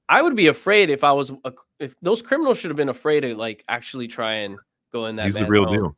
I 0.07 0.21
would 0.21 0.35
be 0.35 0.47
afraid 0.47 0.89
if 0.89 1.03
I 1.03 1.11
was 1.11 1.31
a, 1.43 1.51
if 1.79 1.95
those 2.01 2.21
criminals 2.21 2.57
should 2.57 2.69
have 2.69 2.77
been 2.77 2.89
afraid 2.89 3.21
to 3.21 3.35
like 3.35 3.63
actually 3.67 4.07
try 4.07 4.35
and 4.35 4.57
go 4.93 5.07
in 5.07 5.15
that. 5.17 5.25
He's 5.25 5.35
the 5.35 5.45
real 5.45 5.65
home. 5.65 5.75
deal. 5.75 5.97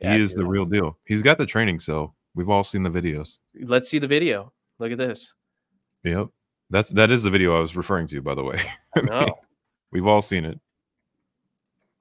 Yeah, 0.00 0.14
he 0.14 0.20
is 0.20 0.30
dude. 0.30 0.40
the 0.40 0.46
real 0.46 0.64
deal. 0.64 0.98
He's 1.04 1.22
got 1.22 1.38
the 1.38 1.46
training, 1.46 1.80
so 1.80 2.14
we've 2.34 2.50
all 2.50 2.64
seen 2.64 2.82
the 2.82 2.90
videos. 2.90 3.38
Let's 3.60 3.88
see 3.88 3.98
the 3.98 4.06
video. 4.06 4.52
Look 4.78 4.92
at 4.92 4.98
this. 4.98 5.34
Yep, 6.04 6.28
that's 6.72 6.88
that 6.90 7.10
is 7.10 7.22
the 7.22 7.30
video 7.30 7.56
I 7.56 7.60
was 7.60 7.76
referring 7.76 8.08
to, 8.08 8.20
by 8.20 8.34
the 8.34 8.42
way. 8.42 8.60
No, 9.04 9.26
we've 9.90 10.06
all 10.06 10.20
seen 10.20 10.44
it. 10.44 10.58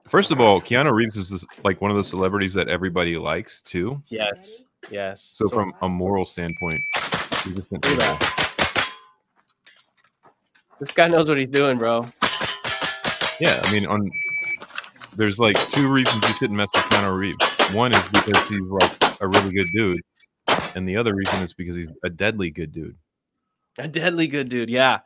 First 0.07 0.31
of 0.31 0.41
all, 0.41 0.59
Keanu 0.59 0.91
Reeves 0.91 1.15
is 1.15 1.45
like 1.63 1.79
one 1.79 1.89
of 1.89 1.95
the 1.95 2.03
celebrities 2.03 2.53
that 2.55 2.67
everybody 2.67 3.17
likes 3.17 3.61
too. 3.61 4.01
Yes, 4.09 4.63
yes. 4.89 5.31
So, 5.35 5.45
so 5.45 5.53
from 5.53 5.73
a 5.81 5.87
moral 5.87 6.25
standpoint, 6.25 6.79
look 7.47 7.65
at 7.71 7.81
that. 7.81 8.93
This 10.81 10.91
guy 10.91 11.07
knows 11.07 11.29
what 11.29 11.37
he's 11.37 11.47
doing, 11.47 11.77
bro. 11.77 12.07
Yeah, 13.39 13.61
I 13.63 13.71
mean, 13.71 13.85
on 13.85 14.09
there's 15.15 15.39
like 15.39 15.55
two 15.69 15.87
reasons 15.87 16.27
you 16.27 16.33
shouldn't 16.35 16.57
mess 16.57 16.67
with 16.73 16.83
Keanu 16.85 17.17
Reeves. 17.17 17.45
One 17.73 17.93
is 17.93 18.09
because 18.09 18.49
he's 18.49 18.59
like 18.59 19.21
a 19.21 19.27
really 19.27 19.53
good 19.53 19.67
dude, 19.73 20.01
and 20.75 20.87
the 20.87 20.97
other 20.97 21.15
reason 21.15 21.41
is 21.41 21.53
because 21.53 21.75
he's 21.75 21.93
a 22.03 22.09
deadly 22.09 22.49
good 22.49 22.73
dude. 22.73 22.97
A 23.77 23.87
deadly 23.87 24.27
good 24.27 24.49
dude, 24.49 24.69
yeah. 24.69 24.99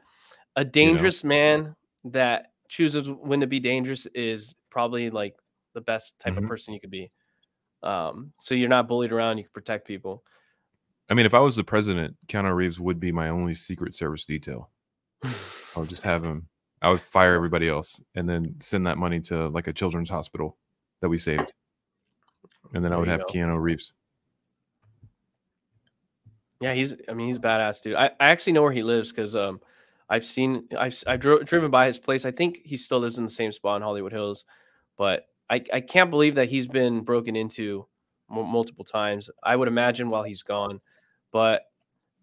A 0.56 0.66
dangerous 0.66 1.24
you 1.24 1.30
know? 1.30 1.36
man 1.36 1.76
that 2.06 2.52
chooses 2.70 3.10
when 3.10 3.40
to 3.42 3.48
be 3.48 3.60
dangerous 3.60 4.06
is 4.08 4.56
probably 4.70 5.10
like 5.10 5.36
the 5.74 5.82
best 5.82 6.18
type 6.20 6.34
mm-hmm. 6.34 6.44
of 6.44 6.50
person 6.50 6.74
you 6.74 6.80
could 6.80 6.92
be. 6.92 7.12
Um, 7.84 8.34
so 8.40 8.56
you're 8.56 8.70
not 8.70 8.88
bullied 8.88 9.12
around, 9.12 9.38
you 9.38 9.44
can 9.44 9.52
protect 9.54 9.88
people. 9.88 10.24
I 11.10 11.14
mean, 11.14 11.26
if 11.26 11.36
I 11.36 11.40
was 11.40 11.56
the 11.56 11.64
president, 11.64 12.16
Keanu 12.28 12.56
Reeves 12.56 12.80
would 12.80 13.00
be 13.00 13.12
my 13.12 13.30
only 13.30 13.54
Secret 13.54 13.94
Service 13.94 14.26
detail. 14.26 14.72
I 15.24 15.30
would 15.76 15.90
just 15.90 16.04
have 16.04 16.24
him. 16.24 16.48
I 16.82 16.90
would 16.90 17.02
fire 17.02 17.36
everybody 17.36 17.70
else 17.70 18.02
and 18.16 18.28
then 18.28 18.56
send 18.60 18.88
that 18.88 18.98
money 18.98 19.20
to 19.22 19.48
like 19.50 19.68
a 19.68 19.74
children's 19.74 20.10
hospital 20.10 20.58
that 21.02 21.10
we 21.10 21.18
saved. 21.18 21.54
And 22.74 22.84
then 22.84 22.90
there 22.90 22.94
I 22.94 22.98
would 22.98 23.08
have 23.08 23.22
go. 23.22 23.26
Keanu 23.28 23.62
Reeves. 23.62 23.92
Yeah, 26.66 26.74
he's. 26.74 26.96
I 27.08 27.14
mean, 27.14 27.28
he's 27.28 27.38
badass, 27.38 27.84
dude. 27.84 27.94
I, 27.94 28.08
I 28.20 28.32
actually 28.32 28.54
know 28.54 28.64
where 28.64 28.72
he 28.72 28.82
lives 28.82 29.12
because 29.12 29.36
um, 29.36 29.62
I've 30.10 30.26
seen. 30.26 30.68
I've 30.76 30.98
I 31.06 31.16
dro- 31.16 31.44
driven 31.44 31.70
by 31.70 31.86
his 31.86 32.00
place. 32.00 32.26
I 32.26 32.32
think 32.32 32.62
he 32.66 32.76
still 32.76 33.00
lives 33.00 33.20
in 33.20 33.24
the 33.24 33.30
same 33.30 33.52
spot 33.52 33.76
in 33.76 33.84
Hollywood 33.84 34.12
Hills, 34.12 34.46
but 34.98 35.28
I 35.48 35.64
I 35.72 35.80
can't 35.80 36.10
believe 36.10 36.34
that 36.34 36.50
he's 36.50 36.66
been 36.66 37.02
broken 37.02 37.36
into 37.36 37.86
m- 38.32 38.48
multiple 38.50 38.84
times. 38.84 39.30
I 39.44 39.56
would 39.56 39.68
imagine 39.68 40.10
while 40.10 40.24
he's 40.24 40.42
gone, 40.42 40.82
but 41.32 41.66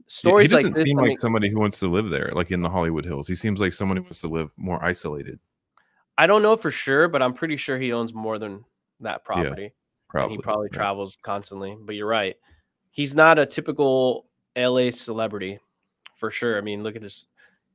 stories 0.08 0.50
he 0.50 0.56
doesn't 0.56 0.70
like 0.70 0.74
this, 0.74 0.82
seem 0.82 0.96
like 0.96 1.20
somebody 1.20 1.48
who 1.48 1.60
wants 1.60 1.78
to 1.78 1.86
live 1.86 2.10
there, 2.10 2.32
like 2.34 2.50
in 2.50 2.62
the 2.62 2.68
Hollywood 2.68 3.04
Hills. 3.04 3.28
He 3.28 3.36
seems 3.36 3.60
like 3.60 3.72
someone 3.72 3.96
who 3.96 4.02
wants 4.02 4.22
to 4.22 4.28
live 4.28 4.50
more 4.56 4.84
isolated. 4.84 5.38
I 6.18 6.26
don't 6.26 6.42
know 6.42 6.56
for 6.56 6.72
sure, 6.72 7.06
but 7.06 7.22
I'm 7.22 7.34
pretty 7.34 7.56
sure 7.56 7.78
he 7.78 7.92
owns 7.92 8.12
more 8.12 8.40
than 8.40 8.64
that 8.98 9.24
property. 9.24 9.62
Yeah, 9.62 9.68
probably. 10.08 10.36
he 10.38 10.42
probably 10.42 10.68
travels 10.68 11.16
constantly. 11.22 11.76
But 11.80 11.94
you're 11.94 12.08
right. 12.08 12.34
He's 12.90 13.14
not 13.14 13.38
a 13.38 13.46
typical 13.46 14.26
LA 14.56 14.90
celebrity 14.90 15.58
for 16.16 16.30
sure. 16.30 16.58
I 16.58 16.60
mean, 16.60 16.82
look 16.82 16.96
at 16.96 17.02
his 17.02 17.26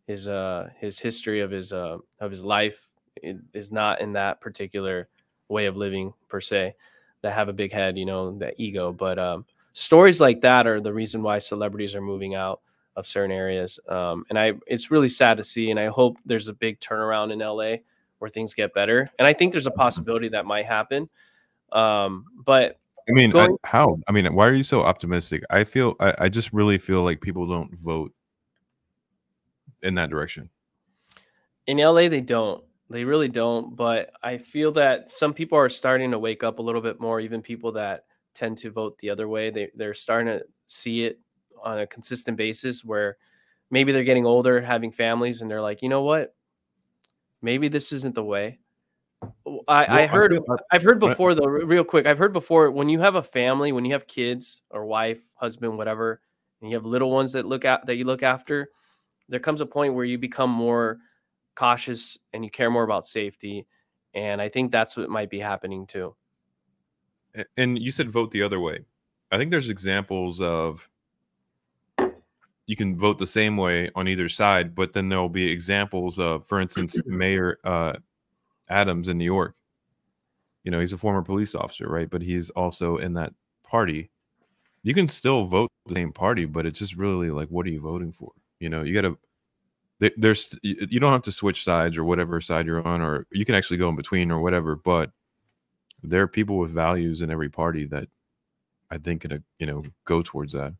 his 0.07 0.28
uh 0.28 0.69
his 0.80 0.99
history 0.99 1.41
of 1.41 1.51
his 1.51 1.73
uh 1.73 1.97
of 2.19 2.32
his 2.32 2.43
life 2.43 2.89
it 3.17 3.38
is 3.53 3.71
not 3.71 3.99
in 3.99 4.13
that 4.13 4.39
particular 4.39 5.09
way 5.49 5.65
of 5.65 5.75
living 5.75 6.13
per 6.30 6.39
se 6.39 6.75
that 7.21 7.34
have 7.34 7.49
a 7.49 7.53
big 7.53 7.71
head, 7.71 7.97
you 7.97 8.05
know, 8.05 8.38
that 8.38 8.53
ego. 8.57 8.93
But 8.93 9.19
um 9.19 9.45
stories 9.73 10.19
like 10.19 10.41
that 10.41 10.65
are 10.65 10.82
the 10.82 10.93
reason 10.93 11.21
why 11.21 11.39
celebrities 11.39 11.93
are 11.93 12.01
moving 12.01 12.36
out 12.36 12.61
of 12.95 13.05
certain 13.05 13.32
areas. 13.32 13.80
Um, 13.88 14.25
and 14.30 14.39
I, 14.39 14.53
it's 14.65 14.89
really 14.89 15.07
sad 15.07 15.38
to 15.38 15.43
see. 15.43 15.69
And 15.69 15.80
I 15.80 15.86
hope 15.86 16.17
there's 16.25 16.47
a 16.47 16.53
big 16.53 16.80
turnaround 16.80 17.32
in 17.32 17.39
LA 17.39 17.84
where 18.17 18.30
things 18.30 18.55
get 18.55 18.73
better. 18.73 19.09
And 19.19 19.28
I 19.28 19.34
think 19.34 19.51
there's 19.51 19.67
a 19.67 19.71
possibility 19.71 20.30
that 20.30 20.47
might 20.47 20.65
happen. 20.65 21.07
Um, 21.71 22.25
but 22.43 22.80
I 23.10 23.14
mean, 23.14 23.36
I, 23.36 23.47
how? 23.64 23.99
I 24.08 24.12
mean, 24.12 24.34
why 24.34 24.47
are 24.47 24.53
you 24.53 24.64
so 24.64 24.82
optimistic? 24.82 25.43
I 25.49 25.64
feel, 25.64 25.95
I, 25.99 26.14
I 26.20 26.30
just 26.30 26.51
really 26.51 26.78
feel 26.78 27.03
like 27.03 27.22
people 27.22 27.47
don't 27.47 27.74
vote 27.80 28.14
in 29.82 29.95
that 29.95 30.10
direction. 30.10 30.49
In 31.68 31.78
LA, 31.78 32.10
they 32.10 32.22
don't. 32.22 32.64
They 32.89 33.03
really 33.03 33.30
don't. 33.30 33.76
But 33.76 34.12
I 34.24 34.38
feel 34.38 34.72
that 34.74 35.14
some 35.14 35.34
people 35.34 35.58
are 35.58 35.70
starting 35.70 36.12
to 36.12 36.20
wake 36.20 36.43
up 36.43 36.60
a 36.60 36.62
little 36.62 36.82
bit 36.82 36.99
more, 36.99 37.20
even 37.20 37.41
people 37.41 37.72
that 37.74 38.05
tend 38.34 38.58
to 38.60 38.72
vote 38.72 38.97
the 38.99 39.10
other 39.10 39.28
way. 39.28 39.49
They 39.49 39.70
they're 39.76 39.93
starting 39.93 40.39
to 40.39 40.45
see 40.66 41.03
it 41.03 41.20
on 41.64 41.80
a 41.80 41.88
consistent 41.88 42.38
basis 42.38 42.84
where 42.84 43.18
maybe 43.72 43.91
they're 43.91 44.03
getting 44.03 44.26
older, 44.26 44.62
having 44.62 44.91
families, 44.91 45.41
and 45.41 45.49
they're 45.49 45.62
like, 45.62 45.82
you 45.82 45.89
know 45.89 46.03
what? 46.03 46.36
Maybe 47.41 47.68
this 47.68 47.91
isn't 47.91 48.16
the 48.16 48.24
way. 48.24 48.60
I, 49.68 50.03
I 50.03 50.05
heard 50.05 50.38
I've 50.72 50.84
heard 50.84 50.99
before 50.99 51.34
though, 51.34 51.45
real 51.45 51.84
quick. 51.84 52.05
I've 52.05 52.18
heard 52.18 52.34
before 52.34 52.72
when 52.72 52.89
you 52.89 52.99
have 52.99 53.15
a 53.15 53.24
family, 53.24 53.72
when 53.72 53.86
you 53.86 53.93
have 53.93 54.07
kids 54.07 54.61
or 54.70 54.86
wife, 54.86 55.22
husband, 55.36 55.78
whatever, 55.78 56.22
and 56.61 56.70
you 56.70 56.78
have 56.78 56.86
little 56.86 57.11
ones 57.11 57.32
that 57.34 57.45
look 57.45 57.65
at 57.65 57.86
that 57.86 57.95
you 57.95 58.05
look 58.05 58.24
after, 58.24 58.70
there 59.30 59.39
comes 59.39 59.61
a 59.61 59.65
point 59.65 59.93
where 59.93 60.05
you 60.05 60.18
become 60.18 60.49
more 60.49 60.99
cautious 61.55 62.18
and 62.34 62.43
you 62.43 62.51
care 62.51 62.70
more 62.70 62.84
about 62.84 63.05
safety 63.05 63.65
And 64.13 64.41
I 64.41 64.47
think 64.47 64.72
that's 64.72 64.95
what 64.95 65.09
might 65.09 65.30
be 65.30 65.39
happening 65.39 65.88
too. 65.88 66.15
And 67.57 67.78
you 67.78 67.91
said 67.91 68.11
vote 68.11 68.32
the 68.32 68.43
other 68.43 68.59
way. 68.59 68.86
I 69.32 69.38
think 69.38 69.51
there's 69.51 69.70
examples 69.70 70.39
of 70.41 70.88
you 72.68 72.76
can 72.76 72.97
vote 72.97 73.18
the 73.18 73.26
same 73.26 73.57
way 73.57 73.89
on 73.95 74.07
either 74.07 74.28
side, 74.28 74.76
but 74.76 74.93
then 74.93 75.09
there'll 75.09 75.30
be 75.30 75.49
examples 75.49 76.20
of, 76.20 76.45
for 76.47 76.59
instance, 76.59 76.97
Mayor 77.05 77.59
uh, 77.63 77.93
Adams 78.70 79.07
in 79.07 79.18
New 79.18 79.26
York. 79.26 79.55
You 80.63 80.72
know, 80.72 80.80
he's 80.80 80.93
a 80.93 80.97
former 80.97 81.22
police 81.22 81.55
officer, 81.55 81.88
right? 81.88 82.09
But 82.09 82.22
he's 82.22 82.49
also 82.51 82.97
in 82.97 83.13
that 83.13 83.34
party. 83.63 84.09
You 84.84 84.93
can 84.93 85.07
still 85.07 85.45
vote 85.45 85.72
the 85.86 85.95
same 85.95 86.11
party, 86.11 86.45
but 86.45 86.65
it's 86.65 86.80
just 86.80 86.95
really 86.95 87.30
like, 87.30 87.49
what 87.49 87.65
are 87.65 87.70
you 87.70 87.82
voting 87.82 88.11
for? 88.11 88.32
You 88.59 88.70
know, 88.70 88.84
you 88.84 88.93
got 88.93 89.01
to. 89.01 89.18
There's 90.15 90.55
you 90.61 90.99
don't 90.99 91.11
have 91.11 91.24
to 91.24 91.32
switch 91.32 91.63
sides 91.63 91.97
or 91.97 92.03
whatever 92.03 92.39
side 92.39 92.68
you're 92.68 92.88
on, 92.88 93.01
or 93.01 93.26
you 93.32 93.45
can 93.45 93.55
actually 93.55 93.78
go 93.78 93.89
in 93.89 93.95
between 93.95 94.30
or 94.30 94.41
whatever. 94.41 94.76
But 94.76 95.11
there 96.03 96.22
are 96.22 96.28
people 96.28 96.59
with 96.59 96.72
values 96.72 97.24
in 97.24 97.32
every 97.32 97.49
party 97.49 97.86
that 97.88 98.07
I 98.91 98.97
think 98.99 99.26
uh, 99.26 99.39
you 99.57 99.65
know, 99.65 99.84
go 100.05 100.22
towards 100.22 100.53
that. 100.53 100.74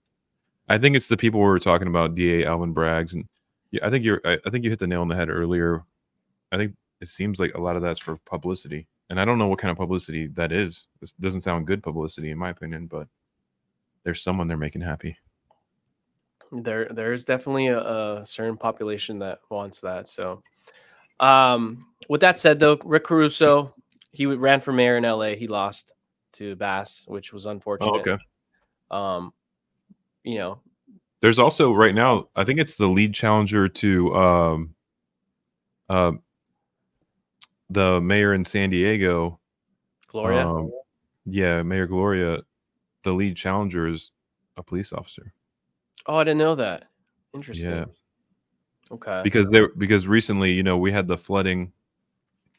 I 0.70 0.78
think 0.78 0.96
it's 0.96 1.08
the 1.08 1.18
people 1.18 1.40
we 1.40 1.48
were 1.48 1.60
talking 1.60 1.88
about, 1.88 2.16
Da 2.16 2.46
Alvin 2.46 2.76
Braggs, 2.76 3.14
and 3.14 3.26
yeah, 3.72 3.86
I 3.86 3.90
think 3.90 4.04
you're, 4.04 4.22
I, 4.26 4.38
I 4.46 4.50
think 4.50 4.64
you 4.64 4.70
hit 4.70 4.80
the 4.80 4.88
nail 4.88 5.02
on 5.02 5.08
the 5.08 5.16
head 5.16 5.30
earlier. 5.30 5.84
I 6.52 6.58
think 6.58 6.76
it 7.02 7.08
seems 7.08 7.40
like 7.40 7.54
a 7.54 7.62
lot 7.62 7.76
of 7.76 7.82
that's 7.82 8.00
for 8.00 8.18
publicity, 8.26 8.88
and 9.10 9.20
I 9.20 9.26
don't 9.26 9.38
know 9.38 9.48
what 9.48 9.60
kind 9.60 9.72
of 9.72 9.78
publicity 9.78 10.28
that 10.28 10.52
is. 10.52 10.88
This 11.00 11.12
doesn't 11.14 11.42
sound 11.42 11.68
good 11.68 11.84
publicity, 11.84 12.32
in 12.32 12.38
my 12.38 12.50
opinion, 12.50 12.88
but 12.88 13.08
there's 14.04 14.24
someone 14.24 14.48
they're 14.48 14.58
making 14.58 14.82
happy. 14.82 15.18
There, 16.52 16.88
there 16.90 17.12
is 17.12 17.26
definitely 17.26 17.68
a, 17.68 17.80
a 17.80 18.26
certain 18.26 18.56
population 18.58 19.20
that 19.20 19.40
wants 19.50 19.82
that. 19.82 20.08
So, 20.08 20.42
um, 21.20 21.88
with 22.10 22.22
that 22.22 22.38
said, 22.38 22.60
though, 22.60 22.80
Rick 22.86 23.04
Caruso, 23.04 23.74
he 24.12 24.26
ran 24.26 24.62
for 24.62 24.72
mayor 24.72 24.98
in 24.98 25.04
LA. 25.04 25.36
He 25.36 25.48
lost 25.48 25.92
to 26.34 26.56
Bass, 26.56 27.06
which 27.08 27.34
was 27.34 27.46
unfortunate. 27.46 27.92
Oh, 27.92 28.00
okay. 28.00 28.18
Um, 28.92 29.34
you 30.24 30.38
know, 30.38 30.60
There's 31.22 31.40
also 31.40 31.72
right 31.74 31.96
now, 31.96 32.30
I 32.36 32.44
think 32.46 32.60
it's 32.60 32.76
the 32.78 32.88
lead 32.88 33.14
challenger 33.14 33.68
to 33.68 34.16
um, 34.16 34.76
uh, 35.90 36.12
the 37.70 38.00
mayor 38.02 38.34
in 38.34 38.44
San 38.46 38.70
Diego. 38.70 39.40
Gloria. 40.08 40.48
Um, 40.48 40.72
yeah, 41.26 41.62
Mayor 41.64 41.88
Gloria, 41.88 42.40
the 43.04 43.12
lead 43.12 43.36
challenger 43.36 43.88
is 43.88 44.12
a 44.56 44.64
police 44.64 44.94
officer. 44.94 45.34
oh, 46.08 46.16
I 46.18 46.24
didn't 46.24 46.38
know 46.40 46.56
that. 46.56 46.86
Interesting. 47.34 47.70
Yeah, 47.72 47.86
Okay. 48.92 49.22
because 49.24 49.50
there 49.50 49.70
because 49.78 50.08
recently, 50.08 50.52
you 50.54 50.64
know, 50.64 50.78
we 50.78 50.92
had 50.92 51.08
the 51.08 51.18
flooding, 51.18 51.74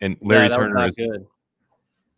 and 0.00 0.16
Larry 0.20 0.48
was 0.48 0.56
Turner 0.56 0.88
is 0.88 0.94
good. 0.96 1.26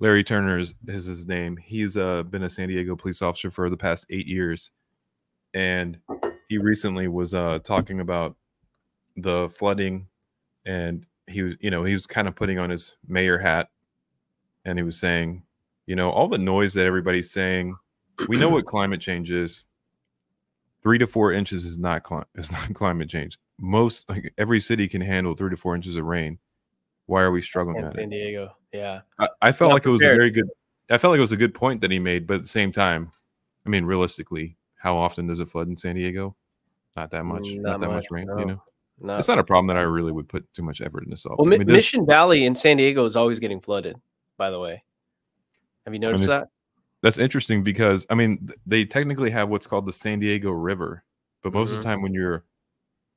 Larry 0.00 0.24
Turner 0.24 0.58
is, 0.58 0.74
is 0.88 1.04
his 1.04 1.26
name. 1.28 1.56
He's 1.56 1.96
uh, 1.96 2.22
been 2.24 2.42
a 2.42 2.50
San 2.50 2.68
Diego 2.68 2.96
police 2.96 3.22
officer 3.22 3.50
for 3.50 3.70
the 3.70 3.76
past 3.76 4.06
eight 4.10 4.26
years, 4.26 4.72
and 5.54 5.98
he 6.48 6.58
recently 6.58 7.06
was 7.06 7.34
uh, 7.34 7.60
talking 7.62 8.00
about 8.00 8.36
the 9.16 9.48
flooding, 9.56 10.08
and 10.66 11.06
he 11.30 11.42
was, 11.42 11.54
you 11.60 11.70
know, 11.70 11.84
he 11.84 11.92
was 11.92 12.06
kind 12.06 12.28
of 12.28 12.34
putting 12.34 12.58
on 12.58 12.70
his 12.70 12.96
mayor 13.06 13.38
hat, 13.38 13.68
and 14.64 14.78
he 14.78 14.82
was 14.82 14.98
saying, 14.98 15.42
you 15.86 15.96
know, 15.96 16.10
all 16.10 16.28
the 16.28 16.38
noise 16.38 16.74
that 16.74 16.86
everybody's 16.86 17.30
saying, 17.30 17.76
we 18.28 18.36
know 18.36 18.48
what 18.48 18.66
climate 18.66 19.00
change 19.00 19.30
is. 19.30 19.64
Three 20.82 20.98
to 20.98 21.06
four 21.06 21.32
inches 21.32 21.64
is 21.64 21.78
not 21.78 22.02
cli- 22.02 22.24
is 22.36 22.50
not 22.50 22.72
climate 22.74 23.08
change. 23.08 23.38
Most 23.58 24.08
like 24.08 24.32
every 24.38 24.60
city 24.60 24.88
can 24.88 25.00
handle 25.00 25.34
three 25.34 25.50
to 25.50 25.56
four 25.56 25.74
inches 25.74 25.96
of 25.96 26.04
rain. 26.04 26.38
Why 27.06 27.22
are 27.22 27.30
we 27.32 27.42
struggling 27.42 27.76
in 27.76 27.84
at 27.84 27.94
it? 27.94 27.98
San 27.98 28.08
Diego. 28.08 28.56
Yeah. 28.72 29.00
I, 29.18 29.28
I 29.42 29.52
felt 29.52 29.70
Not 29.70 29.74
like 29.74 29.86
it 29.86 29.90
was 29.90 30.02
a 30.02 30.06
very 30.06 30.30
good. 30.30 30.48
I 30.90 30.98
felt 30.98 31.12
like 31.12 31.18
it 31.18 31.22
was 31.22 31.32
a 31.32 31.36
good 31.36 31.54
point 31.54 31.80
that 31.82 31.90
he 31.90 31.98
made, 31.98 32.26
but 32.26 32.34
at 32.34 32.42
the 32.42 32.48
same 32.48 32.72
time, 32.72 33.12
I 33.66 33.68
mean, 33.68 33.84
realistically, 33.84 34.56
how 34.76 34.96
often 34.96 35.26
does 35.26 35.40
it 35.40 35.48
flood 35.48 35.68
in 35.68 35.76
San 35.76 35.96
Diego? 35.96 36.34
Not 36.96 37.10
that 37.10 37.24
much. 37.24 37.42
Not, 37.44 37.62
not 37.62 37.80
that 37.80 37.88
much, 37.88 38.04
much, 38.04 38.10
rain. 38.10 38.26
no. 38.26 38.38
You 38.38 38.44
know, 38.46 38.62
No. 39.00 39.16
it's 39.16 39.28
not 39.28 39.38
a 39.38 39.44
problem 39.44 39.66
that 39.68 39.76
I 39.76 39.82
really 39.82 40.12
would 40.12 40.28
put 40.28 40.50
too 40.52 40.62
much 40.62 40.80
effort 40.80 41.04
into 41.04 41.16
solving. 41.16 41.46
Well, 41.48 41.54
I 41.54 41.58
mean, 41.58 41.66
Mission 41.66 42.04
Valley 42.06 42.44
in 42.44 42.54
San 42.54 42.76
Diego 42.76 43.04
is 43.04 43.16
always 43.16 43.38
getting 43.38 43.60
flooded. 43.60 43.96
By 44.36 44.50
the 44.50 44.58
way, 44.60 44.82
have 45.84 45.94
you 45.94 46.00
noticed 46.00 46.24
it's- 46.24 46.40
that? 46.40 46.48
that's 47.02 47.18
interesting 47.18 47.62
because 47.64 48.06
I 48.10 48.14
mean, 48.14 48.50
they 48.66 48.84
technically 48.84 49.30
have 49.30 49.48
what's 49.48 49.66
called 49.66 49.86
the 49.86 49.92
San 49.92 50.20
Diego 50.20 50.50
River, 50.50 51.02
but 51.42 51.52
most 51.52 51.70
of 51.70 51.76
Mhm. 51.76 51.78
the 51.80 51.84
time 51.84 52.02
when 52.02 52.12
you're 52.14 52.44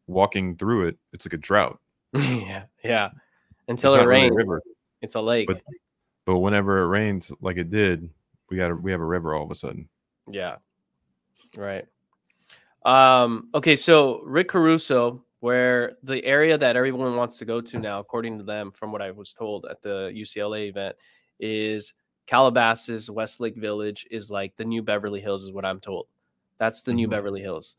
walking 0.08 0.56
through 0.58 0.88
it, 0.88 0.98
it's 1.12 1.26
like 1.26 1.34
a 1.34 1.38
drought. 1.38 1.80
yeah, 2.14 2.64
yeah. 2.84 3.10
It's 3.68 3.84
Until 3.84 3.94
it 3.96 3.98
really 4.06 4.06
a 4.06 4.08
rains, 4.24 4.36
river. 4.36 4.62
it's 5.02 5.16
a 5.16 5.22
lake. 5.22 5.48
But- 5.48 5.62
But 6.26 6.40
whenever 6.40 6.84
it 6.84 6.88
rains, 6.88 7.34
like 7.42 7.58
it 7.58 7.70
did, 7.70 8.10
we 8.50 8.56
got 8.56 8.72
a, 8.72 8.76
we 8.76 8.92
have 8.92 9.02
a 9.02 9.06
river 9.06 9.34
all 9.34 9.44
of 9.44 9.52
a 9.52 9.56
sudden. 9.56 9.90
Yeah. 10.32 10.56
Right. 11.58 11.86
Um, 12.86 13.50
okay, 13.54 13.76
so 13.76 14.22
Rick 14.22 14.48
Caruso, 14.50 15.22
where 15.44 15.98
the 16.04 16.24
area 16.24 16.58
that 16.58 16.78
everyone 16.78 17.18
wants 17.18 17.38
to 17.38 17.44
go 17.44 17.60
to 17.60 17.78
now, 17.78 18.00
according 18.00 18.38
to 18.38 18.46
them, 18.46 18.72
from 18.72 18.94
what 18.94 19.02
I 19.02 19.12
was 19.12 19.34
told 19.34 19.66
at 19.70 19.82
the 19.82 20.10
UCLA 20.16 20.70
event, 20.70 20.96
is 21.38 21.92
Calabasas, 22.28 23.10
Westlake 23.10 23.58
Village 23.58 24.08
is 24.10 24.32
like 24.32 24.56
the 24.56 24.64
new 24.64 24.82
Beverly 24.82 25.20
Hills, 25.20 25.44
is 25.44 25.52
what 25.52 25.66
I'm 25.66 25.82
told. 25.82 26.08
That's 26.60 26.84
the 26.84 26.94
new 26.94 27.08
Mhm. 27.08 27.12
Beverly 27.12 27.42
Hills. 27.42 27.76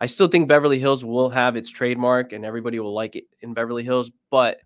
I 0.00 0.06
still 0.06 0.28
think 0.28 0.46
Beverly 0.46 0.78
Hills 0.78 1.04
will 1.04 1.28
have 1.28 1.56
its 1.56 1.68
trademark 1.70 2.32
and 2.32 2.44
everybody 2.44 2.78
will 2.78 2.94
like 2.94 3.16
it 3.16 3.24
in 3.40 3.52
Beverly 3.52 3.82
Hills, 3.82 4.12
but 4.30 4.60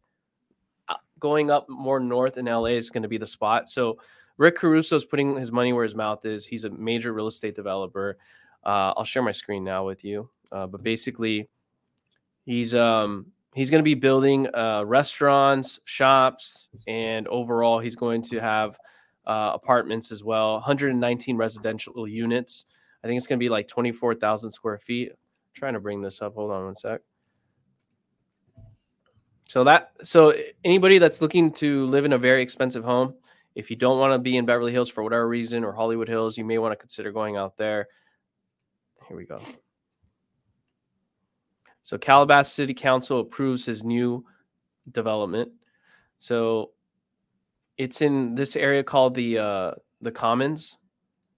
uh, 0.90 0.96
going 1.20 1.50
up 1.50 1.66
more 1.70 2.00
north 2.00 2.36
in 2.36 2.48
LA 2.48 2.76
is 2.76 2.90
going 2.90 3.02
to 3.02 3.08
be 3.08 3.16
the 3.16 3.26
spot. 3.26 3.70
So 3.70 3.96
Rick 4.36 4.56
Caruso 4.56 4.94
is 4.96 5.06
putting 5.06 5.36
his 5.38 5.52
money 5.52 5.72
where 5.72 5.84
his 5.84 5.94
mouth 5.94 6.26
is. 6.26 6.44
He's 6.44 6.64
a 6.64 6.70
major 6.70 7.14
real 7.14 7.28
estate 7.28 7.54
developer. 7.56 8.18
Uh, 8.62 8.92
I'll 8.94 9.04
share 9.06 9.22
my 9.22 9.32
screen 9.32 9.64
now 9.64 9.86
with 9.86 10.04
you. 10.04 10.28
Uh, 10.50 10.66
but 10.66 10.82
basically, 10.82 11.48
he's 12.44 12.74
um, 12.74 13.26
he's 13.54 13.70
going 13.70 13.80
to 13.80 13.84
be 13.84 13.94
building 13.94 14.48
uh, 14.54 14.84
restaurants, 14.86 15.80
shops, 15.84 16.68
and 16.86 17.28
overall, 17.28 17.78
he's 17.78 17.96
going 17.96 18.22
to 18.22 18.38
have 18.38 18.78
uh, 19.26 19.50
apartments 19.54 20.10
as 20.10 20.24
well. 20.24 20.54
119 20.54 21.36
residential 21.36 22.08
units. 22.08 22.66
I 23.04 23.06
think 23.06 23.18
it's 23.18 23.26
going 23.26 23.38
to 23.38 23.42
be 23.42 23.48
like 23.48 23.68
24,000 23.68 24.50
square 24.50 24.78
feet. 24.78 25.10
I'm 25.10 25.16
trying 25.54 25.74
to 25.74 25.80
bring 25.80 26.00
this 26.00 26.22
up. 26.22 26.34
Hold 26.34 26.52
on 26.52 26.64
one 26.64 26.76
sec. 26.76 27.00
So 29.48 29.64
that 29.64 29.92
so 30.02 30.32
anybody 30.64 30.98
that's 30.98 31.20
looking 31.20 31.52
to 31.54 31.84
live 31.86 32.06
in 32.06 32.14
a 32.14 32.18
very 32.18 32.40
expensive 32.40 32.84
home, 32.84 33.14
if 33.54 33.68
you 33.68 33.76
don't 33.76 33.98
want 33.98 34.14
to 34.14 34.18
be 34.18 34.38
in 34.38 34.46
Beverly 34.46 34.72
Hills 34.72 34.88
for 34.88 35.02
whatever 35.02 35.28
reason 35.28 35.62
or 35.62 35.74
Hollywood 35.74 36.08
Hills, 36.08 36.38
you 36.38 36.44
may 36.44 36.56
want 36.56 36.72
to 36.72 36.76
consider 36.76 37.12
going 37.12 37.36
out 37.36 37.58
there. 37.58 37.88
Here 39.06 39.16
we 39.16 39.26
go. 39.26 39.38
So 41.82 41.98
Calabasas 41.98 42.52
City 42.52 42.74
Council 42.74 43.20
approves 43.20 43.66
his 43.66 43.84
new 43.84 44.24
development. 44.92 45.50
So 46.18 46.70
it's 47.76 48.02
in 48.02 48.34
this 48.34 48.56
area 48.56 48.82
called 48.84 49.14
the 49.14 49.38
uh, 49.38 49.72
the 50.00 50.12
Commons 50.12 50.78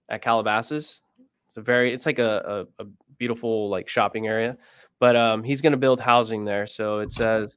at 0.09 0.21
Calabasas. 0.21 1.01
It's 1.47 1.57
a 1.57 1.61
very 1.61 1.93
it's 1.93 2.05
like 2.05 2.19
a, 2.19 2.65
a, 2.79 2.83
a 2.83 2.87
beautiful 3.17 3.69
like 3.69 3.87
shopping 3.87 4.27
area, 4.27 4.57
but 4.99 5.15
um, 5.15 5.43
he's 5.43 5.61
going 5.61 5.71
to 5.71 5.77
build 5.77 5.99
housing 5.99 6.45
there. 6.45 6.67
So 6.67 6.99
it 6.99 7.11
says 7.11 7.55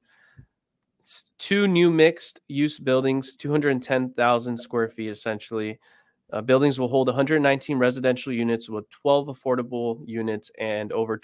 it's 1.01 1.31
two 1.39 1.67
new 1.67 1.91
mixed 1.91 2.41
use 2.49 2.79
buildings, 2.79 3.37
210,000 3.37 4.57
square 4.57 4.89
feet 4.89 5.11
essentially. 5.11 5.79
Uh, 6.31 6.43
buildings 6.43 6.79
will 6.79 6.89
hold 6.89 7.09
119 7.09 7.79
residential 7.79 8.33
units 8.33 8.69
with 8.69 8.89
12 8.91 9.29
affordable 9.29 10.03
units 10.07 10.51
and 10.59 10.93
over 10.93 11.17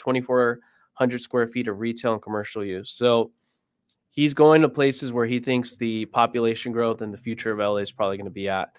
2,400 0.94 1.20
square 1.20 1.46
feet 1.48 1.68
of 1.68 1.80
retail 1.80 2.14
and 2.14 2.22
commercial 2.22 2.64
use. 2.64 2.90
So 2.90 3.32
he's 4.10 4.34
going 4.34 4.62
to 4.62 4.68
places 4.68 5.12
where 5.12 5.26
he 5.26 5.40
thinks 5.40 5.76
the 5.76 6.06
population 6.06 6.72
growth 6.72 7.02
and 7.02 7.12
the 7.12 7.18
future 7.18 7.50
of 7.50 7.58
LA 7.58 7.76
is 7.76 7.92
probably 7.92 8.16
going 8.16 8.26
to 8.26 8.30
be 8.30 8.48
at. 8.48 8.70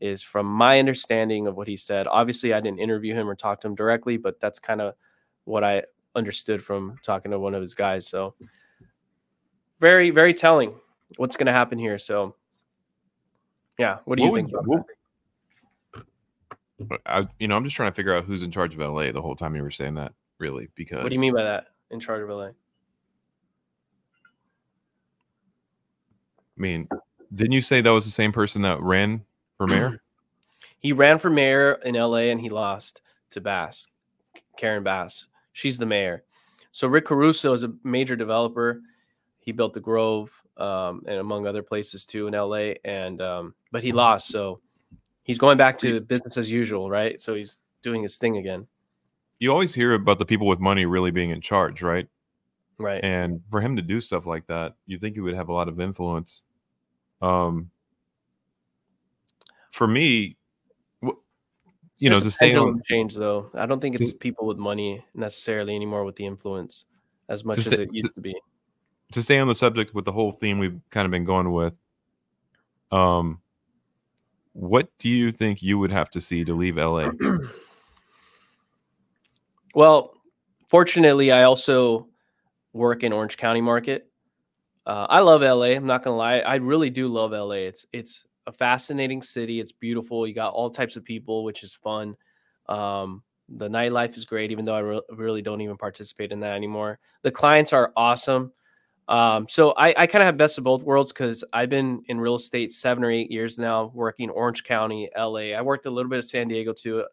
Is 0.00 0.20
from 0.20 0.46
my 0.46 0.80
understanding 0.80 1.46
of 1.46 1.56
what 1.56 1.68
he 1.68 1.76
said. 1.76 2.08
Obviously, 2.08 2.52
I 2.52 2.60
didn't 2.60 2.80
interview 2.80 3.14
him 3.14 3.28
or 3.28 3.36
talk 3.36 3.60
to 3.60 3.68
him 3.68 3.76
directly, 3.76 4.16
but 4.16 4.40
that's 4.40 4.58
kind 4.58 4.80
of 4.80 4.94
what 5.44 5.62
I 5.62 5.84
understood 6.16 6.62
from 6.64 6.98
talking 7.04 7.30
to 7.30 7.38
one 7.38 7.54
of 7.54 7.60
his 7.60 7.72
guys. 7.72 8.08
So 8.08 8.34
very, 9.80 10.10
very 10.10 10.34
telling 10.34 10.74
what's 11.18 11.36
going 11.36 11.46
to 11.46 11.52
happen 11.52 11.78
here. 11.78 11.98
So, 12.00 12.34
yeah, 13.78 13.98
what 14.04 14.18
do 14.18 14.24
you 14.24 14.34
think? 14.34 14.50
about 14.50 14.84
I, 17.06 17.26
you 17.38 17.48
know, 17.48 17.56
I'm 17.56 17.64
just 17.64 17.76
trying 17.76 17.92
to 17.92 17.94
figure 17.94 18.14
out 18.14 18.24
who's 18.24 18.42
in 18.42 18.50
charge 18.50 18.74
of 18.74 18.80
LA 18.80 19.12
the 19.12 19.22
whole 19.22 19.36
time 19.36 19.54
you 19.54 19.62
were 19.62 19.70
saying 19.70 19.94
that, 19.94 20.12
really, 20.42 20.68
because 20.74 21.02
What 21.02 21.10
do 21.10 21.14
you 21.14 21.20
mean 21.20 21.34
by 21.34 21.44
that? 21.44 21.68
In 21.90 22.00
charge 22.00 22.20
of 22.22 22.28
LA? 22.28 22.46
I 22.46 22.52
mean, 26.56 26.88
didn't 27.34 27.52
you 27.52 27.60
say 27.62 27.80
that 27.80 27.90
was 27.90 28.04
the 28.04 28.10
same 28.10 28.32
person 28.32 28.60
that 28.62 28.80
ran 28.82 29.24
for 29.56 29.66
mayor? 29.66 30.02
He 30.78 30.92
ran 30.92 31.18
for 31.18 31.30
mayor 31.30 31.74
in 31.84 31.94
LA 31.94 32.30
and 32.32 32.40
he 32.40 32.50
lost 32.50 33.02
to 33.30 33.40
Bass, 33.40 33.86
Karen 34.56 34.82
Bass. 34.82 35.26
She's 35.52 35.78
the 35.78 35.86
mayor. 35.86 36.24
So 36.72 36.88
Rick 36.88 37.04
Caruso 37.04 37.52
is 37.52 37.62
a 37.62 37.72
major 37.84 38.16
developer. 38.16 38.80
He 39.38 39.52
built 39.52 39.74
the 39.74 39.80
Grove. 39.80 40.32
um, 40.56 41.02
and 41.06 41.18
among 41.20 41.46
other 41.46 41.62
places 41.62 42.04
too 42.04 42.26
in 42.26 42.34
LA. 42.34 42.74
And 42.84 43.22
um, 43.22 43.54
but 43.70 43.84
he 43.84 43.92
lost, 43.92 44.26
so 44.26 44.60
he's 45.22 45.38
going 45.38 45.56
back 45.56 45.78
to 45.78 46.00
business 46.00 46.36
as 46.36 46.50
usual, 46.50 46.90
right? 46.90 47.20
So 47.20 47.34
he's 47.34 47.58
doing 47.82 48.02
his 48.02 48.18
thing 48.18 48.38
again. 48.38 48.66
You 49.42 49.50
always 49.50 49.74
hear 49.74 49.94
about 49.94 50.20
the 50.20 50.24
people 50.24 50.46
with 50.46 50.60
money 50.60 50.86
really 50.86 51.10
being 51.10 51.30
in 51.30 51.40
charge, 51.40 51.82
right? 51.82 52.06
Right. 52.78 53.02
And 53.02 53.40
for 53.50 53.60
him 53.60 53.74
to 53.74 53.82
do 53.82 54.00
stuff 54.00 54.24
like 54.24 54.46
that, 54.46 54.76
you 54.86 55.00
think 55.00 55.16
he 55.16 55.20
would 55.20 55.34
have 55.34 55.48
a 55.48 55.52
lot 55.52 55.68
of 55.68 55.80
influence. 55.80 56.42
Um, 57.20 57.68
for 59.72 59.88
me, 59.88 60.36
you 61.02 62.08
know, 62.08 62.20
There's 62.20 62.34
to 62.34 62.36
stay 62.36 62.50
pendulum 62.50 62.82
change 62.84 63.16
though. 63.16 63.50
I 63.54 63.66
don't 63.66 63.80
think 63.80 63.96
it's 63.96 64.12
To- 64.12 64.18
people 64.18 64.46
with 64.46 64.58
money 64.58 65.04
necessarily 65.12 65.74
anymore 65.74 66.04
with 66.04 66.14
the 66.14 66.24
influence 66.24 66.84
as 67.28 67.44
much 67.44 67.56
To 67.56 67.60
as 67.62 67.74
stay- 67.74 67.82
it 67.82 67.88
used 67.92 68.14
to 68.14 68.20
be. 68.20 68.36
to 69.10 69.22
stay 69.24 69.40
on 69.40 69.48
the 69.48 69.56
subject 69.56 69.92
with 69.92 70.04
the 70.04 70.12
whole 70.12 70.30
theme 70.30 70.60
we've 70.60 70.80
kind 70.90 71.04
of 71.04 71.10
been 71.10 71.24
going 71.24 71.50
with. 71.50 71.74
Um, 72.92 73.40
what 74.52 74.88
do 75.00 75.08
you 75.08 75.32
think 75.32 75.64
you 75.64 75.80
would 75.80 75.90
have 75.90 76.10
to 76.10 76.20
see 76.20 76.44
to 76.44 76.54
leave 76.54 76.76
LA? 76.78 77.10
Well, 79.74 80.14
fortunately, 80.68 81.32
I 81.32 81.44
also 81.44 82.08
work 82.72 83.02
in 83.02 83.12
Orange 83.12 83.36
County 83.36 83.60
market. 83.60 84.08
Uh, 84.86 85.06
I 85.08 85.20
love 85.20 85.42
LA. 85.42 85.74
I'm 85.76 85.86
not 85.86 86.02
gonna 86.02 86.16
lie. 86.16 86.40
I 86.40 86.56
really 86.56 86.90
do 86.90 87.08
love 87.08 87.32
LA. 87.32 87.66
It's 87.68 87.86
it's 87.92 88.24
a 88.46 88.52
fascinating 88.52 89.22
city. 89.22 89.60
It's 89.60 89.72
beautiful. 89.72 90.26
You 90.26 90.34
got 90.34 90.52
all 90.52 90.70
types 90.70 90.96
of 90.96 91.04
people, 91.04 91.44
which 91.44 91.62
is 91.62 91.72
fun. 91.72 92.16
Um, 92.68 93.22
the 93.48 93.68
nightlife 93.68 94.16
is 94.16 94.24
great, 94.24 94.50
even 94.50 94.64
though 94.64 94.74
I 94.74 94.80
re- 94.80 95.00
really 95.10 95.42
don't 95.42 95.60
even 95.60 95.76
participate 95.76 96.32
in 96.32 96.40
that 96.40 96.56
anymore. 96.56 96.98
The 97.22 97.30
clients 97.30 97.72
are 97.72 97.92
awesome. 97.96 98.52
Um, 99.08 99.46
so 99.48 99.72
I, 99.72 99.88
I 99.96 100.06
kind 100.06 100.22
of 100.22 100.26
have 100.26 100.36
best 100.36 100.58
of 100.58 100.64
both 100.64 100.82
worlds 100.82 101.12
because 101.12 101.44
I've 101.52 101.68
been 101.68 102.02
in 102.06 102.20
real 102.20 102.36
estate 102.36 102.72
seven 102.72 103.04
or 103.04 103.10
eight 103.10 103.30
years 103.30 103.58
now, 103.58 103.90
working 103.94 104.30
Orange 104.30 104.64
County, 104.64 105.10
LA. 105.16 105.52
I 105.54 105.60
worked 105.60 105.86
a 105.86 105.90
little 105.90 106.08
bit 106.08 106.20
of 106.20 106.24
San 106.24 106.48
Diego 106.48 106.72
too. 106.72 107.04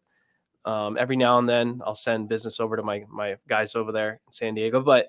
Um, 0.66 0.98
every 0.98 1.16
now 1.16 1.40
and 1.40 1.48
then 1.48 1.82
I'll 1.86 1.96
send 1.96 2.28
business 2.30 2.60
over 2.60 2.76
to 2.76 2.84
my 2.84 3.06
my 3.10 3.36
guys 3.48 3.76
over 3.76 3.92
there 3.92 4.20
in 4.26 4.32
San 4.32 4.56
Diego. 4.56 4.82
But 4.82 5.08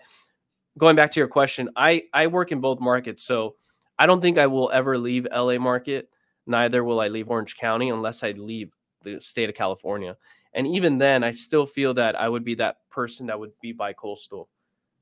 going 0.78 0.96
back 0.96 1.10
to 1.12 1.20
your 1.20 1.28
question, 1.28 1.68
I 1.76 2.04
I 2.12 2.26
work 2.26 2.52
in 2.52 2.60
both 2.60 2.80
markets, 2.80 3.22
so 3.22 3.56
I 3.98 4.06
don't 4.06 4.20
think 4.20 4.38
I 4.38 4.46
will 4.46 4.70
ever 4.72 4.96
leave 4.96 5.26
LA 5.30 5.58
market. 5.58 6.08
Neither 6.46 6.84
will 6.84 7.00
I 7.00 7.08
leave 7.08 7.28
Orange 7.30 7.56
County 7.56 7.90
unless 7.90 8.22
I 8.22 8.32
leave 8.32 8.72
the 9.02 9.20
state 9.20 9.48
of 9.48 9.54
California. 9.54 10.16
And 10.54 10.66
even 10.66 10.98
then, 10.98 11.22
I 11.22 11.32
still 11.32 11.66
feel 11.66 11.94
that 11.94 12.16
I 12.16 12.28
would 12.28 12.44
be 12.44 12.54
that 12.56 12.78
person 12.90 13.26
that 13.26 13.38
would 13.38 13.52
be 13.60 13.72
by 13.72 13.92
coastal 13.92 14.48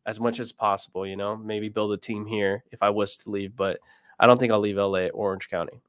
as 0.04 0.20
much 0.20 0.40
as 0.40 0.52
possible. 0.52 1.06
You 1.06 1.16
know, 1.16 1.36
maybe 1.36 1.68
build 1.68 1.92
a 1.92 1.96
team 1.96 2.26
here 2.26 2.64
if 2.70 2.82
I 2.82 2.90
was 2.90 3.16
to 3.18 3.30
leave, 3.30 3.56
but 3.56 3.78
I 4.18 4.26
don't 4.26 4.38
think 4.38 4.52
I'll 4.52 4.58
leave 4.58 4.76
LA 4.76 5.06
or 5.06 5.28
Orange 5.28 5.48
County. 5.48 5.80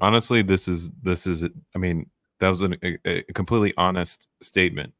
Honestly, 0.00 0.42
this 0.42 0.68
is 0.68 0.90
this 1.02 1.26
is. 1.26 1.44
I 1.44 1.78
mean, 1.78 2.08
that 2.38 2.48
was 2.48 2.60
an, 2.60 2.76
a, 2.82 2.98
a 3.06 3.32
completely 3.32 3.72
honest 3.76 4.28
statement, 4.40 4.92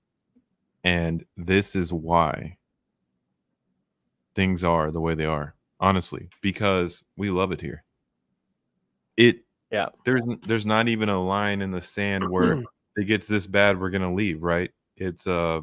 and 0.84 1.24
this 1.36 1.76
is 1.76 1.92
why 1.92 2.56
things 4.34 4.62
are 4.64 4.90
the 4.90 5.00
way 5.00 5.14
they 5.14 5.24
are. 5.24 5.54
Honestly, 5.78 6.30
because 6.40 7.04
we 7.16 7.30
love 7.30 7.52
it 7.52 7.60
here. 7.60 7.84
It 9.16 9.40
Yeah. 9.70 9.88
There's 10.04 10.22
there's 10.46 10.64
not 10.64 10.88
even 10.88 11.10
a 11.10 11.22
line 11.22 11.60
in 11.60 11.70
the 11.70 11.82
sand 11.82 12.30
where 12.30 12.62
it 12.96 13.04
gets 13.04 13.26
this 13.26 13.46
bad, 13.46 13.78
we're 13.78 13.90
gonna 13.90 14.14
leave, 14.14 14.42
right? 14.42 14.70
It's 14.96 15.26
uh, 15.26 15.60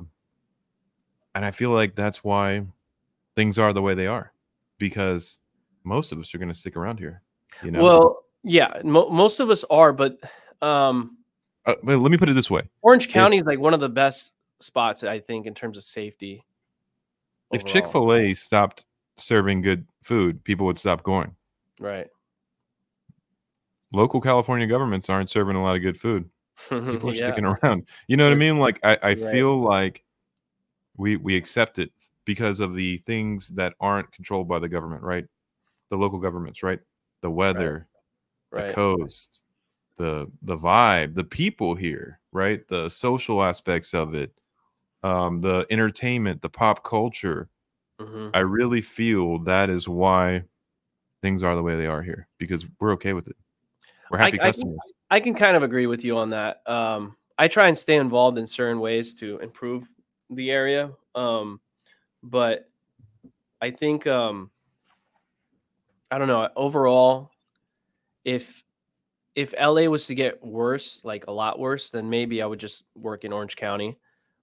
and 1.34 1.44
I 1.44 1.50
feel 1.50 1.72
like 1.72 1.96
that's 1.96 2.24
why 2.24 2.64
things 3.36 3.58
are 3.58 3.74
the 3.74 3.82
way 3.82 3.96
they 3.96 4.06
are, 4.06 4.32
because 4.78 5.40
most 5.84 6.12
of 6.12 6.20
us 6.20 6.34
are 6.36 6.38
gonna 6.38 6.54
stick 6.54 6.76
around 6.76 7.00
here. 7.00 7.24
You 7.64 7.72
know. 7.72 7.84
Well, 7.84 8.26
yeah, 8.44 8.82
mo- 8.84 9.10
most 9.10 9.40
of 9.40 9.50
us 9.50 9.64
are, 9.72 9.94
but 9.94 10.20
um, 10.62 11.18
uh, 11.66 11.76
let 11.84 12.12
me 12.12 12.18
put 12.18 12.30
it 12.30 12.34
this 12.34 12.50
way: 12.50 12.62
Orange 12.82 13.10
County 13.10 13.38
is 13.38 13.44
like 13.44 13.60
one 13.60 13.74
of 13.74 13.80
the 13.80 13.90
best 13.90 14.32
spots, 14.60 15.04
I 15.04 15.20
think, 15.20 15.46
in 15.46 15.54
terms 15.54 15.78
of 15.78 15.84
safety. 15.84 16.46
if. 17.52 17.66
Chick 17.66 17.90
Fil 17.92 18.14
A 18.14 18.34
stopped 18.34 18.86
serving 19.18 19.62
good 19.62 19.86
food, 20.04 20.44
people 20.44 20.66
would 20.66 20.80
stop 20.80 21.04
going. 21.04 21.36
right? 21.80 22.08
Local 23.92 24.20
California 24.20 24.66
governments 24.66 25.08
aren't 25.10 25.30
serving 25.30 25.56
a 25.56 25.64
lot 25.64 25.76
of 25.76 25.82
good 25.84 26.00
food. 26.00 26.28
People 26.70 27.12
are 27.12 27.14
yeah, 27.14 27.28
sticking 27.28 27.46
around. 27.64 27.86
You 28.08 28.18
know 28.18 28.24
what 28.24 28.34
I 28.34 28.38
mean? 28.38 28.58
Like 28.58 28.80
I, 28.84 28.98
I 29.02 29.08
Right. 29.10 29.18
feel 29.20 29.62
like 29.62 30.04
we 30.98 31.18
we 31.18 31.36
accept 31.36 31.78
it 31.80 31.92
because 32.26 32.60
of 32.60 32.74
the 32.74 32.98
things 33.06 33.50
that 33.50 33.74
aren't 33.80 34.12
controlled 34.12 34.48
by 34.48 34.60
the 34.60 34.70
government, 34.70 35.04
right? 35.04 35.26
The 35.90 35.98
local 35.98 36.20
governments, 36.20 36.64
right? 36.64 36.80
The 37.22 37.30
weather, 37.30 37.88
the 38.52 38.58
right. 38.58 38.74
coast, 38.74 39.40
the 39.98 40.30
the 40.42 40.58
vibe, 40.58 41.14
the 41.16 41.24
people 41.24 41.76
here, 41.76 42.20
right? 42.32 42.68
The 42.68 42.90
social 42.90 43.44
aspects 43.44 43.94
of 43.94 44.16
it, 44.16 44.34
um, 45.04 45.40
the 45.40 45.66
entertainment, 45.70 46.42
the 46.42 46.50
pop 46.50 46.84
culture. 46.84 47.50
Mhm. 48.00 48.32
I 48.34 48.40
really 48.40 48.82
feel 48.82 49.40
that 49.40 49.70
is 49.70 49.88
why 49.88 50.44
things 51.22 51.44
are 51.44 51.56
the 51.56 51.64
way 51.64 51.76
they 51.78 51.86
are 51.88 52.02
here 52.02 52.28
because 52.38 52.66
we're 52.80 52.94
okay 52.94 53.14
with 53.14 53.28
it. 53.28 53.36
We're 54.10 54.18
I- 54.20 54.24
happy 54.26 54.38
I 54.40 54.44
can- 54.44 54.48
customers. 54.52 54.80
I 55.10 55.20
can 55.20 55.36
kind 55.36 55.56
of 55.56 55.64
agree 55.64 55.86
with 55.86 56.04
you 56.04 56.18
on 56.18 56.30
that. 56.32 56.62
Um, 56.68 57.16
I 57.38 57.48
try 57.48 57.68
and 57.68 57.78
stay 57.78 57.96
involved 57.98 58.38
in 58.38 58.48
certain 58.48 58.80
ways 58.80 59.14
to 59.16 59.38
improve 59.40 59.88
the 60.32 60.50
area, 60.52 60.92
um, 61.14 61.62
but 62.24 62.70
I 63.62 63.70
think 63.72 64.08
um, 64.08 64.50
I 66.12 66.18
don't 66.18 66.28
know. 66.28 66.50
Overall, 66.56 67.32
if 68.26 68.63
if 69.36 69.54
LA 69.60 69.88
was 69.90 70.08
to 70.08 70.16
get 70.16 70.44
worse, 70.44 71.02
like 71.04 71.26
a 71.28 71.32
lot 71.32 71.60
worse, 71.60 71.90
then 71.90 72.10
maybe 72.10 72.42
I 72.42 72.46
would 72.46 72.60
just 72.60 72.86
work 72.96 73.26
in 73.26 73.34
Orange 73.34 73.56
County. 73.56 73.98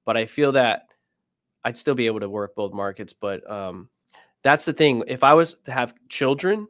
But 0.07 0.17
I 0.17 0.27
feel 0.27 0.53
that 0.53 0.89
I'd 1.65 1.77
still 1.77 1.95
be 1.95 2.07
able 2.07 2.21
to 2.21 2.29
work 2.31 2.55
both 2.57 2.73
markets. 2.73 3.13
But 3.13 3.49
um, 3.51 3.91
that's 4.43 4.65
the 4.65 4.73
thing. 4.73 5.05
If 5.09 5.25
I 5.25 5.35
was 5.35 5.57
to 5.65 5.73
have 5.73 5.95
children 6.09 6.69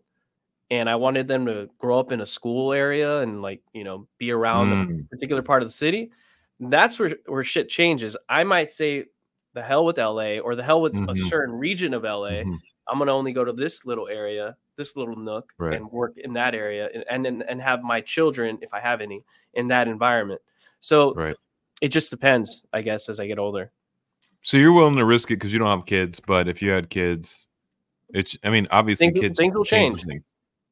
and 0.70 0.88
I 0.90 0.96
wanted 0.96 1.28
them 1.28 1.46
to 1.46 1.68
grow 1.78 1.98
up 1.98 2.12
in 2.12 2.20
a 2.22 2.26
school 2.26 2.72
area 2.72 3.20
and 3.20 3.42
like, 3.42 3.62
you 3.74 3.84
know, 3.84 4.08
be 4.18 4.30
around 4.32 4.72
a 4.72 4.76
Mm. 4.76 5.08
particular 5.10 5.42
part 5.42 5.62
of 5.62 5.68
the 5.68 5.72
city, 5.72 6.12
that's 6.60 6.98
where 6.98 7.16
where 7.26 7.44
shit 7.44 7.68
changes. 7.68 8.16
I 8.28 8.44
might 8.44 8.70
say 8.70 9.06
the 9.54 9.62
hell 9.62 9.84
with 9.84 9.98
LA 9.98 10.40
or 10.40 10.54
the 10.56 10.62
hell 10.64 10.80
with 10.82 10.94
a 11.08 11.14
Mhm. 11.14 11.16
certain 11.16 11.54
region 11.54 11.94
of 11.94 12.04
LA. 12.04 12.44
Mhm. 12.44 12.60
I'm 12.90 12.98
gonna 12.98 13.14
only 13.14 13.32
go 13.32 13.44
to 13.44 13.52
this 13.52 13.84
little 13.86 14.08
area, 14.08 14.56
this 14.76 14.96
little 14.96 15.16
nook, 15.16 15.52
Right. 15.58 15.74
and 15.74 15.90
work 15.90 16.18
in 16.18 16.32
that 16.34 16.54
area, 16.54 16.90
and, 17.08 17.24
and 17.26 17.42
and 17.48 17.62
have 17.62 17.82
my 17.82 18.00
children, 18.00 18.58
if 18.62 18.74
I 18.74 18.80
have 18.80 19.00
any, 19.00 19.24
in 19.54 19.68
that 19.68 19.86
environment. 19.88 20.40
So 20.80 21.14
Right. 21.14 21.36
it 21.80 21.88
just 21.88 22.10
depends, 22.10 22.64
I 22.72 22.82
guess, 22.82 23.08
as 23.08 23.20
I 23.20 23.26
get 23.26 23.38
older. 23.38 23.70
So 24.42 24.56
you're 24.56 24.72
willing 24.72 24.96
to 24.96 25.04
risk 25.04 25.30
it 25.30 25.36
because 25.36 25.52
you 25.52 25.58
don't 25.58 25.68
have 25.78 25.86
kids, 25.86 26.18
but 26.18 26.48
if 26.48 26.62
you 26.62 26.70
had 26.70 26.88
kids, 26.90 27.46
it's. 28.12 28.36
I 28.42 28.50
mean, 28.50 28.66
obviously, 28.70 29.08
Things- 29.08 29.20
kids 29.20 29.38
things 29.38 29.54
will 29.54 29.64
change. 29.64 30.02
things. 30.02 30.22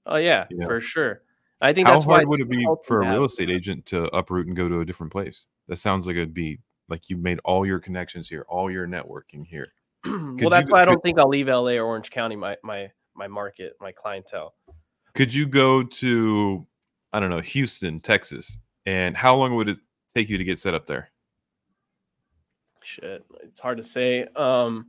Oh 0.06 0.16
yeah, 0.16 0.46
Yeah. 0.50 0.66
for 0.66 0.80
sure. 0.80 1.22
I 1.60 1.72
think 1.72 1.86
How 1.88 1.94
that's 1.94 2.06
why 2.06 2.16
hard 2.16 2.28
would 2.28 2.40
it 2.40 2.48
be 2.48 2.66
for 2.84 3.02
a 3.02 3.10
real 3.10 3.24
estate 3.24 3.50
agent 3.50 3.84
to 3.86 4.04
uproot 4.16 4.46
and 4.46 4.56
go 4.56 4.68
to 4.68 4.80
a 4.80 4.84
different 4.84 5.12
place? 5.12 5.46
That 5.66 5.76
sounds 5.78 6.06
like 6.06 6.16
it'd 6.16 6.32
be 6.32 6.58
like 6.88 7.10
you 7.10 7.16
made 7.16 7.40
all 7.44 7.66
your 7.66 7.78
connections 7.80 8.28
here, 8.28 8.46
all 8.48 8.70
your 8.70 8.86
networking 8.86 9.44
here. 9.44 9.72
well, 10.04 10.50
that's 10.50 10.66
go- 10.66 10.72
why 10.72 10.82
I 10.82 10.84
don't 10.84 11.02
think 11.02 11.18
I'll 11.18 11.28
leave 11.28 11.48
LA 11.48 11.72
or 11.72 11.82
Orange 11.84 12.10
County, 12.10 12.36
my 12.36 12.56
my 12.62 12.90
my 13.14 13.26
market, 13.26 13.74
my 13.80 13.92
clientele. 13.92 14.54
Could 15.14 15.34
you 15.34 15.46
go 15.46 15.82
to, 15.82 16.66
I 17.12 17.18
don't 17.18 17.30
know, 17.30 17.40
Houston, 17.40 17.98
Texas, 18.00 18.58
and 18.86 19.16
how 19.16 19.34
long 19.34 19.56
would 19.56 19.68
it 19.68 19.78
take 20.14 20.28
you 20.28 20.38
to 20.38 20.44
get 20.44 20.60
set 20.60 20.74
up 20.74 20.86
there? 20.86 21.10
Shit, 22.82 23.24
it's 23.42 23.58
hard 23.58 23.78
to 23.78 23.82
say. 23.82 24.24
Um, 24.36 24.86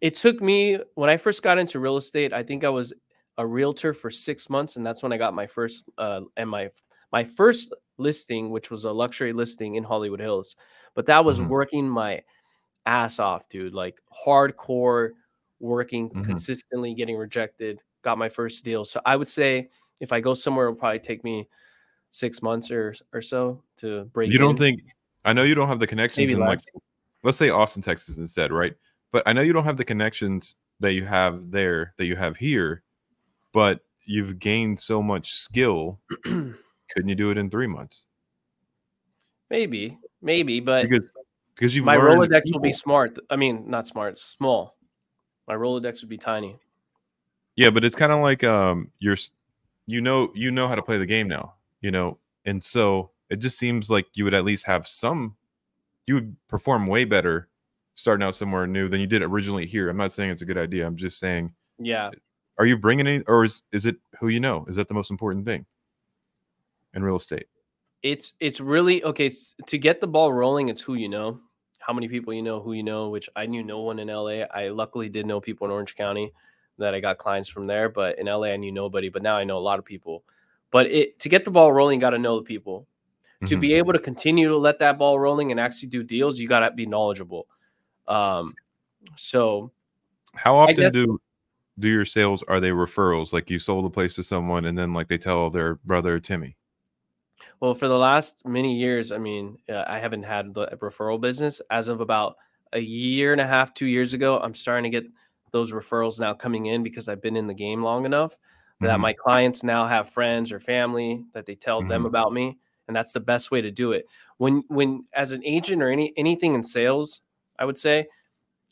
it 0.00 0.14
took 0.14 0.40
me 0.42 0.78
when 0.94 1.08
I 1.08 1.16
first 1.16 1.42
got 1.42 1.58
into 1.58 1.80
real 1.80 1.96
estate. 1.96 2.32
I 2.32 2.42
think 2.42 2.64
I 2.64 2.68
was 2.68 2.92
a 3.38 3.46
realtor 3.46 3.94
for 3.94 4.10
six 4.10 4.50
months, 4.50 4.76
and 4.76 4.84
that's 4.84 5.02
when 5.02 5.12
I 5.12 5.16
got 5.16 5.34
my 5.34 5.46
first 5.46 5.88
uh, 5.98 6.20
and 6.36 6.48
my 6.50 6.70
my 7.12 7.24
first 7.24 7.74
listing, 7.98 8.50
which 8.50 8.70
was 8.70 8.84
a 8.84 8.92
luxury 8.92 9.32
listing 9.32 9.76
in 9.76 9.84
Hollywood 9.84 10.20
Hills. 10.20 10.56
But 10.94 11.06
that 11.06 11.24
was 11.24 11.40
Mhm. 11.40 11.48
working 11.48 11.88
my 11.88 12.22
ass 12.86 13.18
off, 13.18 13.48
dude. 13.48 13.74
Like 13.74 14.00
hardcore 14.26 15.10
working 15.60 16.10
Mhm. 16.10 16.24
consistently, 16.24 16.94
getting 16.94 17.16
rejected. 17.16 17.80
Got 18.02 18.18
my 18.18 18.28
first 18.28 18.64
deal. 18.64 18.84
So 18.84 19.00
I 19.04 19.16
would 19.16 19.28
say 19.28 19.68
if 20.00 20.12
I 20.12 20.20
go 20.20 20.34
somewhere, 20.34 20.66
it'll 20.68 20.78
probably 20.78 20.98
take 21.00 21.22
me 21.24 21.48
six 22.10 22.42
months 22.42 22.70
or 22.70 22.94
or 23.12 23.22
so 23.22 23.62
to 23.78 24.04
break. 24.06 24.32
You 24.32 24.38
don't 24.38 24.52
in. 24.52 24.56
think? 24.56 24.80
I 25.24 25.32
know 25.32 25.42
you 25.42 25.54
don't 25.54 25.68
have 25.68 25.80
the 25.80 25.86
connections 25.86 26.18
maybe 26.28 26.32
in 26.32 26.38
like 26.40 26.60
let's 27.22 27.36
say 27.38 27.50
Austin, 27.50 27.82
Texas 27.82 28.16
instead, 28.16 28.52
right? 28.52 28.74
But 29.12 29.22
I 29.26 29.32
know 29.32 29.42
you 29.42 29.52
don't 29.52 29.64
have 29.64 29.76
the 29.76 29.84
connections 29.84 30.54
that 30.80 30.92
you 30.92 31.04
have 31.04 31.50
there 31.50 31.92
that 31.98 32.06
you 32.06 32.16
have 32.16 32.36
here, 32.36 32.82
but 33.52 33.80
you've 34.04 34.38
gained 34.38 34.80
so 34.80 35.02
much 35.02 35.34
skill. 35.34 36.00
Couldn't 36.24 37.08
you 37.08 37.14
do 37.14 37.30
it 37.30 37.36
in 37.38 37.50
three 37.50 37.66
months? 37.66 38.06
maybe, 39.50 39.98
maybe, 40.22 40.60
but 40.60 40.88
Because 40.88 41.12
because 41.60 41.74
you've 41.74 41.84
my 41.84 41.96
Rolodex 41.96 42.50
will 42.52 42.60
be 42.60 42.72
smart. 42.72 43.18
I 43.28 43.36
mean, 43.36 43.64
not 43.68 43.86
smart, 43.86 44.18
small. 44.18 44.74
My 45.46 45.54
Rolodex 45.54 46.00
would 46.00 46.08
be 46.08 46.16
tiny. 46.16 46.56
Yeah, 47.56 47.68
but 47.68 47.84
it's 47.84 47.94
kind 47.96 48.12
of 48.12 48.20
like 48.20 48.42
um 48.44 48.90
you're 48.98 49.16
you 49.86 50.00
know 50.00 50.30
you 50.34 50.50
know 50.50 50.66
how 50.66 50.74
to 50.74 50.82
play 50.82 50.96
the 50.96 51.04
game 51.06 51.28
now, 51.28 51.54
you 51.82 51.90
know. 51.90 52.16
And 52.46 52.64
so 52.64 53.10
it 53.28 53.36
just 53.36 53.58
seems 53.58 53.90
like 53.90 54.06
you 54.14 54.24
would 54.24 54.32
at 54.32 54.44
least 54.44 54.64
have 54.64 54.88
some 54.88 55.36
you 56.06 56.14
would 56.14 56.34
perform 56.48 56.86
way 56.86 57.04
better 57.04 57.48
starting 57.94 58.26
out 58.26 58.34
somewhere 58.34 58.66
new 58.66 58.88
than 58.88 59.00
you 59.00 59.06
did 59.06 59.20
originally 59.20 59.66
here. 59.66 59.90
I'm 59.90 59.98
not 59.98 60.14
saying 60.14 60.30
it's 60.30 60.42
a 60.42 60.46
good 60.46 60.56
idea. 60.56 60.86
I'm 60.86 60.96
just 60.96 61.18
saying 61.18 61.52
Yeah. 61.78 62.10
are 62.56 62.64
you 62.64 62.78
bringing 62.78 63.06
any 63.06 63.22
or 63.26 63.44
is 63.44 63.62
is 63.70 63.84
it 63.84 63.96
who 64.18 64.28
you 64.28 64.40
know? 64.40 64.64
Is 64.66 64.76
that 64.76 64.88
the 64.88 64.94
most 64.94 65.10
important 65.10 65.44
thing 65.44 65.66
in 66.94 67.02
real 67.04 67.16
estate? 67.16 67.48
It's 68.02 68.32
it's 68.40 68.60
really 68.60 69.04
okay 69.04 69.30
to 69.66 69.76
get 69.76 70.00
the 70.00 70.06
ball 70.06 70.32
rolling. 70.32 70.70
It's 70.70 70.80
who 70.80 70.94
you 70.94 71.08
know, 71.10 71.38
how 71.90 71.94
many 71.94 72.06
people 72.06 72.32
you 72.32 72.40
know, 72.42 72.60
who 72.60 72.72
you 72.72 72.84
know. 72.84 73.08
Which 73.08 73.28
I 73.34 73.46
knew 73.46 73.64
no 73.64 73.80
one 73.80 73.98
in 73.98 74.06
LA. 74.06 74.44
I 74.54 74.68
luckily 74.68 75.08
did 75.08 75.26
know 75.26 75.40
people 75.40 75.66
in 75.66 75.72
Orange 75.72 75.96
County 75.96 76.32
that 76.78 76.94
I 76.94 77.00
got 77.00 77.18
clients 77.18 77.48
from 77.48 77.66
there, 77.66 77.88
but 77.88 78.16
in 78.20 78.26
LA 78.26 78.46
I 78.52 78.56
knew 78.56 78.70
nobody. 78.70 79.08
But 79.08 79.22
now 79.24 79.36
I 79.36 79.42
know 79.42 79.58
a 79.58 79.66
lot 79.70 79.80
of 79.80 79.84
people. 79.84 80.22
But 80.70 80.86
it 80.86 81.18
to 81.18 81.28
get 81.28 81.44
the 81.44 81.50
ball 81.50 81.72
rolling, 81.72 81.96
you 81.98 82.00
got 82.00 82.10
to 82.10 82.18
know 82.18 82.36
the 82.36 82.44
people. 82.44 82.86
To 83.46 83.56
Mhm. 83.56 83.60
be 83.60 83.74
able 83.74 83.92
to 83.92 83.98
continue 83.98 84.46
to 84.48 84.56
let 84.56 84.78
that 84.78 84.98
ball 84.98 85.18
rolling 85.18 85.50
and 85.50 85.58
actually 85.58 85.88
do 85.88 86.04
deals, 86.04 86.38
you 86.38 86.46
got 86.46 86.60
to 86.60 86.70
be 86.70 86.86
knowledgeable. 86.86 87.48
Um, 88.06 88.54
so 89.16 89.72
How 90.34 90.56
often 90.58 90.76
guess- 90.76 90.92
do 90.92 91.20
do 91.78 91.88
your 91.88 92.04
sales 92.04 92.44
are 92.46 92.60
they 92.60 92.68
referrals? 92.68 93.32
Like 93.32 93.50
you 93.50 93.58
sold 93.58 93.84
a 93.84 93.90
place 93.90 94.14
to 94.14 94.22
someone 94.22 94.64
and 94.66 94.78
then 94.78 94.92
like 94.92 95.08
they 95.08 95.18
tell 95.18 95.50
their 95.50 95.74
brother 95.76 96.20
Timmy. 96.20 96.54
Well, 97.60 97.74
for 97.74 97.88
the 97.88 97.98
last 97.98 98.46
many 98.46 98.74
years, 98.74 99.12
I 99.12 99.18
mean, 99.18 99.58
uh, 99.68 99.84
I 99.86 99.98
haven't 99.98 100.22
had 100.22 100.54
the 100.54 100.66
referral 100.80 101.20
business. 101.20 101.60
As 101.70 101.88
of 101.88 102.00
about 102.00 102.36
a 102.72 102.78
year 102.80 103.32
and 103.32 103.40
a 103.40 103.46
half, 103.46 103.74
two 103.74 103.86
years 103.86 104.14
ago, 104.14 104.38
I'm 104.40 104.54
starting 104.54 104.90
to 104.90 105.00
get 105.00 105.10
those 105.52 105.72
referrals 105.72 106.18
now 106.20 106.32
coming 106.32 106.66
in 106.66 106.82
because 106.82 107.08
I've 107.08 107.20
been 107.20 107.36
in 107.36 107.46
the 107.46 107.54
game 107.54 107.82
long 107.82 108.06
enough 108.06 108.36
that 108.80 108.98
Mhm. 108.98 109.00
my 109.00 109.12
clients 109.12 109.62
now 109.62 109.86
have 109.86 110.08
friends 110.08 110.52
or 110.52 110.60
family 110.60 111.24
that 111.34 111.44
they 111.44 111.54
tell 111.54 111.82
them 111.82 112.06
Mhm. 112.06 112.06
about 112.06 112.32
me, 112.32 112.58
and 112.88 112.96
that's 112.96 113.12
the 113.12 113.20
best 113.20 113.50
way 113.50 113.60
to 113.60 113.70
do 113.70 113.92
it. 113.92 114.06
When 114.38 114.62
when 114.68 115.04
as 115.12 115.32
an 115.32 115.44
agent 115.44 115.82
or 115.82 115.90
any 115.90 116.14
anything 116.16 116.54
in 116.54 116.62
sales, 116.62 117.20
I 117.58 117.66
would 117.66 117.76
say, 117.76 118.06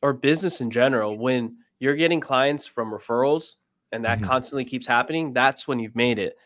or 0.02 0.12
business 0.14 0.60
in 0.60 0.70
general, 0.70 1.18
when 1.18 1.58
you're 1.80 1.96
getting 1.96 2.20
clients 2.20 2.66
from 2.66 2.92
referrals 2.92 3.56
and 3.92 4.04
that 4.04 4.22
Mhm. 4.22 4.22
constantly 4.22 4.64
keeps 4.64 4.86
happening, 4.86 5.32
that's 5.32 5.68
when 5.68 5.78
you've 5.80 5.96
made 5.96 6.18
it. 6.18 6.36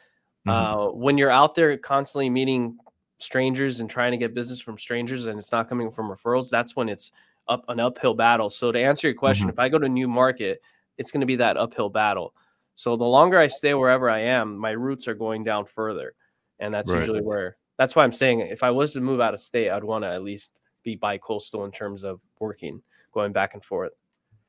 Mhm. 0.47 0.53
Uh, 0.53 0.93
when 0.93 1.16
you're 1.18 1.30
out 1.30 1.55
there 1.55 1.76
constantly 1.78 2.28
meeting 2.28 2.76
strangers 3.18 3.80
and 3.80 3.88
trying 3.88 4.11
to 4.11 4.16
get 4.16 4.34
business 4.34 4.61
from 4.61 4.76
strangers 4.76 5.26
and 5.26 5.38
it's 5.38 5.53
not 5.53 5.68
coming 5.68 5.90
from 5.90 6.09
referrals, 6.09 6.51
that's 6.51 6.74
when 6.74 6.88
it's 6.88 7.12
up 7.49 7.64
an 7.68 7.78
uphill 7.80 8.14
battle. 8.14 8.51
So 8.51 8.72
to 8.72 8.78
answer 8.78 9.09
your 9.09 9.16
question, 9.16 9.47
Mhm. 9.49 9.53
if 9.53 9.59
I 9.59 9.68
go 9.68 9.78
to 9.78 9.86
a 9.86 9.88
new 9.88 10.09
market, 10.09 10.61
it's 10.99 11.11
going 11.11 11.20
to 11.20 11.26
be 11.26 11.36
that 11.36 11.57
uphill 11.57 11.88
battle. 11.88 12.34
So 12.74 12.97
the 12.97 13.05
longer 13.05 13.38
I 13.38 13.47
stay 13.49 13.74
wherever 13.74 14.09
I 14.11 14.20
am, 14.20 14.57
my 14.57 14.70
roots 14.72 15.07
are 15.07 15.14
going 15.14 15.45
down 15.45 15.66
further, 15.66 16.14
and 16.59 16.72
that's 16.72 16.90
Right. 16.90 17.01
usually 17.01 17.20
where. 17.20 17.57
That's 17.78 17.97
why 17.97 18.05
I'm 18.05 18.12
saying 18.12 18.40
if 18.40 18.62
I 18.62 18.70
was 18.70 18.93
to 18.93 19.01
move 19.01 19.20
out 19.20 19.34
of 19.34 19.40
state, 19.40 19.70
I'd 19.70 19.84
want 19.84 20.05
to 20.05 20.09
at 20.11 20.22
least 20.22 20.53
be 20.82 20.97
bi-coastal 20.97 21.64
in 21.64 21.72
terms 21.72 22.05
of 22.05 22.20
working, 22.38 22.82
going 23.12 23.32
back 23.32 23.55
and 23.55 23.64
forth. 23.64 23.93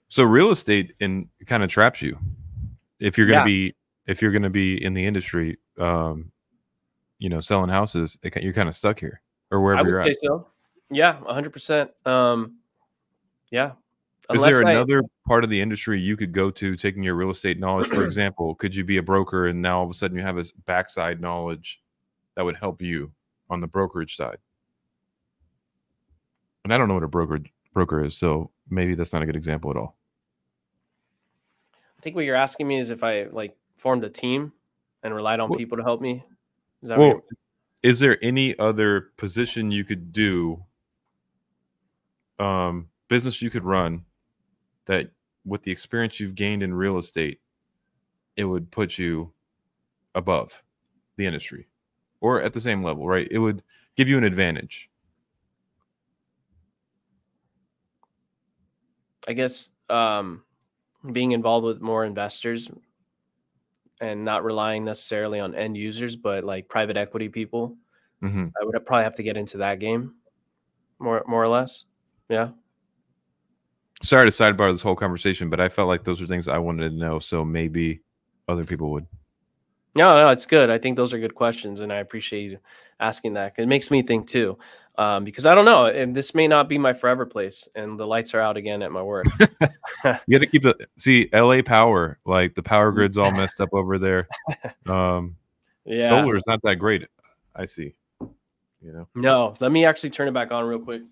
So 0.10 0.24
real 0.24 0.52
estate 0.52 0.94
in 1.00 1.30
kind 1.48 1.64
of 1.64 1.70
traps 1.70 2.02
you. 2.02 2.18
If 3.00 3.18
you're 3.18 3.28
going 3.28 3.46
to 3.46 3.50
Yeah. 3.52 3.70
be 3.70 3.76
if 4.08 4.22
you're 4.22 4.32
going 4.32 4.44
to 4.44 4.50
be 4.50 4.84
in 4.84 4.94
the 4.94 5.06
industry 5.06 5.58
um 5.80 6.32
you 7.20 7.30
know 7.30 7.40
selling 7.40 7.70
houses, 7.70 8.18
it, 8.24 8.36
you're 8.44 8.54
kind 8.54 8.68
of 8.70 8.76
stuck 8.76 9.00
here 9.00 9.22
or 9.52 9.62
wherever 9.62 9.88
you're 9.88 10.02
at. 10.02 10.16
so. 10.22 10.48
Yeah, 10.90 11.18
100%. 11.22 11.90
Um, 12.06 12.58
yeah. 13.50 13.72
Is 14.32 14.42
there 14.42 14.66
I- 14.66 14.72
another 14.72 15.02
part 15.28 15.44
of 15.44 15.50
the 15.50 15.60
industry 15.60 16.00
you 16.00 16.18
could 16.18 16.32
go 16.32 16.52
to 16.52 16.76
taking 16.76 17.04
your 17.04 17.16
real 17.16 17.32
estate 17.32 17.60
knowledge? 17.60 17.88
For 17.88 18.04
example, 18.06 18.56
could 18.56 18.76
you 18.76 18.84
be 18.84 18.98
a 18.98 19.04
broker 19.04 19.48
and 19.48 19.62
now 19.62 19.80
all 19.80 19.86
of 19.86 19.90
a 19.90 19.94
sudden 19.94 20.18
you 20.18 20.24
have 20.24 20.36
this 20.36 20.52
backside 20.52 21.22
knowledge 21.22 21.82
that 22.36 22.44
would 22.44 22.56
help 22.56 22.82
you 22.82 23.12
on 23.50 23.62
the 23.62 23.68
brokerage 23.68 24.16
side? 24.16 24.38
And 26.64 26.74
I 26.74 26.78
don't 26.78 26.88
know 26.88 26.94
what 26.94 27.04
a 27.04 27.08
broker 27.08 27.40
broker 27.74 28.04
is, 28.04 28.16
so 28.16 28.52
maybe 28.70 28.96
that's 28.96 29.14
not 29.14 29.24
a 29.24 29.26
good 29.26 29.36
example 29.36 29.72
at 29.72 29.78
all. 29.78 29.98
I 31.98 32.02
think 32.02 32.16
what 32.16 32.26
you're 32.26 32.36
asking 32.36 32.68
me 32.68 32.78
is 32.78 32.90
if 32.90 33.04
I 33.04 33.24
like 33.32 33.56
formed 33.84 34.06
a 34.06 34.10
team 34.10 34.54
and 35.04 35.14
relied 35.14 35.42
on 35.42 35.50
Well- 35.50 35.60
people 35.60 35.78
to 35.78 35.84
help 35.84 36.00
me. 36.00 36.24
Is 36.82 36.90
that 36.90 36.98
Well, 36.98 37.10
you're- 37.10 37.22
is 37.84 38.00
there 38.00 38.18
any 38.24 38.58
other 38.58 39.12
position 39.18 39.72
you 39.72 39.84
could 39.84 40.14
do, 40.14 40.64
um, 42.40 42.90
business 43.10 43.42
you 43.42 43.50
could 43.50 43.66
run 43.66 44.06
that 44.86 45.12
with 45.46 45.64
the 45.64 45.72
experience 45.72 46.18
you've 46.22 46.36
gained 46.36 46.64
in 46.64 46.74
real 46.74 46.98
estate, 46.98 47.42
it 48.38 48.46
would 48.46 48.72
put 48.72 48.98
you 48.98 49.34
above 50.16 50.64
the 51.18 51.26
industry 51.26 51.68
or 52.22 52.42
at 52.42 52.54
the 52.54 52.62
same 52.62 52.82
level, 52.82 53.06
right? 53.06 53.28
It 53.30 53.40
would 53.40 53.62
give 53.96 54.08
you 54.08 54.18
an 54.18 54.24
advantage. 54.24 54.90
I 59.28 59.34
guess 59.34 59.72
um, 59.90 60.44
being 61.12 61.34
involved 61.34 61.66
with 61.66 61.82
more 61.82 62.06
investors 62.06 62.70
and 64.04 64.24
not 64.24 64.44
relying 64.44 64.84
necessarily 64.84 65.40
on 65.40 65.56
end 65.56 65.78
users, 65.78 66.16
but 66.16 66.44
like 66.44 66.68
private 66.68 66.98
equity 66.98 67.30
people. 67.30 67.78
hmm 68.22 68.48
I 68.62 68.66
would 68.66 68.86
probably 68.86 69.04
have 69.04 69.16
to 69.16 69.24
get 69.24 69.38
into 69.38 69.58
that 69.58 69.80
game 69.80 70.16
more, 71.00 71.24
more 71.28 71.44
or 71.44 71.48
less. 71.48 71.86
Yeah. 72.30 72.50
Sorry 74.02 74.30
to 74.30 74.32
sidebar 74.32 74.72
this 74.72 74.82
whole 74.82 74.96
conversation, 74.96 75.50
but 75.50 75.62
I 75.62 75.70
felt 75.70 75.88
like 75.88 76.04
those 76.04 76.22
are 76.22 76.28
things 76.28 76.48
I 76.48 76.58
wanted 76.58 76.90
to 76.90 76.96
know, 76.96 77.20
so 77.20 77.46
maybe 77.46 78.02
other 78.48 78.64
people 78.64 78.92
would. 78.92 79.08
No, 79.96 80.16
no, 80.16 80.30
it's 80.30 80.46
good. 80.46 80.70
I 80.70 80.78
think 80.78 80.98
those 80.98 81.14
are 81.14 81.20
good 81.20 81.36
questions, 81.36 81.80
and 81.80 81.94
I 81.94 81.98
appreciate 81.98 82.52
you 82.52 82.58
asking 83.00 83.34
that. 83.36 83.54
It 83.58 83.68
makes 83.68 83.92
me 83.92 84.02
think 84.02 84.28
too, 84.28 84.58
um, 84.98 85.24
because 85.24 85.46
I 85.46 85.56
don't 85.56 85.66
know, 85.66 85.86
and 85.86 86.16
this 86.16 86.36
may 86.36 86.48
not 86.48 86.70
be 86.70 86.78
my 86.78 86.94
forever 86.94 87.26
place, 87.26 87.68
and 87.76 88.00
the 88.00 88.06
lights 88.06 88.34
are 88.34 88.42
out 88.42 88.58
again 88.58 88.82
at 88.82 88.92
my 88.92 89.02
work. 89.02 89.26
You 90.06 90.38
got 90.38 90.40
to 90.40 90.48
keep 90.48 90.64
the 90.64 90.76
see 90.98 91.30
LA 91.34 91.62
power, 91.62 92.20
like 92.26 92.56
the 92.56 92.62
power 92.62 92.92
grid's 92.92 93.18
all 93.18 93.32
messed 93.32 93.62
up 93.62 93.70
over 93.74 93.98
there. 93.98 94.28
Um, 94.86 95.38
yeah. 95.86 96.10
solar 96.10 96.36
is 96.36 96.44
not 96.46 96.62
that 96.64 96.76
great. 96.76 97.08
I 97.56 97.64
see. 97.66 97.94
You 98.82 98.92
know, 98.92 99.08
No, 99.16 99.56
let 99.62 99.72
me 99.72 99.86
actually 99.86 100.10
turn 100.10 100.28
it 100.28 100.34
back 100.34 100.52
on 100.52 100.66
real 100.66 100.80
quick. 100.80 101.04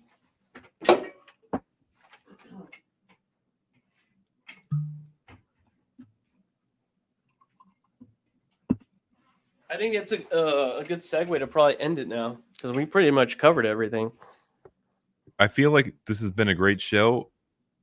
I 9.72 9.76
think 9.76 9.94
it's 9.94 10.12
a 10.12 10.18
uh, 10.36 10.78
a 10.80 10.84
good 10.84 10.98
segue 10.98 11.38
to 11.38 11.46
probably 11.46 11.80
end 11.80 11.98
it 11.98 12.06
now 12.08 12.38
because 12.54 12.72
we 12.72 12.84
pretty 12.84 13.10
much 13.10 13.38
covered 13.38 13.64
everything. 13.64 14.12
I 15.38 15.48
feel 15.48 15.70
like 15.70 15.94
this 16.06 16.20
has 16.20 16.30
been 16.30 16.48
a 16.48 16.54
great 16.54 16.80
show. 16.80 17.30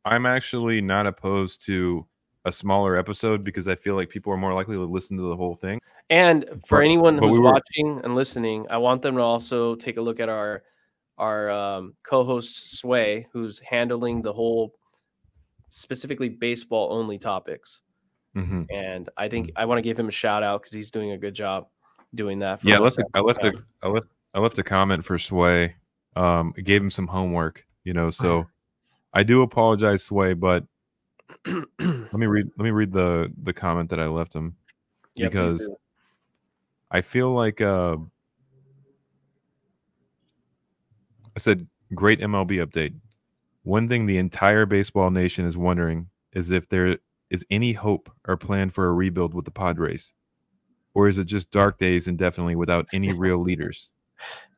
I'm 0.06 0.26
actually 0.26 0.82
not 0.82 1.08
opposed 1.08 1.66
to 1.66 2.06
a 2.46 2.52
smaller 2.52 2.96
episode 2.96 3.44
because 3.44 3.68
I 3.68 3.76
feel 3.76 3.96
like 3.96 4.10
people 4.10 4.32
are 4.32 4.38
more 4.38 4.54
likely 4.54 4.76
to 4.76 4.84
listen 4.86 5.18
to 5.18 5.24
the 5.24 5.36
whole 5.36 5.56
thing. 5.56 5.82
And 6.10 6.46
for 6.66 6.78
But- 6.78 6.86
anyone 6.86 7.18
who's 7.18 7.34
we 7.34 7.40
were- 7.40 7.52
watching 7.52 8.02
and 8.04 8.16
listening, 8.16 8.66
I 8.70 8.78
want 8.78 9.02
them 9.02 9.16
to 9.16 9.22
also 9.22 9.76
take 9.76 9.98
a 9.98 10.02
look 10.02 10.20
at 10.20 10.30
our 10.30 10.64
our 11.18 11.50
um, 11.50 11.96
co-host 12.04 12.78
Sway, 12.78 13.28
who's 13.34 13.60
handling 13.60 14.22
the 14.22 14.32
whole 14.32 14.74
specifically 15.70 16.30
baseball 16.30 16.94
only 16.94 17.18
topics. 17.18 17.82
Mm-hmm. 18.38 18.64
And 18.70 19.10
I 19.18 19.28
think 19.28 19.52
I 19.58 19.66
want 19.66 19.80
to 19.80 19.82
give 19.82 20.00
him 20.00 20.08
a 20.08 20.12
shout 20.12 20.44
out 20.44 20.62
because 20.62 20.72
he's 20.72 20.92
doing 20.92 21.12
a 21.12 21.18
good 21.18 21.34
job 21.34 21.68
doing 22.14 22.40
that. 22.40 22.62
for 22.62 22.68
Yeah, 22.68 22.78
I 22.78 22.80
left, 22.80 22.98
a, 23.00 23.06
I 23.14 23.20
left 23.20 23.44
a, 23.44 23.54
I 23.84 23.88
left, 23.88 24.08
I 24.34 24.40
left 24.40 24.58
a 24.60 24.64
comment 24.64 25.06
for 25.06 25.18
Sway. 25.18 25.76
Um, 26.16 26.54
I 26.58 26.62
gave 26.62 26.82
him 26.82 26.92
some 26.92 27.08
homework, 27.08 27.66
you 27.84 27.94
know. 27.94 28.10
So 28.10 28.46
I 29.14 29.24
do 29.24 29.42
apologize, 29.42 30.04
Sway, 30.04 30.34
but 30.34 30.66
let 31.46 32.14
me 32.14 32.26
read, 32.26 32.48
let 32.58 32.64
me 32.64 32.72
read 32.72 32.92
the 32.92 33.32
the 33.44 33.54
comment 33.54 33.90
that 33.92 34.00
I 34.00 34.08
left 34.08 34.34
him. 34.34 34.56
Yeah, 35.16 35.28
because. 35.28 35.70
I 36.92 37.02
feel 37.02 37.32
like 37.34 37.62
uh, 37.62 37.98
I 41.36 41.40
said, 41.40 41.68
great 41.94 42.20
MLB 42.20 42.66
update. 42.66 42.96
One 43.64 43.88
thing 43.88 44.06
the 44.06 44.18
entire 44.18 44.66
baseball 44.66 45.12
nation 45.12 45.46
is 45.46 45.56
wondering 45.56 46.08
is 46.34 46.50
if 46.50 46.68
there 46.70 46.98
is 47.30 47.46
any 47.52 47.74
hope 47.74 48.12
or 48.28 48.38
plan 48.38 48.72
for 48.72 48.88
a 48.88 48.94
rebuild 48.94 49.34
with 49.34 49.46
the 49.46 49.52
Padres, 49.52 50.14
or 50.94 51.08
is 51.08 51.18
it 51.18 51.26
just 51.26 51.52
dark 51.52 51.78
days 51.80 52.08
indefinitely 52.08 52.56
without 52.56 52.88
any 52.94 53.14
real 53.14 53.38
leaders? 53.44 53.90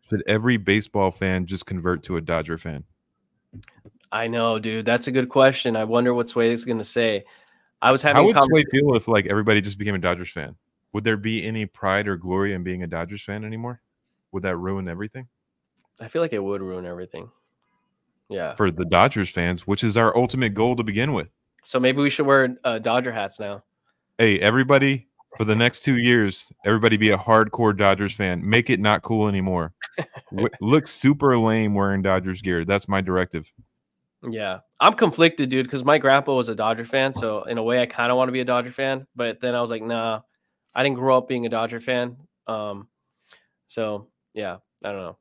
Should 0.10 0.24
every 0.28 0.58
baseball 0.58 1.12
fan 1.12 1.46
just 1.46 1.66
convert 1.66 2.04
to 2.04 2.18
a 2.18 2.22
Dodger 2.22 2.58
fan? 2.58 2.84
I 4.12 4.28
know, 4.28 4.60
dude. 4.60 4.86
That's 4.86 5.08
a 5.08 5.12
good 5.12 5.30
question. 5.30 5.76
I 5.76 5.84
wonder 5.86 6.14
what 6.14 6.28
Sway 6.28 6.52
is 6.52 6.66
going 6.66 6.78
to 6.80 6.84
say. 6.84 7.24
I 7.82 7.92
was 7.92 8.02
having 8.02 8.34
How 8.34 8.42
would 8.46 8.50
Sway 8.50 8.66
feel 8.72 8.96
if 8.96 9.08
like 9.08 9.26
everybody 9.28 9.62
just 9.62 9.78
became 9.78 9.96
a 9.96 10.00
Dodgers 10.00 10.30
fan? 10.30 10.56
Would 10.94 11.04
there 11.06 11.18
be 11.18 11.46
any 11.48 11.66
pride 11.66 12.08
or 12.08 12.18
glory 12.18 12.54
in 12.54 12.64
being 12.64 12.84
a 12.84 12.88
Dodgers 12.88 13.24
fan 13.24 13.46
anymore? 13.46 13.82
Would 14.34 14.44
that 14.44 14.58
ruin 14.58 14.90
everything? 14.90 15.28
I 16.02 16.08
feel 16.10 16.22
like 16.22 16.34
it 16.34 16.44
would 16.44 16.62
ruin 16.62 16.86
everything. 16.86 17.30
Yeah. 18.30 18.56
for 18.56 18.72
the 18.72 18.86
Dodgers 18.86 19.30
fans, 19.30 19.68
which 19.68 19.84
is 19.84 19.98
our 19.98 20.16
ultimate 20.16 20.54
goal 20.54 20.78
to 20.78 20.84
begin 20.84 21.12
with. 21.12 21.28
So 21.66 21.80
maybe 21.82 22.02
we 22.02 22.10
should 22.10 22.26
wear 22.26 22.56
uh, 22.64 22.80
Dodger 22.80 23.12
hats 23.12 23.40
now. 23.42 23.64
hey, 24.18 24.40
everybody, 24.40 25.08
for 25.38 25.46
the 25.46 25.56
next 25.56 25.82
two 25.84 25.98
years, 25.98 26.52
everybody 26.66 26.98
be 26.98 27.12
a 27.12 27.18
hardcore 27.18 27.76
Dodgers 27.76 28.14
fan. 28.14 28.48
Make 28.48 28.70
it 28.70 28.80
not 28.80 29.02
cool 29.02 29.28
anymore. 29.28 29.74
w- 30.32 30.50
look 30.62 30.88
super 30.88 31.38
lame 31.38 31.74
wearing 31.74 32.02
Dodgers 32.02 32.42
gear. 32.42 32.66
That's 32.66 32.88
my 32.88 33.02
directive. 33.02 33.52
Yeah, 34.30 34.60
I'm 34.80 34.94
conflicted, 34.94 35.50
dude, 35.50 35.66
because 35.66 35.84
my 35.84 35.98
grandpa 35.98 36.36
was 36.36 36.50
a 36.50 36.56
Dodger 36.56 36.86
fan. 36.86 37.12
So 37.12 37.44
in 37.44 37.58
a 37.58 37.64
way, 37.64 37.82
I 37.82 37.86
kind 37.86 38.12
of 38.12 38.18
want 38.18 38.28
to 38.28 38.34
be 38.34 38.42
a 38.42 38.46
Dodger 38.46 38.72
fan, 38.72 39.08
but 39.16 39.40
then 39.42 39.56
I 39.56 39.62
was 39.62 39.72
like, 39.72 39.82
nah, 39.82 40.22
I 40.76 40.84
didn't 40.84 40.98
grow 40.98 41.18
up 41.18 41.28
being 41.28 41.46
a 41.46 41.50
Dodger 41.50 41.80
fan. 41.80 42.18
Um, 42.46 42.88
so 43.68 44.10
yeah, 44.34 44.58
I 44.84 44.92
don't 44.92 45.02
know. 45.02 45.18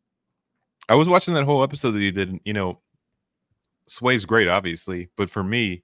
I 0.88 0.96
was 0.96 1.08
watching 1.08 1.34
that 1.34 1.44
whole 1.44 1.62
episode 1.62 1.92
that 1.92 2.00
you 2.00 2.12
did. 2.12 2.28
and, 2.30 2.40
You 2.44 2.52
know, 2.52 2.80
Sway's 3.86 4.24
great, 4.24 4.48
obviously, 4.48 5.08
but 5.16 5.30
for 5.30 5.42
me, 5.42 5.82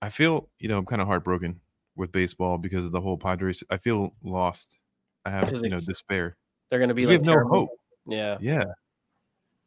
I 0.00 0.10
feel 0.10 0.50
you 0.58 0.68
know 0.68 0.78
I'm 0.78 0.86
kind 0.86 1.00
of 1.00 1.08
heartbroken 1.08 1.60
with 1.96 2.12
baseball 2.12 2.58
because 2.58 2.84
of 2.84 2.92
the 2.92 3.00
whole 3.00 3.16
Padres. 3.16 3.62
I 3.70 3.76
feel 3.76 4.14
lost. 4.22 4.78
I 5.24 5.30
have 5.30 5.46
Because 5.46 5.62
you 5.62 5.68
know 5.70 5.78
despair. 5.80 6.36
They're 6.70 6.78
gonna 6.80 6.94
be 6.94 7.02
We 7.06 7.12
like 7.12 7.18
have 7.20 7.26
no 7.26 7.32
terrible. 7.32 7.50
hope. 7.56 7.68
Yeah, 8.06 8.36
Yeah. 8.40 8.64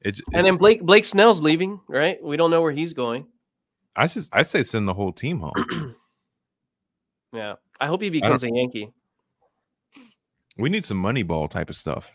It's, 0.02 0.22
and 0.34 0.46
then 0.46 0.58
Blake 0.58 0.84
Blake 0.84 1.06
Snell's 1.06 1.42
leaving, 1.42 1.80
right? 1.88 2.22
We 2.24 2.38
don't 2.38 2.52
know 2.52 2.62
where 2.62 2.72
he's 2.72 2.94
going. 2.94 3.26
I 3.96 4.06
just 4.06 4.30
I 4.32 4.44
say 4.44 4.62
send 4.62 4.88
the 4.88 4.94
whole 4.94 5.12
team 5.12 5.40
home. 5.40 5.96
Yeah, 7.34 7.56
I 7.82 7.88
hope 7.88 8.02
he 8.02 8.10
becomes 8.10 8.44
a 8.46 8.50
Yankee. 8.50 8.90
we 10.58 10.70
need 10.70 10.86
some 10.86 10.98
money 10.98 11.24
ball 11.24 11.48
type 11.50 11.70
of 11.70 11.76
stuff. 11.76 12.10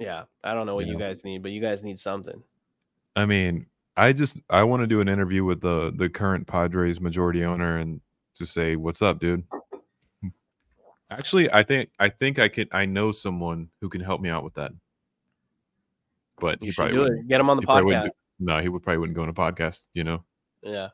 Yeah, 0.00 0.24
I 0.42 0.54
don't 0.54 0.66
know 0.66 0.74
what 0.74 0.86
you 0.86 0.98
guys 0.98 1.24
need, 1.24 1.42
but 1.42 1.52
you 1.52 1.60
guys 1.60 1.84
need 1.84 1.98
something. 1.98 2.42
I 3.14 3.26
mean, 3.26 3.66
I 4.00 4.12
just 4.14 4.38
I 4.48 4.62
want 4.62 4.80
to 4.82 4.86
do 4.86 5.02
an 5.02 5.08
interview 5.08 5.44
with 5.44 5.60
the 5.60 5.92
the 5.94 6.08
current 6.08 6.46
Padres 6.46 7.00
majority 7.00 7.44
owner 7.44 7.76
and 7.76 8.00
just 8.34 8.54
say, 8.54 8.74
"What's 8.76 9.02
up, 9.02 9.20
dude?" 9.20 9.44
Actually, 11.10 11.52
I 11.52 11.62
think 11.62 11.90
I 11.98 12.08
think 12.08 12.38
I 12.38 12.48
could 12.48 12.68
I 12.72 12.86
know 12.86 13.12
someone 13.12 13.68
who 13.80 13.90
can 13.90 14.00
help 14.00 14.20
me 14.22 14.30
out 14.30 14.42
with 14.42 14.54
that. 14.54 14.72
But 16.38 16.62
You 16.62 16.68
he 16.68 16.72
probably 16.72 16.94
do 16.94 17.00
wouldn't. 17.00 17.20
it. 17.20 17.28
Get 17.28 17.40
him 17.40 17.50
on 17.50 17.58
the 17.58 17.60
he 17.62 17.66
podcast. 17.66 18.04
do- 18.04 18.10
no, 18.38 18.58
he 18.60 18.70
would 18.70 18.82
probably 18.82 18.98
wouldn't 18.98 19.16
go 19.16 19.22
on 19.22 19.28
a 19.28 19.34
podcast. 19.34 19.88
You 19.92 20.04
know. 20.04 20.24
Yeah. 20.62 20.88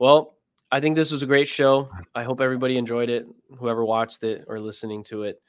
Well, 0.00 0.34
I 0.72 0.80
think 0.80 0.96
this 0.96 1.12
was 1.12 1.22
a 1.22 1.26
great 1.26 1.46
show. 1.46 1.88
I 2.16 2.24
hope 2.24 2.40
everybody 2.40 2.76
enjoyed 2.78 3.10
it. 3.10 3.26
Whoever 3.58 3.84
watched 3.84 4.24
it 4.24 4.44
or 4.48 4.58
listening 4.58 5.04
to 5.04 5.22
it, 5.22 5.40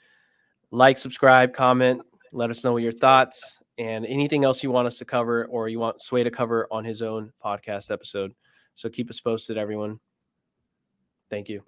like, 0.70 0.98
subscribe, 1.00 1.54
comment, 1.54 2.02
let 2.32 2.52
us 2.52 2.64
know 2.64 2.78
your 2.78 2.92
thoughts 2.92 3.60
and 3.78 4.06
anything 4.06 4.44
else 4.44 4.64
you 4.64 4.72
want 4.72 4.88
us 4.88 4.98
to 4.98 5.06
cover 5.06 5.46
or 5.46 5.70
you 5.70 5.80
want 5.80 6.02
Sway 6.02 6.24
to 6.24 6.32
cover 6.32 6.68
on 6.72 6.84
his 6.84 7.02
own 7.02 7.32
podcast 7.44 7.92
episode. 7.92 8.34
So 8.76 8.90
keep 8.90 9.10
us 9.10 9.20
posted, 9.20 9.58
everyone. 9.58 10.00
Thank 11.30 11.50
you. 11.50 11.64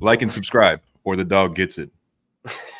Like 0.00 0.22
and 0.22 0.32
subscribe, 0.32 0.80
or 1.04 1.16
the 1.16 1.24
dog 1.24 1.54
gets 1.54 1.78
it. 1.78 1.90